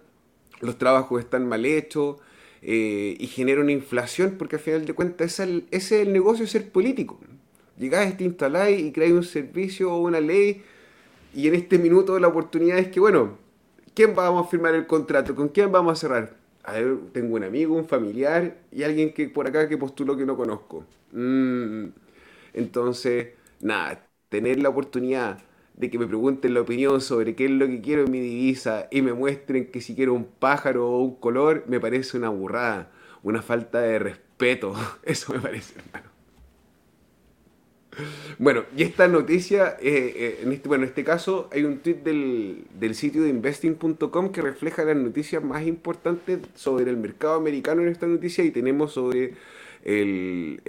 Los 0.60 0.76
trabajos 0.76 1.20
están 1.20 1.48
mal 1.48 1.64
hechos 1.64 2.16
eh, 2.62 3.16
y 3.18 3.26
genera 3.28 3.60
una 3.62 3.72
inflación, 3.72 4.36
porque 4.38 4.56
al 4.56 4.62
final 4.62 4.84
de 4.84 4.92
cuentas 4.92 5.40
ese 5.40 5.64
es 5.70 5.92
el, 5.92 6.12
negocio 6.12 6.44
de 6.44 6.50
ser 6.50 6.70
político. 6.70 7.18
Llegás, 7.78 8.14
te 8.16 8.24
instaláis 8.24 8.80
y 8.80 8.92
creáis 8.92 9.14
un 9.14 9.24
servicio 9.24 9.92
o 9.92 9.98
una 9.98 10.20
ley, 10.20 10.62
y 11.34 11.48
en 11.48 11.54
este 11.54 11.78
minuto 11.78 12.18
la 12.18 12.28
oportunidad 12.28 12.78
es 12.78 12.88
que, 12.88 13.00
bueno, 13.00 13.38
¿quién 14.00 14.14
vamos 14.14 14.46
a 14.46 14.48
firmar 14.48 14.74
el 14.74 14.86
contrato? 14.86 15.34
¿Con 15.34 15.50
quién 15.50 15.70
vamos 15.70 15.92
a 15.92 15.96
cerrar? 15.96 16.34
A 16.64 16.72
ver, 16.72 16.96
tengo 17.12 17.36
un 17.36 17.44
amigo, 17.44 17.76
un 17.76 17.86
familiar 17.86 18.56
y 18.72 18.82
alguien 18.82 19.12
que 19.12 19.28
por 19.28 19.46
acá 19.46 19.68
que 19.68 19.76
postuló 19.76 20.16
que 20.16 20.24
no 20.24 20.38
conozco. 20.38 20.86
Mm. 21.12 21.88
Entonces, 22.54 23.34
nada, 23.60 24.06
tener 24.30 24.58
la 24.58 24.70
oportunidad 24.70 25.42
de 25.74 25.90
que 25.90 25.98
me 25.98 26.06
pregunten 26.06 26.54
la 26.54 26.62
opinión 26.62 27.02
sobre 27.02 27.34
qué 27.34 27.44
es 27.44 27.50
lo 27.50 27.66
que 27.66 27.82
quiero 27.82 28.04
en 28.06 28.10
mi 28.10 28.20
divisa 28.20 28.88
y 28.90 29.02
me 29.02 29.12
muestren 29.12 29.70
que 29.70 29.82
si 29.82 29.94
quiero 29.94 30.14
un 30.14 30.24
pájaro 30.24 30.88
o 30.88 31.00
un 31.02 31.16
color, 31.16 31.64
me 31.66 31.78
parece 31.78 32.16
una 32.16 32.30
burrada, 32.30 32.90
una 33.22 33.42
falta 33.42 33.82
de 33.82 33.98
respeto. 33.98 34.72
Eso 35.02 35.34
me 35.34 35.40
parece, 35.40 35.78
hermano. 35.78 36.09
Bueno, 38.38 38.64
y 38.76 38.82
esta 38.82 39.08
noticia, 39.08 39.76
eh, 39.80 40.14
eh, 40.16 40.40
en 40.42 40.52
este, 40.52 40.68
bueno, 40.68 40.84
en 40.84 40.88
este 40.88 41.04
caso 41.04 41.48
hay 41.52 41.64
un 41.64 41.78
tweet 41.78 41.96
del, 41.96 42.64
del 42.78 42.94
sitio 42.94 43.22
de 43.22 43.30
investing.com 43.30 44.32
que 44.32 44.42
refleja 44.42 44.84
las 44.84 44.96
noticias 44.96 45.42
más 45.42 45.66
importantes 45.66 46.40
sobre 46.54 46.90
el 46.90 46.96
mercado 46.96 47.34
americano 47.34 47.82
en 47.82 47.88
esta 47.88 48.06
noticia 48.06 48.44
y 48.44 48.50
tenemos 48.50 48.92
sobre 48.92 49.34
el, 49.84 50.60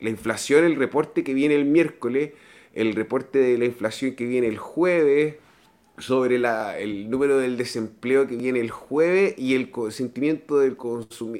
la 0.00 0.10
inflación, 0.10 0.64
el 0.64 0.76
reporte 0.76 1.24
que 1.24 1.34
viene 1.34 1.54
el 1.54 1.64
miércoles 1.64 2.30
el 2.74 2.94
reporte 2.94 3.38
de 3.38 3.58
la 3.58 3.64
inflación 3.64 4.14
que 4.14 4.26
viene 4.26 4.46
el 4.46 4.58
jueves, 4.58 5.36
sobre 5.98 6.38
la, 6.38 6.78
el 6.78 7.10
número 7.10 7.38
del 7.38 7.58
desempleo 7.58 8.26
que 8.26 8.36
viene 8.36 8.60
el 8.60 8.70
jueves 8.70 9.34
y 9.36 9.54
el 9.54 9.70
sentimiento 9.90 10.58
del 10.58 10.76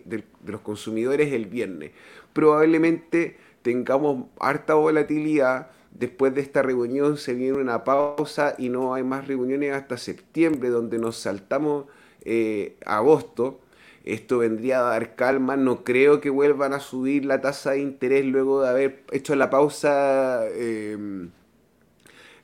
de 0.05 0.25
los 0.47 0.61
consumidores 0.61 1.33
el 1.33 1.47
viernes. 1.47 1.93
Probablemente 2.35 3.39
tengamos 3.63 4.27
harta 4.39 4.75
volatilidad. 4.75 5.71
Después 5.93 6.35
de 6.35 6.41
esta 6.41 6.63
reunión 6.63 7.17
se 7.17 7.35
viene 7.35 7.59
una 7.59 7.85
pausa 7.85 8.55
y 8.59 8.69
no 8.69 8.95
hay 8.95 9.03
más 9.03 9.27
reuniones 9.27 9.75
hasta 9.75 9.97
septiembre, 9.97 10.71
donde 10.71 10.99
nos 10.99 11.17
saltamos 11.17 11.87
eh, 12.25 12.77
agosto. 12.87 13.61
Esto 14.05 14.39
vendría 14.39 14.81
a 14.81 14.91
dar 14.91 15.15
calma. 15.15 15.57
No 15.57 15.85
creo 15.85 16.21
que 16.21 16.31
vuelvan 16.31 16.73
a 16.73 16.81
subir 16.81 17.25
la 17.25 17.41
tasa 17.41 17.73
de 17.73 17.81
interés 17.81 18.25
luego 18.25 18.63
de 18.63 18.69
haber 18.69 19.05
hecho 19.13 19.35
la 19.35 19.51
pausa 19.51 20.47
em, 20.55 21.31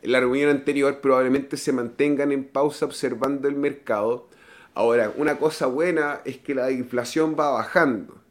en 0.03 0.13
la 0.13 0.21
reunión 0.21 0.51
anterior. 0.51 1.01
Probablemente 1.01 1.57
se 1.57 1.73
mantengan 1.73 2.33
en 2.33 2.45
pausa 2.45 2.85
observando 2.85 3.49
el 3.49 3.57
mercado. 3.57 4.29
Ahora, 4.75 5.13
una 5.17 5.39
cosa 5.39 5.67
buena 5.67 6.21
es 6.25 6.37
que 6.39 6.55
la 6.55 6.71
inflación 6.71 7.37
va 7.39 7.51
bajando. 7.51 8.26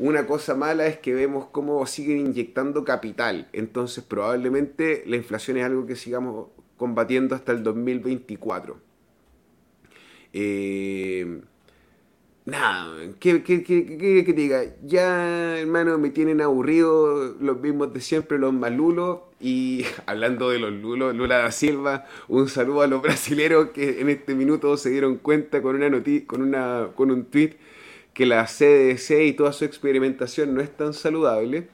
Una 0.00 0.26
cosa 0.26 0.54
mala 0.54 0.86
es 0.86 0.98
que 0.98 1.12
vemos 1.12 1.48
cómo 1.52 1.84
siguen 1.86 2.20
inyectando 2.20 2.84
capital. 2.84 3.48
Entonces 3.52 4.02
probablemente 4.02 5.02
la 5.06 5.16
inflación 5.16 5.58
es 5.58 5.64
algo 5.66 5.86
que 5.86 5.94
sigamos 5.94 6.48
combatiendo 6.78 7.34
hasta 7.34 7.52
el 7.52 7.62
2024. 7.62 8.78
Eh, 10.32 11.42
Nada, 12.46 12.96
¿qué, 13.20 13.42
qué, 13.42 13.62
que 13.62 14.32
diga? 14.32 14.64
Ya, 14.82 15.58
hermano, 15.58 15.98
me 15.98 16.08
tienen 16.10 16.40
aburrido 16.40 17.36
los 17.38 17.60
mismos 17.60 17.92
de 17.92 18.00
siempre, 18.00 18.38
los 18.38 18.52
malulos. 18.52 19.20
Y 19.40 19.84
hablando 20.06 20.50
de 20.50 20.58
los 20.58 20.72
lulos, 20.72 21.14
Lula 21.14 21.38
da 21.38 21.52
Silva, 21.52 22.06
un 22.28 22.48
saludo 22.48 22.82
a 22.82 22.86
los 22.86 23.02
brasileros 23.02 23.70
que 23.70 24.00
en 24.00 24.08
este 24.08 24.34
minuto 24.34 24.76
se 24.78 24.90
dieron 24.90 25.16
cuenta 25.18 25.60
con 25.60 25.76
una 25.76 25.90
con 26.26 26.42
una 26.42 26.88
con 26.94 27.10
un 27.10 27.26
tweet 27.26 27.56
que 28.14 28.26
la 28.26 28.46
CDC 28.46 29.22
y 29.26 29.32
toda 29.32 29.52
su 29.52 29.64
experimentación 29.64 30.54
no 30.54 30.60
es 30.60 30.70
tan 30.76 30.92
saludable. 30.92 31.68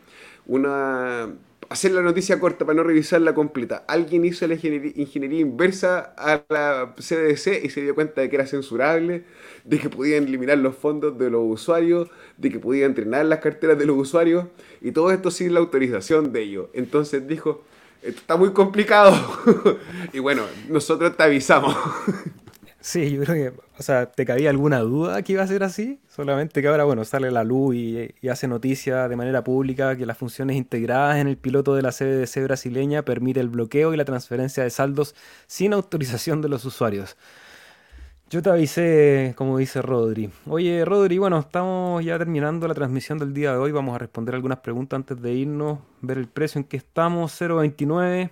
Una 0.46 1.32
hacer 1.68 1.92
la 1.92 2.02
noticia 2.02 2.38
corta 2.38 2.64
para 2.64 2.76
no 2.76 2.82
revisarla 2.82 3.34
completa. 3.34 3.84
Alguien 3.88 4.24
hizo 4.24 4.46
la 4.46 4.54
ingeniería, 4.54 5.40
inversa 5.40 6.14
a 6.16 6.42
la 6.48 6.94
CDC 6.96 7.64
y 7.64 7.70
se 7.70 7.82
dio 7.82 7.94
cuenta 7.94 8.20
de 8.20 8.30
que 8.30 8.36
era 8.36 8.46
censurable, 8.46 9.24
de 9.64 9.78
que 9.78 9.88
podían 9.88 10.24
eliminar 10.24 10.58
los 10.58 10.76
fondos 10.76 11.18
de 11.18 11.30
los 11.30 11.42
usuarios, 11.44 12.08
de 12.36 12.50
que 12.50 12.58
podían 12.58 12.90
entrenar 12.90 13.26
las 13.26 13.40
carteras 13.40 13.78
de 13.78 13.86
los 13.86 13.96
usuarios 13.96 14.46
y 14.80 14.92
todo 14.92 15.10
esto 15.10 15.30
sin 15.30 15.54
la 15.54 15.60
autorización 15.60 16.32
de 16.32 16.42
ellos. 16.42 16.68
Entonces 16.72 17.26
dijo, 17.26 17.64
está 18.02 18.36
muy 18.36 18.52
complicado. 18.52 19.14
y 20.12 20.18
bueno, 20.18 20.42
nosotros 20.68 21.16
te 21.16 21.22
avisamos. 21.22 21.76
Sí, 22.86 23.10
yo 23.10 23.20
creo 23.24 23.34
que, 23.34 23.60
o 23.78 23.82
sea, 23.82 24.12
¿te 24.12 24.24
cabía 24.24 24.48
alguna 24.48 24.78
duda 24.78 25.20
que 25.22 25.32
iba 25.32 25.42
a 25.42 25.46
ser 25.48 25.64
así? 25.64 26.00
Solamente 26.08 26.62
que 26.62 26.68
ahora, 26.68 26.84
bueno, 26.84 27.04
sale 27.04 27.32
la 27.32 27.42
luz 27.42 27.74
y, 27.74 28.14
hace 28.30 28.46
noticia 28.46 29.08
de 29.08 29.16
manera 29.16 29.42
pública 29.42 29.96
que 29.96 30.06
las 30.06 30.16
funciones 30.16 30.56
integradas 30.56 31.16
en 31.16 31.26
el 31.26 31.36
piloto 31.36 31.74
de 31.74 31.82
la 31.82 31.90
CBDC 31.90 32.44
brasileña 32.44 33.02
permite 33.02 33.40
el 33.40 33.48
bloqueo 33.48 33.92
y 33.92 33.96
la 33.96 34.04
transferencia 34.04 34.62
de 34.62 34.70
saldos 34.70 35.16
sin 35.48 35.72
autorización 35.72 36.40
de 36.42 36.48
los 36.48 36.64
usuarios. 36.64 37.16
Yo 38.30 38.40
te 38.40 38.50
avisé, 38.50 39.34
como 39.36 39.58
dice 39.58 39.82
Rodri. 39.82 40.30
Oye, 40.46 40.84
Rodri, 40.84 41.18
bueno, 41.18 41.40
estamos 41.40 42.04
ya 42.04 42.16
terminando 42.18 42.68
la 42.68 42.74
transmisión 42.74 43.18
del 43.18 43.34
día 43.34 43.50
de 43.50 43.58
hoy. 43.58 43.72
Vamos 43.72 43.96
a 43.96 43.98
responder 43.98 44.36
algunas 44.36 44.60
preguntas 44.60 44.96
antes 44.98 45.20
de 45.20 45.32
irnos, 45.32 45.80
ver 46.02 46.18
el 46.18 46.28
precio 46.28 46.60
en 46.60 46.64
que 46.64 46.76
estamos, 46.76 47.32
0.29. 47.40 48.30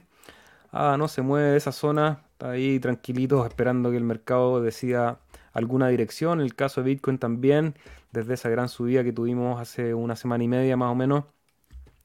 Ah, 0.70 0.94
no 0.96 1.08
se 1.08 1.22
mueve 1.22 1.50
de 1.50 1.56
esa 1.56 1.72
zona 1.72 2.20
ahí 2.40 2.78
tranquilitos 2.80 3.46
esperando 3.46 3.90
que 3.90 3.96
el 3.96 4.04
mercado 4.04 4.62
decida 4.62 5.20
alguna 5.52 5.88
dirección. 5.88 6.40
El 6.40 6.54
caso 6.54 6.82
de 6.82 6.90
Bitcoin 6.90 7.18
también, 7.18 7.74
desde 8.12 8.34
esa 8.34 8.48
gran 8.48 8.68
subida 8.68 9.04
que 9.04 9.12
tuvimos 9.12 9.60
hace 9.60 9.94
una 9.94 10.16
semana 10.16 10.44
y 10.44 10.48
media 10.48 10.76
más 10.76 10.90
o 10.90 10.94
menos, 10.94 11.24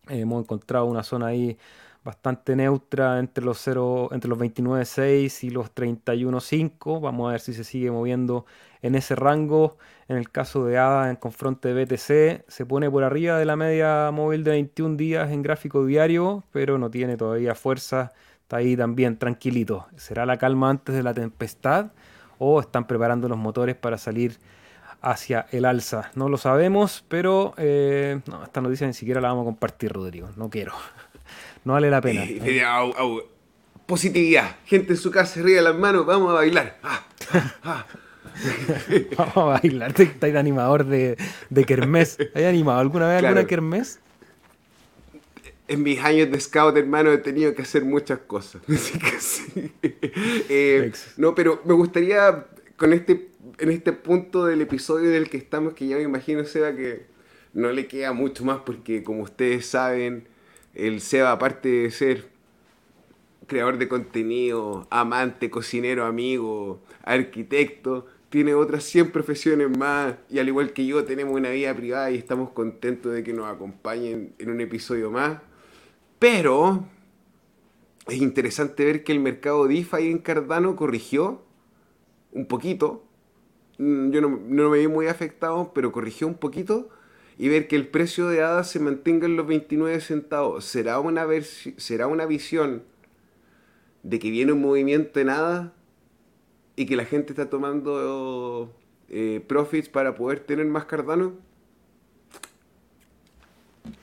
hemos 0.07 0.43
encontrado 0.43 0.85
una 0.85 1.03
zona 1.03 1.27
ahí 1.27 1.57
bastante 2.03 2.55
neutra 2.55 3.19
entre 3.19 3.43
los 3.43 3.59
0, 3.59 4.09
entre 4.11 4.29
los 4.29 4.39
29.6 4.39 5.43
y 5.43 5.49
los 5.49 5.73
31.5. 5.73 7.01
Vamos 7.01 7.27
a 7.29 7.31
ver 7.33 7.41
si 7.41 7.53
se 7.53 7.63
sigue 7.63 7.91
moviendo 7.91 8.45
en 8.81 8.95
ese 8.95 9.15
rango. 9.15 9.77
En 10.07 10.17
el 10.17 10.31
caso 10.31 10.65
de 10.65 10.77
ADA 10.77 11.09
en 11.09 11.17
confronte 11.17 11.73
de 11.73 11.85
BTC, 11.85 12.49
se 12.49 12.65
pone 12.65 12.89
por 12.89 13.03
arriba 13.03 13.37
de 13.37 13.45
la 13.45 13.55
media 13.55 14.09
móvil 14.11 14.43
de 14.43 14.51
21 14.51 14.95
días 14.95 15.31
en 15.31 15.43
gráfico 15.43 15.85
diario, 15.85 16.43
pero 16.51 16.77
no 16.77 16.89
tiene 16.89 17.17
todavía 17.17 17.53
fuerza 17.53 18.11
está 18.49 18.57
ahí 18.57 18.75
también 18.75 19.15
tranquilito. 19.15 19.85
¿Será 19.95 20.25
la 20.25 20.37
calma 20.37 20.71
antes 20.71 20.95
de 20.95 21.03
la 21.03 21.13
tempestad 21.13 21.91
o 22.39 22.59
están 22.59 22.87
preparando 22.87 23.29
los 23.29 23.37
motores 23.37 23.75
para 23.75 23.99
salir 23.99 24.39
hacia 25.03 25.45
el 25.51 25.65
alza? 25.65 26.09
No 26.15 26.29
lo 26.29 26.37
sabemos, 26.37 27.05
pero 27.07 27.53
eh, 27.57 28.19
esta 28.43 28.59
noticia 28.59 28.87
ni 28.87 28.93
siquiera 28.93 29.21
la 29.21 29.27
vamos 29.27 29.43
a 29.43 29.45
compartir, 29.45 29.93
Rodrigo. 29.93 30.29
No 30.35 30.49
quiero. 30.49 30.73
No 31.65 31.73
vale 31.73 31.91
la 31.91 31.99
pena. 31.99 32.23
Positividad. 33.85 34.55
Gente 34.65 34.93
en 34.93 34.97
su 34.97 35.11
casa, 35.11 35.41
ríe 35.41 35.61
las 35.61 35.75
manos, 35.75 36.05
vamos 36.05 36.31
a 36.31 36.35
bailar. 36.35 36.77
Ah, 36.81 37.03
ah. 37.63 37.85
vamos 39.17 39.37
a 39.37 39.43
bailar. 39.43 39.89
Estáis 39.89 40.33
de 40.33 40.39
animador 40.39 40.85
de, 40.85 41.17
de 41.49 41.65
Kermés. 41.65 42.17
¿Hay 42.33 42.45
animado 42.45 42.79
alguna 42.79 43.09
vez 43.09 43.23
alguna 43.23 43.45
Kermés? 43.45 43.99
En 45.69 45.83
mis 45.83 45.99
años 45.99 46.31
de 46.31 46.39
scout, 46.39 46.75
hermano, 46.75 47.11
he 47.11 47.19
tenido 47.19 47.53
que 47.53 47.61
hacer 47.61 47.85
muchas 47.85 48.19
cosas. 48.19 48.61
Así 48.67 48.99
que 48.99 49.19
sí. 49.19 49.71
Eh, 50.51 50.91
no, 51.17 51.35
pero 51.35 51.61
me 51.63 51.73
gustaría, 51.73 52.47
con 52.75 52.91
este, 52.91 53.29
en 53.59 53.69
este 53.69 53.93
punto 53.93 54.45
del 54.45 54.61
episodio 54.61 55.11
del 55.11 55.29
que 55.29 55.37
estamos, 55.37 55.73
que 55.73 55.87
ya 55.87 55.95
me 55.97 56.01
imagino, 56.01 56.43
Seba, 56.43 56.75
que 56.75 57.05
no 57.53 57.71
le 57.71 57.87
queda 57.87 58.11
mucho 58.11 58.43
más, 58.43 58.61
porque 58.65 59.03
como 59.03 59.21
ustedes 59.21 59.67
saben, 59.67 60.27
el 60.73 61.01
Seba, 61.01 61.31
aparte 61.31 61.69
de 61.69 61.91
ser 61.91 62.27
creador 63.45 63.77
de 63.77 63.87
contenido, 63.87 64.87
amante, 64.89 65.51
cocinero, 65.51 66.05
amigo, 66.05 66.81
arquitecto, 67.03 68.07
tiene 68.29 68.55
otras 68.55 68.83
100 68.85 69.11
profesiones 69.11 69.75
más 69.77 70.15
y 70.29 70.39
al 70.39 70.47
igual 70.47 70.73
que 70.73 70.85
yo 70.85 71.03
tenemos 71.05 71.35
una 71.35 71.49
vida 71.49 71.73
privada 71.75 72.09
y 72.11 72.17
estamos 72.17 72.49
contentos 72.51 73.13
de 73.13 73.23
que 73.23 73.33
nos 73.33 73.47
acompañen 73.47 74.33
en 74.39 74.49
un 74.49 74.61
episodio 74.61 75.11
más. 75.11 75.39
Pero 76.19 76.85
es 78.07 78.17
interesante 78.17 78.83
ver 78.83 79.03
que 79.03 79.13
el 79.13 79.19
mercado 79.19 79.67
DeFi 79.67 80.09
en 80.09 80.19
Cardano 80.19 80.75
corrigió 80.75 81.41
un 82.31 82.45
poquito. 82.45 83.05
Mm, 83.77 84.11
yo 84.11 84.21
no, 84.21 84.29
me 84.29 84.79
vi 84.79 84.87
muy 84.87 85.07
afectado, 85.07 85.71
pero 85.73 85.91
corrigió 85.91 86.27
un 86.27 86.35
poquito. 86.35 86.89
Y 87.37 87.47
ver 87.47 87.69
que 87.69 87.77
el 87.77 87.87
precio 87.87 88.27
de 88.27 88.43
ADA 88.43 88.65
se 88.65 88.81
mantenga 88.81 89.25
en 89.25 89.37
los 89.37 89.47
29 89.47 90.01
centavos. 90.01 90.65
¿Será 90.65 90.99
una, 90.99 91.25
visión 91.25 92.83
de 94.03 94.19
que 94.19 94.29
viene 94.29 94.51
un 94.51 94.61
movimiento 94.61 95.21
en 95.21 95.29
ADA 95.29 95.73
y 96.75 96.85
que 96.85 96.97
la 96.97 97.05
gente 97.05 97.31
está 97.31 97.49
tomando 97.49 98.75
eh, 99.07 99.41
profits 99.47 99.87
para 99.87 100.15
poder 100.15 100.41
tener 100.41 100.65
más 100.65 100.83
Cardano? 100.83 101.33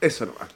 Eso 0.01 0.25
no 0.25 0.33
va. 0.33 0.47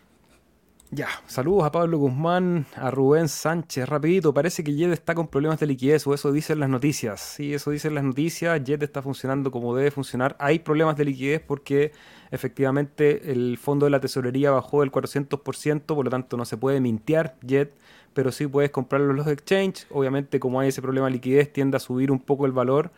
Ya, 0.93 1.07
saludos 1.25 1.63
a 1.63 1.71
Pablo 1.71 1.99
Guzmán, 1.99 2.65
a 2.75 2.91
Rubén 2.91 3.29
Sánchez, 3.29 3.87
rapidito, 3.87 4.33
parece 4.33 4.61
que 4.61 4.75
Jet 4.75 4.91
está 4.91 5.15
con 5.15 5.29
problemas 5.29 5.57
de 5.57 5.65
liquidez 5.65 6.05
o 6.05 6.13
eso 6.13 6.33
dicen 6.33 6.59
las 6.59 6.67
noticias. 6.67 7.21
Sí, 7.21 7.53
eso 7.53 7.71
dicen 7.71 7.95
las 7.95 8.03
noticias, 8.03 8.61
Jet 8.61 8.83
está 8.83 9.01
funcionando 9.01 9.51
como 9.51 9.73
debe 9.73 9.89
funcionar. 9.89 10.35
Hay 10.37 10.59
problemas 10.59 10.97
de 10.97 11.05
liquidez 11.05 11.41
porque 11.47 11.93
efectivamente 12.29 13.31
el 13.31 13.57
fondo 13.57 13.85
de 13.85 13.91
la 13.91 14.01
tesorería 14.01 14.51
bajó 14.51 14.81
del 14.81 14.91
400%, 14.91 15.85
por 15.85 16.03
lo 16.03 16.11
tanto 16.11 16.35
no 16.35 16.43
se 16.43 16.57
puede 16.57 16.81
mintear 16.81 17.37
Jet 17.41 17.73
pero 18.13 18.31
sí 18.31 18.47
puedes 18.47 18.71
comprarlo 18.71 19.11
en 19.11 19.17
los 19.17 19.27
exchange. 19.27 19.85
Obviamente, 19.89 20.39
como 20.39 20.59
hay 20.59 20.69
ese 20.69 20.81
problema 20.81 21.07
de 21.07 21.13
liquidez, 21.13 21.51
tiende 21.51 21.77
a 21.77 21.79
subir 21.79 22.11
un 22.11 22.19
poco 22.19 22.45
el 22.45 22.51
valor. 22.51 22.91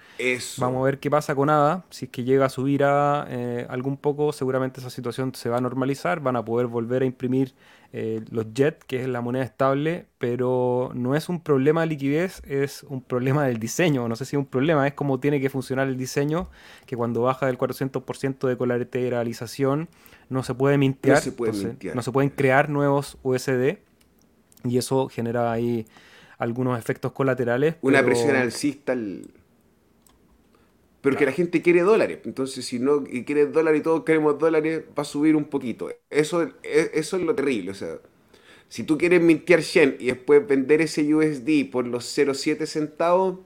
Vamos 0.57 0.81
a 0.81 0.85
ver 0.85 0.99
qué 0.99 1.09
pasa 1.09 1.35
con 1.35 1.49
ADA. 1.49 1.85
Si 1.89 2.05
es 2.05 2.11
que 2.11 2.23
llega 2.23 2.45
a 2.45 2.49
subir 2.49 2.83
a 2.83 3.27
eh, 3.29 3.65
algún 3.69 3.97
poco, 3.97 4.33
seguramente 4.33 4.79
esa 4.79 4.89
situación 4.89 5.33
se 5.35 5.49
va 5.49 5.57
a 5.57 5.61
normalizar. 5.61 6.19
Van 6.19 6.35
a 6.35 6.43
poder 6.43 6.67
volver 6.67 7.03
a 7.03 7.05
imprimir 7.05 7.53
eh, 7.95 8.21
los 8.31 8.47
JET, 8.55 8.83
que 8.85 9.01
es 9.01 9.07
la 9.07 9.21
moneda 9.21 9.43
estable, 9.43 10.07
pero 10.17 10.91
no 10.95 11.15
es 11.15 11.29
un 11.29 11.39
problema 11.41 11.81
de 11.81 11.87
liquidez, 11.87 12.41
es 12.47 12.81
un 12.89 13.01
problema 13.03 13.45
del 13.45 13.59
diseño. 13.59 14.07
No 14.07 14.15
sé 14.15 14.25
si 14.25 14.35
es 14.35 14.39
un 14.39 14.47
problema, 14.47 14.87
es 14.87 14.95
como 14.95 15.19
tiene 15.19 15.39
que 15.39 15.49
funcionar 15.51 15.87
el 15.87 15.95
diseño, 15.95 16.49
que 16.87 16.97
cuando 16.97 17.21
baja 17.21 17.45
del 17.45 17.59
400% 17.59 18.47
de 18.47 18.57
colateralización 18.57 19.89
no 20.29 20.41
se 20.41 20.55
puede 20.55 20.79
mintear, 20.79 21.21
no 21.93 22.01
se 22.01 22.11
pueden 22.11 22.29
crear 22.31 22.69
nuevos 22.69 23.19
USD 23.21 23.77
y 24.63 24.77
eso 24.77 25.07
genera 25.09 25.51
ahí 25.51 25.85
algunos 26.37 26.77
efectos 26.77 27.11
colaterales. 27.11 27.75
Una 27.81 28.03
presión 28.03 28.35
alcista. 28.35 28.95
Pero 31.01 31.17
que 31.17 31.25
la 31.25 31.31
gente 31.33 31.61
quiere 31.61 31.81
dólares. 31.81 32.19
Entonces, 32.23 32.65
si 32.65 32.79
no 32.79 33.03
quiere 33.03 33.47
dólares 33.47 33.81
y 33.81 33.83
todos 33.83 34.03
queremos 34.03 34.39
dólares, 34.39 34.83
va 34.97 35.01
a 35.01 35.05
subir 35.05 35.35
un 35.35 35.45
poquito. 35.45 35.89
Eso, 36.09 36.43
e, 36.63 36.91
eso 36.93 37.17
es 37.17 37.23
lo 37.23 37.35
terrible. 37.35 37.71
O 37.71 37.73
sea, 37.73 37.97
si 38.69 38.83
tú 38.83 38.97
quieres 38.97 39.21
mintear 39.21 39.59
Shen 39.59 39.97
y 39.99 40.07
después 40.07 40.47
vender 40.47 40.81
ese 40.81 41.13
USD 41.13 41.69
por 41.69 41.85
los 41.85 42.05
0,7 42.17 42.65
centavos, 42.65 43.39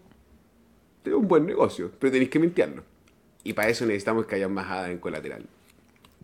es 1.04 1.14
un 1.14 1.28
buen 1.28 1.48
negocio. 1.48 1.92
Pero 2.00 2.12
tenéis 2.12 2.30
que 2.30 2.40
mintearlo. 2.40 2.84
Y 3.44 3.54
para 3.54 3.70
eso 3.70 3.86
necesitamos 3.86 4.28
que 4.28 4.36
haya 4.36 4.48
más 4.48 4.70
ADA 4.70 4.92
en 4.92 5.00
colateral. 5.00 5.46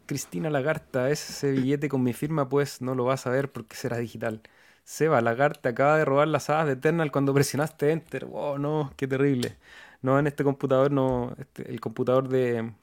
Cristina 0.06 0.49
Lagarta, 0.49 1.10
ese 1.10 1.52
billete 1.52 1.90
con 1.90 2.03
mi 2.03 2.14
firma, 2.14 2.49
pues 2.49 2.82
no 2.82 2.94
lo 2.94 3.06
vas 3.06 3.26
a 3.26 3.30
ver 3.30 3.52
porque 3.52 3.76
será 3.76 3.98
digital. 3.98 4.41
Seba, 4.84 5.22
Lagarta 5.22 5.69
acaba 5.69 5.97
de 5.97 6.05
robar 6.05 6.27
las 6.27 6.49
hadas 6.49 6.68
de 6.68 6.73
Eternal 6.73 7.11
cuando 7.11 7.34
presionaste 7.34 7.91
Enter. 7.91 8.26
Wow, 8.26 8.57
no, 8.60 8.93
qué 8.97 9.07
terrible. 9.07 9.57
No, 10.01 10.19
en 10.19 10.27
este 10.27 10.43
computador 10.43 10.91
no. 10.91 11.34
Este, 11.39 11.69
el 11.72 11.80
computador 11.80 12.27
de 12.30 12.73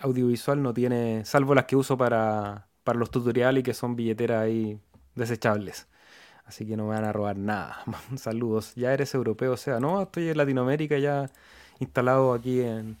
audiovisual 0.00 0.62
no 0.62 0.74
tiene. 0.74 1.24
Salvo 1.24 1.54
las 1.54 1.66
que 1.66 1.76
uso 1.76 1.96
para, 1.98 2.68
para 2.84 2.98
los 2.98 3.10
tutoriales 3.10 3.60
y 3.60 3.64
que 3.64 3.74
son 3.74 3.96
billeteras 3.96 4.42
ahí 4.42 4.80
desechables. 5.14 5.88
Así 6.46 6.66
que 6.66 6.76
no 6.76 6.84
me 6.84 6.90
van 6.94 7.04
a 7.04 7.12
robar 7.12 7.36
nada. 7.38 7.84
Saludos. 8.16 8.74
Ya 8.76 8.92
eres 8.92 9.14
europeo, 9.14 9.52
o 9.52 9.56
sea, 9.56 9.80
no, 9.80 10.02
estoy 10.02 10.30
en 10.30 10.36
Latinoamérica 10.38 10.98
ya 10.98 11.30
instalado 11.80 12.34
aquí 12.34 12.60
en, 12.62 12.98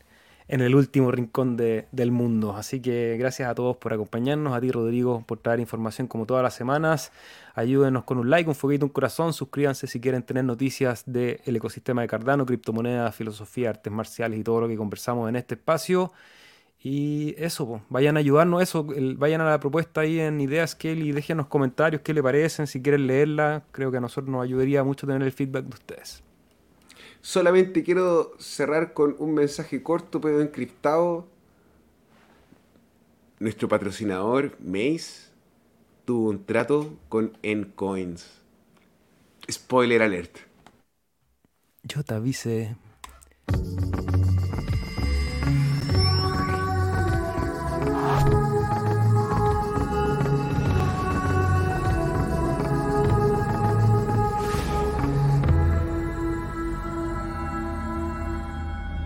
en 0.48 0.62
el 0.62 0.74
último 0.74 1.10
rincón 1.10 1.56
del 1.56 2.10
mundo. 2.10 2.56
Así 2.56 2.80
que 2.80 3.16
gracias 3.18 3.50
a 3.50 3.54
todos 3.54 3.76
por 3.76 3.92
acompañarnos, 3.92 4.54
a 4.54 4.60
ti 4.60 4.70
Rodrigo 4.72 5.22
por 5.26 5.38
traer 5.38 5.60
información 5.60 6.06
como 6.06 6.26
todas 6.26 6.42
las 6.42 6.54
semanas. 6.54 7.12
Ayúdenos 7.54 8.04
con 8.04 8.18
un 8.18 8.30
like, 8.30 8.48
un 8.48 8.54
fueguito, 8.54 8.86
un 8.86 8.92
corazón, 8.92 9.32
suscríbanse 9.32 9.86
si 9.86 10.00
quieren 10.00 10.22
tener 10.22 10.44
noticias 10.44 11.04
del 11.06 11.38
ecosistema 11.44 12.00
de 12.02 12.08
Cardano, 12.08 12.46
criptomonedas, 12.46 13.14
filosofía, 13.14 13.70
artes 13.70 13.92
marciales 13.92 14.40
y 14.40 14.42
todo 14.42 14.62
lo 14.62 14.68
que 14.68 14.76
conversamos 14.76 15.28
en 15.28 15.36
este 15.36 15.54
espacio. 15.54 16.12
Y 16.80 17.34
eso, 17.38 17.82
vayan 17.88 18.16
a 18.16 18.20
ayudarnos, 18.20 18.62
eso, 18.62 18.86
vayan 19.16 19.40
a 19.40 19.50
la 19.50 19.58
propuesta 19.60 20.02
ahí 20.02 20.20
en 20.20 20.40
Ideas 20.40 20.76
Kelly 20.76 21.08
y 21.08 21.12
déjenos 21.12 21.48
comentarios 21.48 22.02
qué 22.02 22.14
le 22.14 22.22
parecen, 22.22 22.68
si 22.68 22.80
quieren 22.80 23.08
leerla. 23.08 23.64
Creo 23.72 23.90
que 23.90 23.96
a 23.96 24.00
nosotros 24.00 24.30
nos 24.30 24.44
ayudaría 24.44 24.84
mucho 24.84 25.06
tener 25.06 25.22
el 25.22 25.32
feedback 25.32 25.64
de 25.64 25.74
ustedes. 25.74 26.27
Solamente 27.28 27.84
quiero 27.84 28.32
cerrar 28.38 28.94
con 28.94 29.14
un 29.18 29.34
mensaje 29.34 29.82
corto 29.82 30.18
pero 30.18 30.40
encriptado. 30.40 31.28
Nuestro 33.38 33.68
patrocinador, 33.68 34.56
Mace, 34.60 35.28
tuvo 36.06 36.30
un 36.30 36.46
trato 36.46 36.96
con 37.10 37.36
Encoins. 37.42 38.30
Spoiler 39.46 40.00
alert. 40.00 40.38
Yo 41.82 42.02
te 42.02 42.14
avise. 42.14 42.76